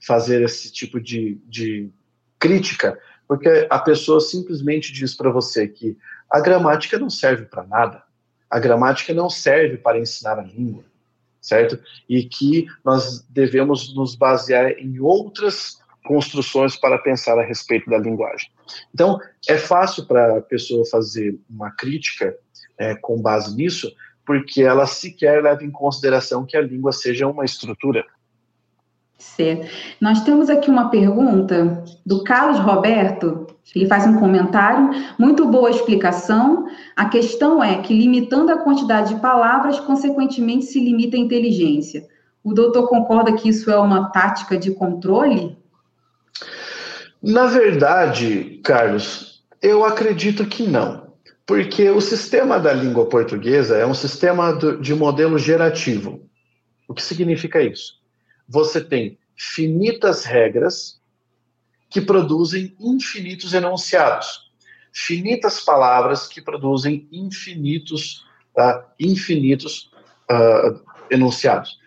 fazer 0.00 0.42
esse 0.42 0.72
tipo 0.72 1.00
de, 1.00 1.40
de 1.46 1.90
crítica, 2.38 2.98
porque 3.28 3.66
a 3.68 3.78
pessoa 3.78 4.20
simplesmente 4.20 4.92
diz 4.92 5.14
para 5.14 5.30
você 5.30 5.68
que 5.68 5.96
a 6.30 6.40
gramática 6.40 6.98
não 6.98 7.10
serve 7.10 7.44
para 7.44 7.64
nada, 7.64 8.02
a 8.48 8.58
gramática 8.58 9.12
não 9.12 9.28
serve 9.28 9.76
para 9.76 9.98
ensinar 9.98 10.38
a 10.38 10.42
língua 10.42 10.89
certo? 11.40 11.78
E 12.08 12.24
que 12.24 12.66
nós 12.84 13.24
devemos 13.28 13.94
nos 13.94 14.14
basear 14.14 14.72
em 14.72 15.00
outras 15.00 15.80
construções 16.04 16.76
para 16.76 16.98
pensar 16.98 17.38
a 17.38 17.44
respeito 17.44 17.88
da 17.88 17.98
linguagem. 17.98 18.50
Então, 18.92 19.18
é 19.48 19.56
fácil 19.56 20.06
para 20.06 20.38
a 20.38 20.40
pessoa 20.40 20.84
fazer 20.86 21.38
uma 21.48 21.70
crítica 21.70 22.34
é, 22.78 22.94
com 22.94 23.20
base 23.20 23.54
nisso, 23.54 23.92
porque 24.24 24.62
ela 24.62 24.86
sequer 24.86 25.42
leva 25.42 25.64
em 25.64 25.70
consideração 25.70 26.46
que 26.46 26.56
a 26.56 26.62
língua 26.62 26.92
seja 26.92 27.26
uma 27.26 27.44
estrutura. 27.44 28.04
Certo. 29.18 29.68
Nós 30.00 30.24
temos 30.24 30.48
aqui 30.48 30.70
uma 30.70 30.88
pergunta 30.88 31.84
do 32.06 32.24
Carlos 32.24 32.58
Roberto. 32.58 33.49
Ele 33.74 33.86
faz 33.86 34.06
um 34.06 34.18
comentário, 34.18 34.90
muito 35.18 35.46
boa 35.46 35.70
explicação. 35.70 36.66
A 36.96 37.08
questão 37.08 37.62
é 37.62 37.80
que, 37.82 37.94
limitando 37.94 38.50
a 38.50 38.58
quantidade 38.58 39.14
de 39.14 39.20
palavras, 39.20 39.78
consequentemente 39.78 40.64
se 40.64 40.80
limita 40.80 41.16
a 41.16 41.20
inteligência. 41.20 42.04
O 42.42 42.52
doutor 42.52 42.88
concorda 42.88 43.32
que 43.32 43.48
isso 43.48 43.70
é 43.70 43.78
uma 43.78 44.10
tática 44.10 44.56
de 44.56 44.72
controle? 44.72 45.56
Na 47.22 47.46
verdade, 47.46 48.60
Carlos, 48.64 49.42
eu 49.62 49.84
acredito 49.84 50.46
que 50.46 50.66
não. 50.66 51.10
Porque 51.46 51.90
o 51.90 52.00
sistema 52.00 52.58
da 52.58 52.72
língua 52.72 53.06
portuguesa 53.06 53.76
é 53.76 53.84
um 53.84 53.94
sistema 53.94 54.56
de 54.80 54.94
modelo 54.94 55.38
gerativo. 55.38 56.22
O 56.88 56.94
que 56.94 57.02
significa 57.02 57.60
isso? 57.60 57.94
Você 58.48 58.80
tem 58.80 59.18
finitas 59.36 60.24
regras 60.24 60.99
que 61.90 62.00
produzem 62.00 62.74
infinitos 62.78 63.52
enunciados, 63.52 64.50
finitas 64.92 65.60
palavras 65.60 66.28
que 66.28 66.40
produzem 66.40 67.08
infinitos, 67.10 68.24
uh, 68.56 68.82
infinitos 68.98 69.90
uh, 70.30 70.80
enunciados. 71.10 71.78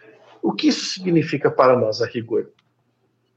O 0.42 0.52
que 0.52 0.68
isso 0.68 0.86
significa 0.86 1.50
para 1.50 1.80
nós 1.80 2.02
a 2.02 2.06
rigor? 2.06 2.52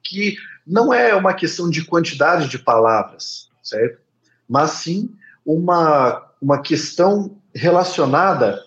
Que 0.03 0.37
não 0.67 0.93
é 0.93 1.15
uma 1.15 1.33
questão 1.33 1.71
de 1.71 1.85
quantidade 1.85 2.49
de 2.49 2.59
palavras, 2.59 3.49
certo? 3.63 4.01
Mas 4.49 4.73
sim 4.73 5.15
uma, 5.45 6.29
uma 6.43 6.61
questão 6.61 7.41
relacionada 7.55 8.61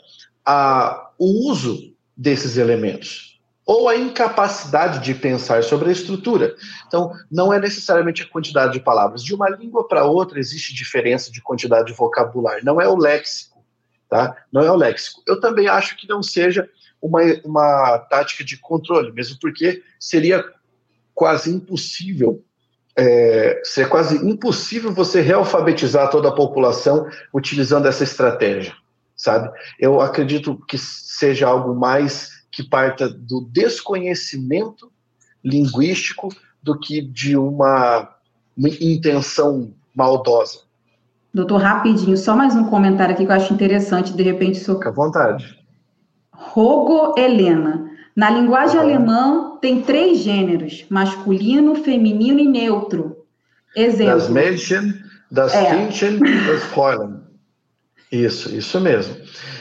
ao 0.46 1.14
uso 1.20 1.94
desses 2.16 2.58
elementos 2.58 3.29
ou 3.70 3.88
a 3.88 3.96
incapacidade 3.96 4.98
de 4.98 5.14
pensar 5.14 5.64
sobre 5.64 5.90
a 5.90 5.92
estrutura. 5.92 6.56
Então, 6.88 7.14
não 7.32 7.54
é 7.54 7.60
necessariamente 7.60 8.24
a 8.24 8.28
quantidade 8.28 8.74
de 8.74 8.80
palavras. 8.80 9.24
De 9.24 9.32
uma 9.32 9.48
língua 9.48 9.88
para 9.88 10.06
outra 10.06 10.40
existe 10.40 10.74
diferença 10.74 11.32
de 11.32 11.40
quantidade 11.40 11.86
de 11.86 11.94
vocabulário. 11.94 12.66
Não 12.66 12.82
é 12.82 12.88
o 12.90 12.98
léxico, 12.98 13.64
tá? 14.10 14.36
Não 14.52 14.64
é 14.64 14.72
o 14.72 14.76
léxico. 14.76 15.22
Eu 15.28 15.40
também 15.40 15.68
acho 15.68 15.96
que 15.98 16.10
não 16.10 16.24
seja 16.24 16.68
uma, 17.00 17.22
uma 17.46 18.00
tática 18.10 18.44
de 18.44 18.58
controle, 18.58 19.12
mesmo 19.12 19.38
porque 19.40 19.84
seria 20.00 20.44
quase 21.14 21.54
impossível 21.54 22.44
é, 22.98 23.62
seria 23.64 23.88
quase 23.88 24.18
impossível 24.28 24.92
você 24.92 25.22
realfabetizar 25.22 26.10
toda 26.10 26.30
a 26.30 26.36
população 26.36 27.08
utilizando 27.32 27.88
essa 27.88 28.04
estratégia, 28.04 28.74
sabe? 29.16 29.48
Eu 29.80 30.02
acredito 30.02 30.60
que 30.68 30.78
seja 30.78 31.48
algo 31.48 31.76
mais 31.76 32.39
que 32.60 32.64
parta 32.68 33.08
do 33.08 33.40
desconhecimento 33.40 34.92
linguístico 35.42 36.28
do 36.62 36.78
que 36.78 37.02
de 37.02 37.38
uma, 37.38 38.10
uma 38.58 38.68
intenção 38.82 39.74
maldosa. 39.96 40.64
Doutor, 41.34 41.62
rapidinho, 41.62 42.18
só 42.18 42.36
mais 42.36 42.54
um 42.56 42.66
comentário 42.66 43.14
aqui 43.14 43.26
que 43.26 43.32
eu 43.32 43.36
acho 43.36 43.54
interessante, 43.54 44.12
de 44.12 44.24
repente... 44.24 44.60
Sou... 44.60 44.76
Fica 44.76 44.90
à 44.90 44.92
vontade. 44.92 45.58
Rogo 46.34 47.16
Helena. 47.18 47.90
Na 48.14 48.30
linguagem 48.30 48.76
uhum. 48.76 48.84
alemã 48.84 49.58
tem 49.62 49.82
três 49.82 50.20
gêneros, 50.20 50.86
masculino, 50.90 51.76
feminino 51.76 52.42
e 52.42 52.48
neutro. 52.48 53.26
Exemplo. 53.74 54.16
Das 54.16 54.28
Mädchen, 54.28 54.96
das 55.32 55.54
é. 55.54 55.76
Kindchen 55.76 56.16
e 56.18 56.46
das 56.46 56.64
Fräulein. 56.66 57.22
Isso, 58.12 58.54
isso 58.54 58.82
mesmo. 58.82 59.16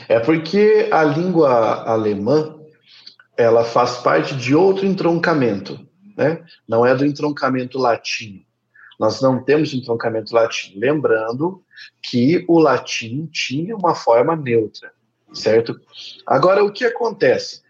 É 0.08 0.18
porque 0.18 0.88
a 0.90 1.04
língua 1.04 1.84
alemã, 1.84 2.57
ela 3.38 3.64
faz 3.64 3.98
parte 3.98 4.34
de 4.34 4.52
outro 4.52 4.84
entroncamento, 4.84 5.78
né? 6.16 6.44
Não 6.66 6.84
é 6.84 6.92
do 6.92 7.06
entroncamento 7.06 7.78
latino. 7.78 8.42
Nós 8.98 9.20
não 9.20 9.44
temos 9.44 9.72
entroncamento 9.72 10.34
latino. 10.34 10.80
Lembrando 10.80 11.62
que 12.02 12.44
o 12.48 12.58
latim 12.58 13.26
tinha 13.32 13.76
uma 13.76 13.94
forma 13.94 14.34
neutra, 14.34 14.92
certo? 15.32 15.80
Agora, 16.26 16.64
o 16.64 16.72
que 16.72 16.84
acontece? 16.84 17.62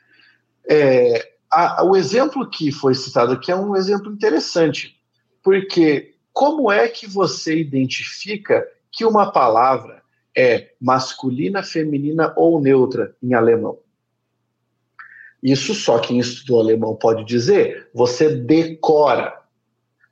É, 0.66 1.32
a, 1.50 1.84
o 1.84 1.94
exemplo 1.94 2.48
que 2.48 2.72
foi 2.72 2.94
citado 2.94 3.34
aqui 3.34 3.52
é 3.52 3.56
um 3.56 3.76
exemplo 3.76 4.10
interessante, 4.10 4.98
porque 5.42 6.14
como 6.32 6.72
é 6.72 6.88
que 6.88 7.06
você 7.06 7.58
identifica 7.60 8.66
que 8.90 9.04
uma 9.04 9.30
palavra 9.30 10.02
é 10.34 10.70
masculina, 10.80 11.62
feminina 11.62 12.32
ou 12.38 12.58
neutra 12.58 13.14
em 13.22 13.34
alemão? 13.34 13.78
Isso 15.42 15.74
só 15.74 15.98
quem 15.98 16.18
estudou 16.18 16.60
alemão 16.60 16.96
pode 16.96 17.24
dizer. 17.24 17.88
Você 17.94 18.34
decora. 18.34 19.36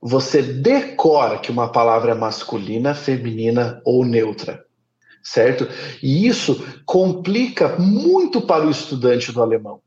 Você 0.00 0.40
decora 0.42 1.38
que 1.38 1.50
uma 1.50 1.70
palavra 1.70 2.12
é 2.12 2.14
masculina, 2.14 2.94
feminina 2.94 3.80
ou 3.84 4.04
neutra. 4.04 4.64
Certo? 5.22 5.66
E 6.00 6.26
isso 6.26 6.64
complica 6.84 7.76
muito 7.76 8.40
para 8.40 8.64
o 8.64 8.70
estudante 8.70 9.32
do 9.32 9.42
alemão. 9.42 9.80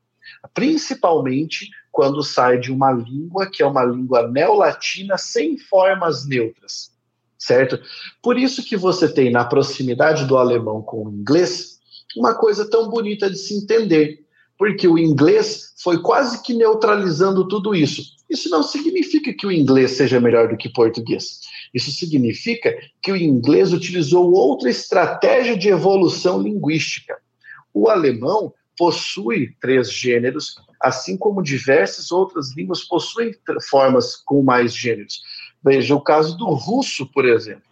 Principalmente 0.54 1.70
quando 1.92 2.22
sai 2.22 2.60
de 2.60 2.72
uma 2.72 2.92
língua 2.92 3.50
que 3.50 3.64
é 3.64 3.66
uma 3.66 3.84
língua 3.84 4.28
neolatina 4.28 5.18
sem 5.18 5.58
formas 5.58 6.28
neutras. 6.28 6.92
Certo? 7.38 7.80
Por 8.22 8.38
isso 8.38 8.64
que 8.66 8.76
você 8.76 9.08
tem 9.08 9.32
na 9.32 9.46
proximidade 9.46 10.26
do 10.26 10.38
alemão 10.38 10.82
com 10.82 11.06
o 11.06 11.12
inglês 11.12 11.80
uma 12.18 12.36
coisa 12.36 12.70
tão 12.70 12.90
bonita 12.90 13.30
de 13.30 13.38
se 13.38 13.56
entender 13.56 14.26
porque 14.60 14.90
o 14.90 14.98
inglês 14.98 15.74
foi 15.82 16.02
quase 16.02 16.44
que 16.44 16.54
neutralizando 16.54 17.48
tudo 17.48 17.74
isso. 17.74 18.18
Isso 18.30 18.50
não 18.50 18.62
significa 18.62 19.34
que 19.34 19.48
o 19.48 19.52
inglês 19.52 19.92
seja 19.92 20.20
melhor 20.20 20.50
do 20.50 20.58
que 20.58 20.68
português. 20.68 21.40
Isso 21.74 21.92
significa 21.94 22.78
que 23.02 23.10
o 23.10 23.16
inglês 23.16 23.72
utilizou 23.72 24.34
outra 24.34 24.70
estratégia 24.70 25.58
de 25.58 25.70
evolução 25.70 26.42
linguística. 26.42 27.18
O 27.74 27.88
alemão 27.88 28.54
possui 28.78 29.56
três 29.62 29.90
gêneros, 29.90 30.58
assim 30.82 31.16
como 31.16 31.42
diversas 31.42 32.12
outras 32.12 32.54
línguas 32.54 32.84
possuem 32.84 33.34
formas 33.70 34.18
com 34.18 34.44
mais 34.44 34.76
gêneros. 34.76 35.22
Veja 35.64 35.96
o 35.96 36.02
caso 36.02 36.38
do 36.38 36.48
russo, 36.48 37.06
por 37.06 37.26
exemplo. 37.26 37.64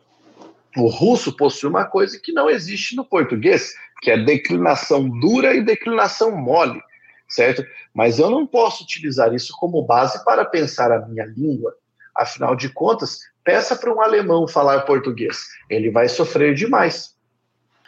O 0.78 0.88
russo 0.88 1.36
possui 1.36 1.70
uma 1.70 1.86
coisa 1.86 2.20
que 2.20 2.32
não 2.32 2.50
existe 2.50 2.96
no 2.96 3.04
português, 3.04 3.74
que 4.02 4.12
é 4.12 4.18
declinação 4.18 5.10
dura 5.20 5.54
e 5.54 5.64
declinação 5.64 6.36
mole, 6.36 6.82
certo? 7.28 7.64
Mas 7.94 8.20
eu 8.20 8.30
não 8.30 8.46
posso 8.46 8.84
utilizar 8.84 9.34
isso 9.34 9.54
como 9.58 9.82
base 9.82 10.24
para 10.24 10.46
pensar 10.46 10.92
a 10.92 11.06
minha 11.08 11.26
língua. 11.26 11.74
Afinal 12.16 12.56
de 12.56 12.70
contas, 12.70 13.20
peça 13.44 13.76
para 13.76 13.94
um 13.94 14.02
alemão 14.02 14.48
falar 14.48 14.82
português, 14.82 15.46
ele 15.70 15.92
vai 15.92 16.08
sofrer 16.08 16.54
demais. 16.54 17.16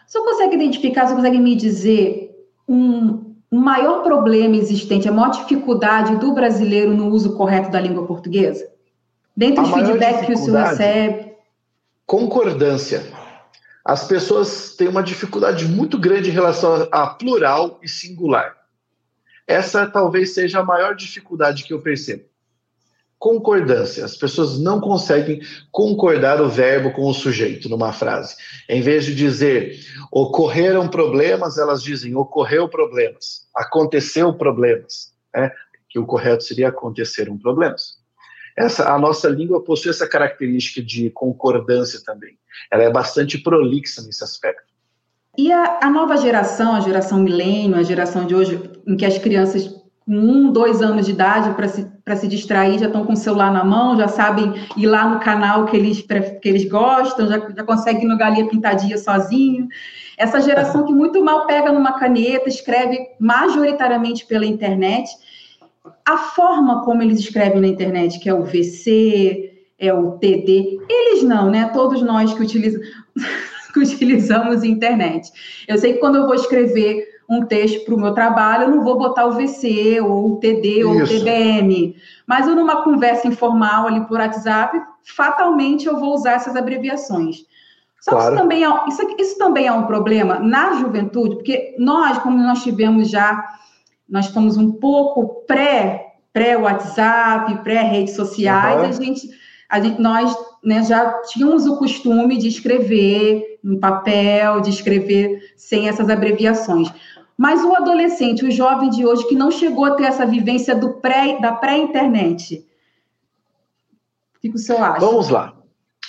Você 0.07 0.19
consegue 0.19 0.55
identificar, 0.55 1.07
você 1.07 1.15
consegue 1.15 1.37
me 1.37 1.55
dizer 1.55 2.31
um, 2.67 3.35
maior 3.51 4.03
problema 4.03 4.55
existente, 4.55 5.07
a 5.07 5.11
maior 5.11 5.31
dificuldade 5.31 6.15
do 6.17 6.33
brasileiro 6.33 6.93
no 6.93 7.09
uso 7.09 7.35
correto 7.35 7.71
da 7.71 7.79
língua 7.79 8.05
portuguesa? 8.05 8.69
Dentre 9.35 9.63
os 9.63 9.71
feedbacks 9.71 10.25
que 10.25 10.33
o 10.33 10.37
senhor 10.37 10.63
recebe. 10.63 11.33
Concordância 12.05 13.03
as 13.83 14.07
pessoas 14.07 14.75
têm 14.75 14.87
uma 14.87 15.03
dificuldade 15.03 15.65
muito 15.65 15.97
grande 15.97 16.29
em 16.29 16.33
relação 16.33 16.87
a 16.91 17.07
plural 17.07 17.79
e 17.81 17.87
singular. 17.87 18.55
Essa 19.47 19.87
talvez 19.87 20.33
seja 20.33 20.59
a 20.59 20.63
maior 20.63 20.95
dificuldade 20.95 21.63
que 21.63 21.73
eu 21.73 21.81
percebo. 21.81 22.23
Concordância. 23.17 24.05
As 24.05 24.15
pessoas 24.15 24.59
não 24.59 24.79
conseguem 24.79 25.41
concordar 25.71 26.41
o 26.41 26.47
verbo 26.47 26.91
com 26.93 27.05
o 27.05 27.13
sujeito 27.13 27.67
numa 27.67 27.91
frase. 27.91 28.35
Em 28.69 28.81
vez 28.81 29.05
de 29.05 29.13
dizer 29.13 29.77
ocorreram 30.11 30.87
problemas, 30.87 31.57
elas 31.57 31.83
dizem 31.83 32.15
ocorreu 32.15 32.69
problemas, 32.69 33.47
aconteceu 33.53 34.33
problemas. 34.33 35.13
Né? 35.35 35.51
Que 35.89 35.99
o 35.99 36.05
correto 36.05 36.43
seria 36.43 36.69
aconteceram 36.69 37.37
problemas. 37.37 37.98
Essa, 38.59 38.93
a 38.93 38.99
nossa 38.99 39.29
língua 39.29 39.63
possui 39.63 39.89
essa 39.89 40.05
característica 40.05 40.85
de 40.85 41.09
concordância 41.11 42.01
também. 42.05 42.37
Ela 42.69 42.83
é 42.83 42.91
bastante 42.91 43.37
prolixa 43.37 44.01
nesse 44.01 44.21
aspecto. 44.21 44.67
E 45.37 45.49
a, 45.49 45.79
a 45.81 45.89
nova 45.89 46.17
geração, 46.17 46.75
a 46.75 46.81
geração 46.81 47.19
milênio, 47.19 47.77
a 47.77 47.83
geração 47.83 48.27
de 48.27 48.35
hoje, 48.35 48.61
em 48.85 48.97
que 48.97 49.05
as 49.05 49.17
crianças 49.17 49.65
com 50.05 50.13
um, 50.13 50.51
dois 50.51 50.81
anos 50.81 51.05
de 51.05 51.11
idade 51.11 51.55
para 51.55 51.69
se, 51.69 51.87
se 52.17 52.27
distrair, 52.27 52.79
já 52.79 52.87
estão 52.87 53.05
com 53.05 53.13
o 53.13 53.15
celular 53.15 53.53
na 53.53 53.63
mão, 53.63 53.95
já 53.95 54.09
sabem 54.09 54.53
ir 54.75 54.87
lá 54.87 55.07
no 55.07 55.21
canal 55.21 55.65
que 55.65 55.77
eles, 55.77 56.01
que 56.01 56.49
eles 56.49 56.65
gostam, 56.65 57.27
já, 57.27 57.39
já 57.55 57.63
conseguem 57.63 58.03
ir 58.03 58.07
no 58.07 58.17
Galinha 58.17 58.49
Pintadinha 58.49 58.97
sozinho. 58.97 59.69
Essa 60.17 60.41
geração 60.41 60.85
que 60.85 60.91
muito 60.91 61.23
mal 61.23 61.45
pega 61.45 61.71
numa 61.71 61.97
caneta, 61.97 62.49
escreve 62.49 62.97
majoritariamente 63.19 64.25
pela 64.25 64.45
internet 64.45 65.09
a 66.05 66.17
forma 66.17 66.83
como 66.83 67.01
eles 67.01 67.19
escrevem 67.19 67.61
na 67.61 67.67
internet, 67.67 68.19
que 68.19 68.29
é 68.29 68.33
o 68.33 68.43
VC, 68.43 69.67
é 69.77 69.93
o 69.93 70.11
TD, 70.11 70.79
eles 70.89 71.23
não, 71.23 71.49
né? 71.49 71.69
Todos 71.73 72.01
nós 72.01 72.33
que, 72.33 72.41
utilizam, 72.41 72.81
que 73.73 73.79
utilizamos 73.79 74.63
internet. 74.63 75.31
Eu 75.67 75.77
sei 75.77 75.93
que 75.93 75.99
quando 75.99 76.17
eu 76.17 76.25
vou 76.25 76.35
escrever 76.35 77.07
um 77.29 77.45
texto 77.45 77.85
para 77.85 77.95
o 77.95 77.99
meu 77.99 78.13
trabalho, 78.13 78.63
eu 78.63 78.71
não 78.71 78.83
vou 78.83 78.97
botar 78.97 79.25
o 79.27 79.33
VC, 79.33 80.01
ou 80.01 80.33
o 80.33 80.35
TD, 80.37 80.83
ou 80.83 80.97
o 80.97 81.07
TBM. 81.07 81.95
Mas 82.25 82.47
eu, 82.47 82.55
numa 82.55 82.83
conversa 82.83 83.27
informal 83.27 83.87
ali 83.87 84.05
por 84.07 84.19
WhatsApp, 84.19 84.81
fatalmente 85.03 85.87
eu 85.87 85.99
vou 85.99 86.15
usar 86.15 86.33
essas 86.33 86.55
abreviações. 86.55 87.45
Só 88.01 88.11
claro. 88.11 88.27
que 88.27 88.33
isso 88.33 88.41
também, 88.41 88.65
é, 88.65 88.87
isso, 88.87 89.15
isso 89.19 89.37
também 89.37 89.67
é 89.67 89.71
um 89.71 89.85
problema 89.85 90.39
na 90.39 90.73
juventude, 90.73 91.35
porque 91.35 91.75
nós, 91.77 92.17
como 92.19 92.37
nós 92.37 92.63
tivemos 92.63 93.09
já 93.09 93.45
nós 94.09 94.25
estamos 94.25 94.57
um 94.57 94.71
pouco 94.71 95.45
pré 95.45 96.09
pré 96.33 96.57
WhatsApp, 96.57 97.63
pré 97.63 97.81
redes 97.81 98.15
sociais, 98.15 98.81
uhum. 98.81 98.87
a 98.87 98.91
gente, 98.91 99.29
a 99.69 99.79
gente 99.79 100.01
nós 100.01 100.35
né, 100.63 100.83
já 100.83 101.21
tínhamos 101.23 101.65
o 101.65 101.77
costume 101.77 102.37
de 102.37 102.47
escrever 102.47 103.59
no 103.63 103.79
papel, 103.79 104.61
de 104.61 104.69
escrever 104.69 105.53
sem 105.55 105.87
essas 105.87 106.09
abreviações. 106.09 106.89
Mas 107.37 107.63
o 107.63 107.73
adolescente, 107.73 108.45
o 108.45 108.51
jovem 108.51 108.89
de 108.89 109.05
hoje 109.05 109.27
que 109.27 109.35
não 109.35 109.49
chegou 109.49 109.85
a 109.85 109.91
ter 109.91 110.03
essa 110.03 110.25
vivência 110.25 110.75
do 110.75 110.95
pré 110.95 111.39
da 111.39 111.53
pré-internet, 111.53 112.65
o 114.35 114.39
que 114.39 114.49
o 114.49 114.57
senhor 114.57 114.81
acha? 114.81 114.99
Vamos 114.99 115.29
lá. 115.29 115.53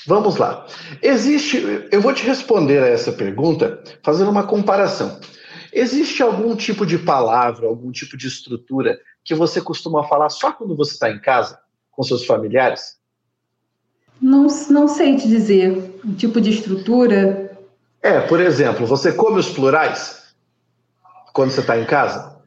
Vamos 0.06 0.36
lá. 0.36 0.66
Existe, 1.02 1.88
eu 1.92 2.00
vou 2.00 2.12
te 2.12 2.24
responder 2.24 2.82
a 2.82 2.86
essa 2.86 3.12
pergunta 3.12 3.82
fazendo 4.02 4.30
uma 4.30 4.44
comparação. 4.44 5.20
Existe 5.72 6.22
algum 6.22 6.56
tipo 6.56 6.84
de 6.84 6.98
palavra, 6.98 7.66
algum 7.66 7.90
tipo 7.92 8.16
de 8.16 8.26
estrutura 8.26 8.98
que 9.24 9.34
você 9.34 9.60
costuma 9.60 10.04
falar 10.04 10.28
só 10.28 10.52
quando 10.52 10.76
você 10.76 10.92
está 10.92 11.10
em 11.10 11.20
casa, 11.20 11.58
com 11.90 12.02
seus 12.02 12.24
familiares? 12.24 12.98
Não, 14.20 14.46
não 14.70 14.88
sei 14.88 15.16
te 15.16 15.28
dizer. 15.28 16.00
Um 16.04 16.14
tipo 16.14 16.40
de 16.40 16.50
estrutura. 16.50 17.58
É, 18.02 18.20
por 18.20 18.40
exemplo, 18.40 18.86
você 18.86 19.12
come 19.12 19.38
os 19.38 19.48
plurais 19.48 20.34
quando 21.32 21.50
você 21.50 21.60
está 21.60 21.78
em 21.78 21.84
casa? 21.84 22.38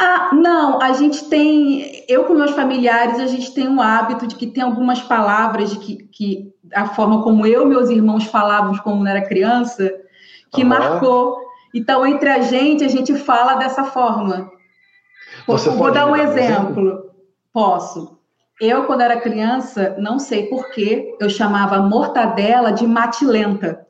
Ah, 0.00 0.30
não, 0.32 0.80
a 0.80 0.92
gente 0.92 1.24
tem, 1.24 2.04
eu 2.08 2.24
com 2.24 2.34
meus 2.34 2.52
familiares, 2.52 3.18
a 3.18 3.26
gente 3.26 3.52
tem 3.52 3.68
um 3.68 3.80
hábito 3.80 4.28
de 4.28 4.36
que 4.36 4.46
tem 4.46 4.62
algumas 4.62 5.00
palavras 5.02 5.70
de 5.70 5.78
que, 5.78 5.96
que 6.04 6.54
a 6.72 6.86
forma 6.86 7.22
como 7.22 7.44
eu 7.44 7.62
e 7.62 7.66
meus 7.66 7.90
irmãos 7.90 8.24
falávamos 8.24 8.78
quando 8.80 9.06
era 9.08 9.26
criança, 9.26 9.92
que 10.52 10.62
uhum. 10.62 10.68
marcou. 10.68 11.47
Então, 11.74 12.06
entre 12.06 12.28
a 12.28 12.40
gente, 12.40 12.84
a 12.84 12.88
gente 12.88 13.14
fala 13.14 13.54
dessa 13.54 13.84
forma. 13.84 14.50
Você 15.46 15.70
Vou 15.70 15.90
dar 15.90 16.06
um 16.06 16.16
exemplo. 16.16 16.80
exemplo. 16.80 17.10
Posso. 17.52 18.18
Eu, 18.60 18.84
quando 18.84 19.02
era 19.02 19.20
criança, 19.20 19.94
não 19.98 20.18
sei 20.18 20.46
porquê, 20.46 21.16
eu 21.20 21.30
chamava 21.30 21.78
mortadela 21.78 22.72
de 22.72 22.86
matilenta. 22.86 23.86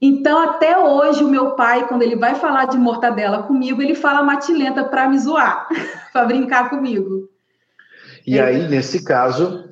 Então, 0.00 0.42
até 0.42 0.78
hoje, 0.78 1.22
o 1.22 1.28
meu 1.28 1.52
pai, 1.52 1.86
quando 1.86 2.02
ele 2.02 2.16
vai 2.16 2.34
falar 2.34 2.66
de 2.66 2.78
mortadela 2.78 3.42
comigo, 3.42 3.82
ele 3.82 3.94
fala 3.94 4.22
matilenta 4.22 4.84
para 4.84 5.08
me 5.08 5.18
zoar, 5.18 5.68
para 6.12 6.24
brincar 6.24 6.70
comigo. 6.70 7.28
E 8.26 8.38
é. 8.38 8.42
aí, 8.42 8.68
nesse 8.68 9.04
caso, 9.04 9.68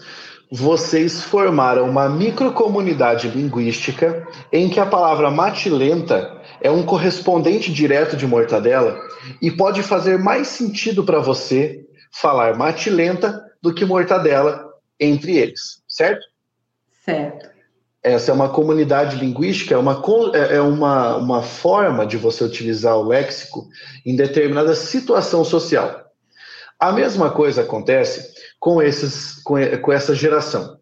vocês 0.50 1.22
formaram 1.22 1.88
uma 1.88 2.08
microcomunidade 2.08 3.28
linguística 3.28 4.26
em 4.52 4.68
que 4.68 4.80
a 4.80 4.86
palavra 4.86 5.30
matilenta 5.30 6.37
é 6.60 6.70
um 6.70 6.84
correspondente 6.84 7.72
direto 7.72 8.16
de 8.16 8.26
mortadela 8.26 9.00
e 9.40 9.50
pode 9.50 9.82
fazer 9.82 10.18
mais 10.18 10.48
sentido 10.48 11.04
para 11.04 11.20
você 11.20 11.84
falar 12.10 12.56
matilenta 12.56 13.44
do 13.62 13.72
que 13.74 13.84
mortadela 13.84 14.64
entre 14.98 15.36
eles, 15.36 15.82
certo? 15.88 16.24
Certo. 17.04 17.48
Essa 18.02 18.30
é 18.30 18.34
uma 18.34 18.48
comunidade 18.48 19.16
linguística, 19.16 19.74
é 19.74 19.78
uma, 19.78 20.02
é, 20.34 20.56
é 20.56 20.60
uma, 20.60 21.16
uma 21.16 21.42
forma 21.42 22.06
de 22.06 22.16
você 22.16 22.44
utilizar 22.44 22.96
o 22.96 23.06
léxico 23.06 23.68
em 24.06 24.14
determinada 24.14 24.74
situação 24.74 25.44
social. 25.44 26.06
A 26.78 26.92
mesma 26.92 27.30
coisa 27.30 27.62
acontece 27.62 28.34
com, 28.60 28.80
esses, 28.80 29.42
com, 29.42 29.56
com 29.82 29.92
essa 29.92 30.14
geração. 30.14 30.78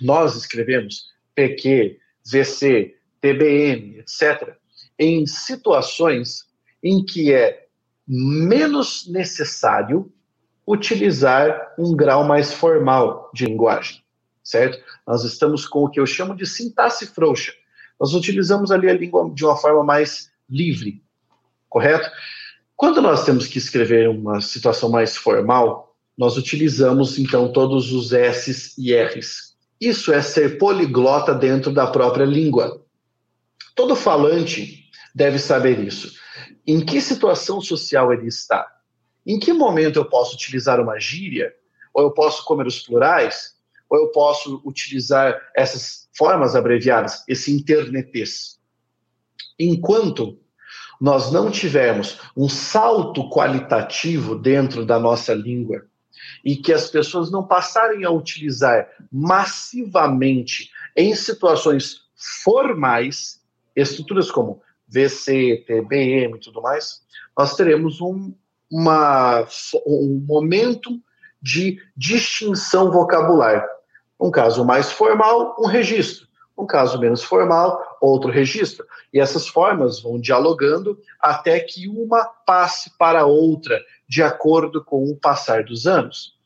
Nós 0.00 0.34
escrevemos 0.34 1.12
PQ, 1.34 1.98
VC, 2.24 2.94
TBM, 3.20 4.00
etc., 4.00 4.56
em 4.98 5.26
situações 5.26 6.46
em 6.82 7.04
que 7.04 7.32
é 7.32 7.66
menos 8.06 9.08
necessário 9.08 10.12
utilizar 10.66 11.74
um 11.78 11.94
grau 11.94 12.24
mais 12.24 12.52
formal 12.52 13.30
de 13.34 13.46
linguagem, 13.46 14.02
certo? 14.42 14.78
Nós 15.06 15.24
estamos 15.24 15.66
com 15.66 15.84
o 15.84 15.88
que 15.88 16.00
eu 16.00 16.06
chamo 16.06 16.34
de 16.34 16.46
sintaxe 16.46 17.06
frouxa. 17.06 17.52
Nós 17.98 18.14
utilizamos 18.14 18.70
ali 18.70 18.88
a 18.88 18.94
língua 18.94 19.30
de 19.32 19.44
uma 19.44 19.56
forma 19.56 19.84
mais 19.84 20.30
livre, 20.48 21.02
correto? 21.68 22.10
Quando 22.76 23.00
nós 23.00 23.24
temos 23.24 23.46
que 23.46 23.58
escrever 23.58 24.08
uma 24.08 24.40
situação 24.40 24.88
mais 24.88 25.16
formal, 25.16 25.96
nós 26.18 26.36
utilizamos 26.36 27.18
então 27.18 27.52
todos 27.52 27.92
os 27.92 28.12
S's 28.12 28.76
e 28.76 28.92
R's. 28.94 29.56
Isso 29.80 30.12
é 30.12 30.20
ser 30.20 30.58
poliglota 30.58 31.34
dentro 31.34 31.72
da 31.72 31.86
própria 31.86 32.24
língua. 32.24 32.84
Todo 33.74 33.96
falante 33.96 34.81
deve 35.14 35.38
saber 35.38 35.78
isso. 35.78 36.12
Em 36.66 36.84
que 36.84 37.00
situação 37.00 37.60
social 37.60 38.12
ele 38.12 38.26
está? 38.26 38.66
Em 39.26 39.38
que 39.38 39.52
momento 39.52 39.96
eu 39.96 40.04
posso 40.04 40.34
utilizar 40.34 40.80
uma 40.80 40.98
gíria? 40.98 41.52
Ou 41.94 42.04
eu 42.04 42.10
posso 42.10 42.44
comer 42.44 42.66
os 42.66 42.80
plurais? 42.80 43.54
Ou 43.88 43.98
eu 43.98 44.10
posso 44.10 44.62
utilizar 44.64 45.40
essas 45.54 46.08
formas 46.16 46.56
abreviadas, 46.56 47.24
esse 47.28 47.52
internetês? 47.52 48.58
Enquanto 49.58 50.38
nós 51.00 51.32
não 51.32 51.50
tivermos 51.50 52.18
um 52.36 52.48
salto 52.48 53.28
qualitativo 53.28 54.36
dentro 54.36 54.86
da 54.86 54.98
nossa 54.98 55.34
língua 55.34 55.84
e 56.44 56.56
que 56.56 56.72
as 56.72 56.88
pessoas 56.88 57.30
não 57.30 57.46
passarem 57.46 58.04
a 58.04 58.10
utilizar 58.10 58.88
massivamente 59.10 60.70
em 60.96 61.14
situações 61.14 62.02
formais, 62.44 63.40
estruturas 63.74 64.30
como 64.30 64.62
VC, 64.92 65.64
TBM 65.66 66.36
e 66.36 66.40
tudo 66.40 66.60
mais, 66.60 67.00
nós 67.36 67.56
teremos 67.56 68.00
um, 68.00 68.34
uma, 68.70 69.46
um 69.86 70.22
momento 70.26 70.90
de 71.40 71.78
distinção 71.96 72.90
vocabular. 72.90 73.66
Um 74.20 74.30
caso 74.30 74.64
mais 74.64 74.92
formal, 74.92 75.56
um 75.58 75.66
registro. 75.66 76.28
Um 76.56 76.66
caso 76.66 77.00
menos 77.00 77.24
formal, 77.24 77.80
outro 78.00 78.30
registro. 78.30 78.86
E 79.12 79.18
essas 79.18 79.48
formas 79.48 80.00
vão 80.00 80.20
dialogando 80.20 80.98
até 81.18 81.58
que 81.58 81.88
uma 81.88 82.24
passe 82.24 82.96
para 82.98 83.24
outra, 83.24 83.80
de 84.06 84.22
acordo 84.22 84.84
com 84.84 85.04
o 85.04 85.16
passar 85.16 85.64
dos 85.64 85.86
anos. 85.86 86.36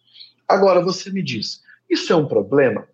Agora 0.48 0.80
você 0.80 1.10
me 1.10 1.22
diz, 1.22 1.62
isso 1.90 2.12
é 2.12 2.16
um 2.16 2.26
problema? 2.26 2.88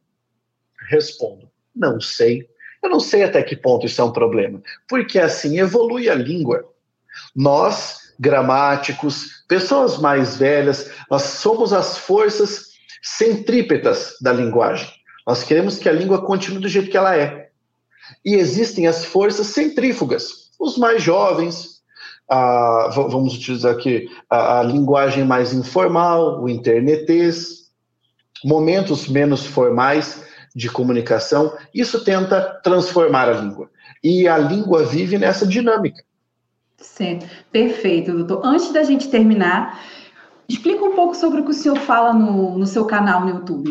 Respondo, 0.89 1.51
não 1.77 2.01
sei. 2.01 2.49
Eu 2.83 2.91
não 2.91 3.01
sei 3.01 3.23
até 3.23 3.43
que 3.43 3.57
ponto 3.57 3.87
isso 3.87 4.01
é 4.01 4.05
um 4.05 4.13
problema, 4.13 4.61
porque 4.89 5.19
assim 5.19 5.59
evolui 5.59 6.11
a 6.11 6.15
língua. 6.15 6.69
Nós, 7.35 8.15
gramáticos, 8.19 9.45
pessoas 9.47 9.99
mais 9.99 10.37
velhas, 10.37 10.91
nós 11.11 11.23
somos 11.23 11.73
as 11.73 11.97
forças 11.99 12.73
centrípetas 13.03 14.17
da 14.21 14.33
linguagem. 14.33 14.89
Nós 15.27 15.45
queremos 15.45 15.79
que 15.79 15.89
a 15.89 15.93
língua 15.93 16.25
continue 16.25 16.61
do 16.61 16.69
jeito 16.69 16.91
que 16.91 16.97
ela 16.97 17.17
é. 17.17 17.51
E 18.25 18.35
existem 18.35 18.87
as 18.87 19.05
forças 19.05 19.49
centrífugas. 19.49 20.51
Os 20.59 20.77
mais 20.77 21.03
jovens, 21.03 21.83
a, 22.29 22.89
vamos 22.93 23.37
utilizar 23.37 23.73
aqui 23.73 24.09
a, 24.29 24.61
a, 24.61 24.63
linguagem 24.63 25.25
mais 25.25 25.53
informal, 25.53 26.43
o 26.43 26.49
internetês, 26.49 27.71
momentos 28.45 29.09
menos 29.09 29.45
formais 29.47 30.25
de 30.55 30.69
comunicação. 30.69 31.57
Isso 31.75 32.05
tenta 32.05 32.41
transformar 32.63 33.29
a 33.29 33.41
língua. 33.41 33.71
E 34.03 34.27
a 34.27 34.37
língua 34.37 34.85
vive 34.85 35.19
nessa 35.19 35.47
dinâmica. 35.47 36.03
Certo, 36.79 37.27
perfeito, 37.51 38.13
doutor. 38.13 38.45
Antes 38.45 38.73
da 38.73 38.83
gente 38.83 39.09
terminar, 39.09 39.81
explica 40.49 40.85
um 40.85 40.95
pouco 40.95 41.15
sobre 41.15 41.41
o 41.41 41.45
que 41.45 41.51
o 41.51 41.55
senhor 41.55 41.79
fala 41.79 42.13
no, 42.13 42.59
no 42.59 42.67
seu 42.67 42.85
canal 42.85 43.21
no 43.21 43.31
YouTube. 43.31 43.71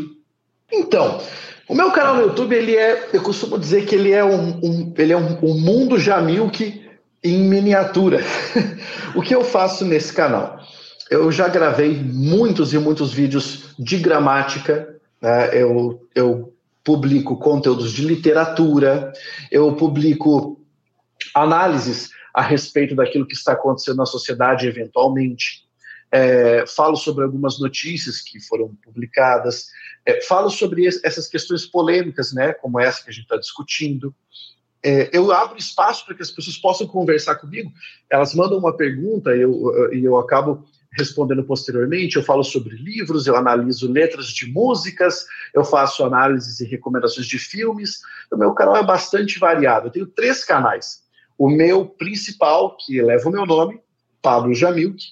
Então, 0.72 1.20
o 1.68 1.76
meu 1.76 1.92
canal 1.92 2.16
no 2.16 2.22
YouTube, 2.24 2.56
ele 2.56 2.76
é, 2.76 3.10
eu 3.14 3.22
costumo 3.22 3.60
dizer 3.60 3.86
que 3.86 3.96
ele 3.96 4.12
é 4.12 4.24
um, 4.24 4.60
um 4.64 4.94
ele 4.98 5.12
é 5.12 5.18
um, 5.18 5.38
um 5.44 5.60
mundo 5.60 6.00
Jamilk 6.00 6.82
em 7.24 7.44
miniatura. 7.44 8.20
o 9.16 9.22
que 9.22 9.36
eu 9.36 9.44
faço 9.44 9.86
nesse 9.86 10.14
canal? 10.14 10.60
Eu 11.10 11.32
já 11.32 11.50
gravei 11.50 11.94
muitos 11.94 12.74
e 12.74 12.78
muitos 12.78 13.14
vídeos 13.14 13.76
de 13.78 13.98
gramática, 13.98 14.96
né? 15.22 15.50
eu, 15.54 16.02
eu 16.16 16.51
publico 16.84 17.38
conteúdos 17.38 17.92
de 17.92 18.06
literatura, 18.06 19.14
eu 19.52 19.76
publico 19.76 20.60
análises 21.36 22.10
a 22.34 22.42
respeito 22.42 22.96
daquilo 22.96 23.28
que 23.28 23.36
está 23.36 23.54
acontecendo 23.54 23.98
na 23.98 24.06
sociedade 24.06 24.68
eventualmente. 24.68 25.70
É, 26.12 26.66
falo 26.68 26.98
sobre 26.98 27.24
algumas 27.24 27.60
notícias 27.60 28.20
que 28.20 28.40
foram 28.42 28.76
publicadas, 28.84 29.68
é, 30.06 30.22
falo 30.24 30.50
sobre 30.50 30.86
essas 30.88 31.28
questões 31.28 31.66
polêmicas, 31.66 32.34
né, 32.34 32.54
como 32.54 32.80
essa 32.80 33.04
que 33.04 33.10
a 33.10 33.14
gente 33.14 33.24
está 33.24 33.38
discutindo. 33.38 34.14
É, 34.84 35.10
eu 35.16 35.32
abro 35.32 35.58
espaço 35.58 36.06
para 36.06 36.16
que 36.16 36.24
as 36.24 36.32
pessoas 36.32 36.58
possam 36.58 36.88
conversar 36.88 37.36
comigo. 37.36 37.72
Elas 38.10 38.34
mandam 38.34 38.58
uma 38.58 38.76
pergunta 38.76 39.36
e 39.36 39.42
eu, 39.42 39.94
eu 39.94 40.18
acabo 40.18 40.66
respondendo 40.98 41.44
posteriormente. 41.44 42.18
Eu 42.18 42.24
falo 42.24 42.44
sobre 42.44 42.76
livros, 42.76 43.28
eu 43.28 43.36
analiso 43.36 43.92
letras 43.92 44.28
de 44.28 44.46
músicas, 44.52 45.26
eu 45.54 45.64
faço 45.64 46.04
análises 46.04 46.60
e 46.60 46.66
recomendações 46.66 47.28
de 47.28 47.40
filmes. 47.40 48.02
O 48.32 48.38
meu 48.38 48.54
canal 48.54 48.78
é 48.78 48.84
bastante 48.84 49.40
variado. 49.40 49.88
Eu 49.88 49.92
tenho 49.92 50.08
três 50.08 50.44
canais. 50.44 51.02
O 51.38 51.50
meu 51.50 51.86
principal, 51.86 52.78
que 52.78 53.02
leva 53.02 53.28
o 53.28 53.32
meu 53.32 53.46
nome, 53.46 53.80
Pablo 54.22 54.54
Jamilk. 54.54 55.04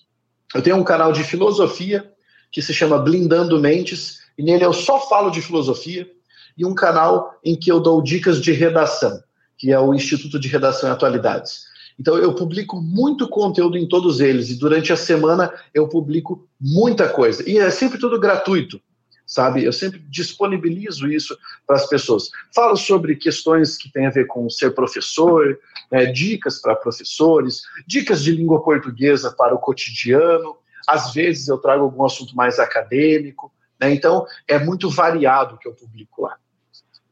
Eu 0.54 0.62
tenho 0.62 0.76
um 0.76 0.84
canal 0.84 1.12
de 1.12 1.24
filosofia 1.24 2.12
que 2.52 2.62
se 2.62 2.74
chama 2.74 3.00
Blindando 3.00 3.60
Mentes, 3.60 4.20
e 4.38 4.44
nele 4.44 4.66
eu 4.66 4.74
só 4.74 5.00
falo 5.08 5.30
de 5.30 5.42
filosofia, 5.42 6.10
e 6.58 6.66
um 6.66 6.74
canal 6.74 7.40
em 7.44 7.56
que 7.56 7.72
eu 7.72 7.80
dou 7.80 8.02
dicas 8.02 8.42
de 8.42 8.52
redação, 8.52 9.24
que 9.58 9.72
é 9.72 9.80
o 9.80 9.94
Instituto 9.94 10.40
de 10.40 10.48
Redação 10.48 10.90
e 10.90 10.92
Atualidades. 10.92 11.69
Então 12.00 12.18
eu 12.18 12.34
publico 12.34 12.82
muito 12.82 13.28
conteúdo 13.28 13.78
em 13.78 13.88
todos 13.88 14.22
eles, 14.22 14.50
e 14.50 14.58
durante 14.58 14.94
a 14.94 14.96
semana 14.96 15.54
eu 15.74 15.88
publico 15.90 16.48
muita 16.60 17.10
coisa. 17.10 17.48
E 17.48 17.58
é 17.58 17.70
sempre 17.70 18.00
tudo 18.00 18.20
gratuito, 18.20 18.80
sabe? 19.26 19.66
Eu 19.66 19.74
sempre 19.74 20.00
disponibilizo 20.10 21.08
isso 21.12 21.38
para 21.68 21.76
as 21.76 21.88
pessoas. 21.88 22.30
Falo 22.56 22.78
sobre 22.78 23.18
questões 23.18 23.76
que 23.76 23.92
têm 23.92 24.08
a 24.08 24.12
ver 24.12 24.28
com 24.28 24.50
ser 24.50 24.74
professor, 24.74 25.60
né, 25.92 26.06
dicas 26.06 26.62
para 26.62 26.76
professores, 26.76 27.62
dicas 27.86 28.24
de 28.24 28.32
língua 28.32 28.64
portuguesa 28.64 29.34
para 29.38 29.54
o 29.54 29.60
cotidiano. 29.60 30.56
Às 30.88 31.14
vezes 31.14 31.50
eu 31.50 31.58
trago 31.58 31.84
algum 31.84 32.06
assunto 32.06 32.34
mais 32.34 32.60
acadêmico. 32.60 33.52
Né? 33.80 33.94
Então, 33.94 34.26
é 34.48 34.58
muito 34.58 34.90
variado 34.90 35.56
o 35.56 35.58
que 35.58 35.68
eu 35.68 35.74
publico 35.74 36.22
lá. 36.22 36.38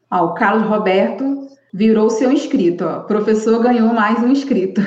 Ah, 0.09 0.21
o 0.23 0.33
Carlos 0.33 0.67
Roberto 0.67 1.49
virou 1.77 2.09
seu 2.09 2.31
inscrito. 2.31 2.83
Ó. 2.83 2.97
O 2.97 3.03
professor 3.03 3.61
ganhou 3.61 3.93
mais 3.93 4.17
um 4.23 4.29
inscrito. 4.29 4.81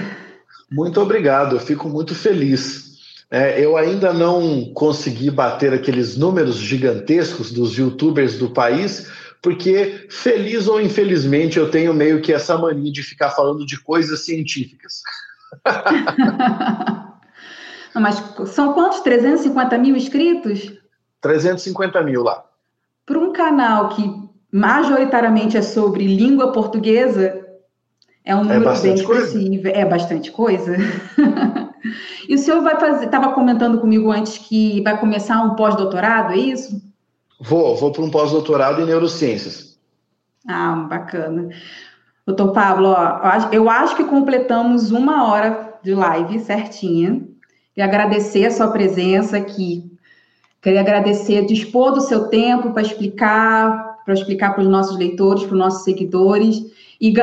Muito 0.71 1.01
obrigado, 1.01 1.57
eu 1.57 1.61
fico 1.61 1.89
muito 1.89 2.15
feliz. 2.15 2.91
É, 3.31 3.65
eu 3.65 3.77
ainda 3.77 4.13
não 4.13 4.73
consegui 4.75 5.31
bater 5.31 5.73
aqueles 5.73 6.17
números 6.17 6.57
gigantescos 6.57 7.53
dos 7.53 7.79
youtubers 7.79 8.37
do 8.37 8.51
país, 8.51 9.09
porque, 9.41 10.09
feliz 10.11 10.67
ou 10.67 10.81
infelizmente, 10.81 11.57
eu 11.57 11.71
tenho 11.71 11.95
meio 11.95 12.21
que 12.21 12.33
essa 12.33 12.59
mania 12.59 12.91
de 12.91 13.05
ficar 13.05 13.31
falando 13.31 13.65
de 13.65 13.81
coisas 13.81 14.25
científicas. 14.25 15.01
Mas 17.95 18.23
são 18.49 18.73
quantos? 18.73 19.01
350 19.01 19.79
mil 19.79 19.97
inscritos? 19.97 20.73
350 21.21 22.03
mil 22.03 22.25
lá. 22.25 22.45
Para 23.07 23.19
um 23.19 23.33
canal 23.33 23.91
que 23.91 24.30
majoritariamente 24.53 25.57
é 25.57 25.63
sobre 25.63 26.07
língua 26.07 26.53
portuguesa, 26.53 27.47
é 28.25 28.35
um 28.35 28.41
é 28.41 28.55
número 28.55 28.71
é 28.71 28.81
bem 28.81 28.95
expressivo. 28.95 29.69
É 29.69 29.85
bastante 29.85 30.31
coisa. 30.31 30.77
e 32.29 32.35
o 32.35 32.39
senhor 32.39 32.63
vai 32.63 32.79
fazer, 32.79 33.07
estava 33.07 33.33
comentando 33.33 33.81
comigo 33.81 34.11
antes 34.11 34.39
que 34.39 34.83
vai 34.83 34.99
começar 34.99 35.43
um 35.43 35.55
pós-doutorado, 35.55 36.33
é 36.33 36.37
isso? 36.37 36.81
Vou, 37.41 37.77
vou 37.77 37.91
para 37.91 38.03
um 38.03 38.11
pós-doutorado 38.11 38.83
em 38.83 38.87
neurociências. 38.87 39.79
Ah, 40.47 40.75
bacana. 40.89 41.49
Doutor 42.27 42.53
Pablo, 42.53 42.89
ó, 42.89 43.21
eu 43.51 43.69
acho 43.69 43.97
que 43.97 44.05
completamos 44.05 44.91
uma 44.91 45.29
hora 45.29 45.79
de 45.83 45.95
live 45.95 46.39
certinha. 46.41 47.27
E 47.77 47.81
agradecer 47.81 48.47
a 48.47 48.51
sua 48.51 48.69
presença 48.69 49.37
aqui 49.37 49.91
Queria 50.63 50.81
agradecer, 50.81 51.47
dispor 51.47 51.93
do 51.93 52.03
seu 52.03 52.29
tempo 52.29 52.73
para 52.73 52.83
explicar, 52.83 53.90
para 54.05 54.15
explicar 54.15 54.55
para 54.55 54.63
os 54.63 54.69
nossos 54.69 54.97
leitores, 54.97 55.45
para 55.45 55.53
os 55.53 55.59
nossos 55.59 55.85
seguidores. 55.85 56.63
E 57.01 57.15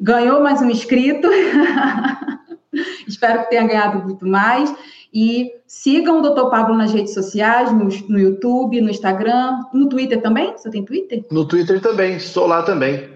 ganhou 0.00 0.40
mais 0.40 0.60
um 0.62 0.70
inscrito. 0.70 1.28
Espero 3.06 3.42
que 3.42 3.50
tenha 3.50 3.66
ganhado 3.66 4.02
muito 4.02 4.26
mais. 4.26 4.74
E 5.12 5.52
sigam 5.66 6.20
o 6.20 6.22
Dr. 6.22 6.50
Pablo 6.50 6.76
nas 6.76 6.92
redes 6.92 7.14
sociais, 7.14 7.72
no, 7.72 7.88
no, 8.08 8.18
YouTube, 8.18 8.80
no 8.80 8.90
Instagram, 8.90 9.60
no 9.72 9.88
Twitter 9.88 10.20
também? 10.20 10.52
Você 10.56 10.68
tem 10.70 10.84
Twitter? 10.84 11.24
No 11.30 11.44
Twitter 11.44 11.80
também, 11.80 12.16
estou 12.16 12.48
lá 12.48 12.62
também. 12.62 13.08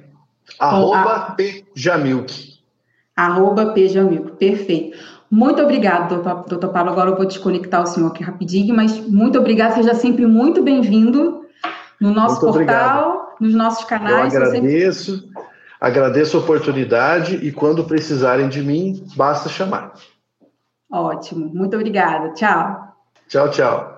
Arroba 0.61 1.37
Pjamilk. 1.37 2.59
Arroba 3.17 3.73
Pjamilk, 3.73 4.37
perfeito. 4.37 4.97
Muito 5.31 5.61
obrigado, 5.61 6.23
doutor 6.49 6.69
Paulo. 6.71 6.91
Agora 6.91 7.11
eu 7.11 7.17
vou 7.17 7.27
desconectar 7.27 7.83
o 7.83 7.87
senhor 7.87 8.07
aqui 8.07 8.23
rapidinho, 8.23 8.75
mas 8.75 8.99
muito 9.09 9.39
obrigado. 9.39 9.75
Seja 9.75 9.95
sempre 9.95 10.25
muito 10.25 10.63
bem-vindo 10.63 11.45
no 12.01 12.13
nosso 12.13 12.41
muito 12.41 12.59
portal, 12.59 13.09
obrigado. 13.09 13.37
nos 13.41 13.55
nossos 13.55 13.85
canais. 13.85 14.35
Eu 14.35 14.43
agradeço, 14.43 15.19
sempre... 15.21 15.43
agradeço 15.81 16.37
a 16.37 16.41
oportunidade 16.41 17.37
e 17.37 17.53
quando 17.53 17.85
precisarem 17.85 18.49
de 18.49 18.63
mim, 18.63 19.05
basta 19.17 19.49
chamar. 19.49 19.93
Ótimo, 20.91 21.51
muito 21.55 21.77
obrigada. 21.77 22.33
Tchau. 22.35 22.95
Tchau, 23.29 23.51
tchau. 23.51 23.98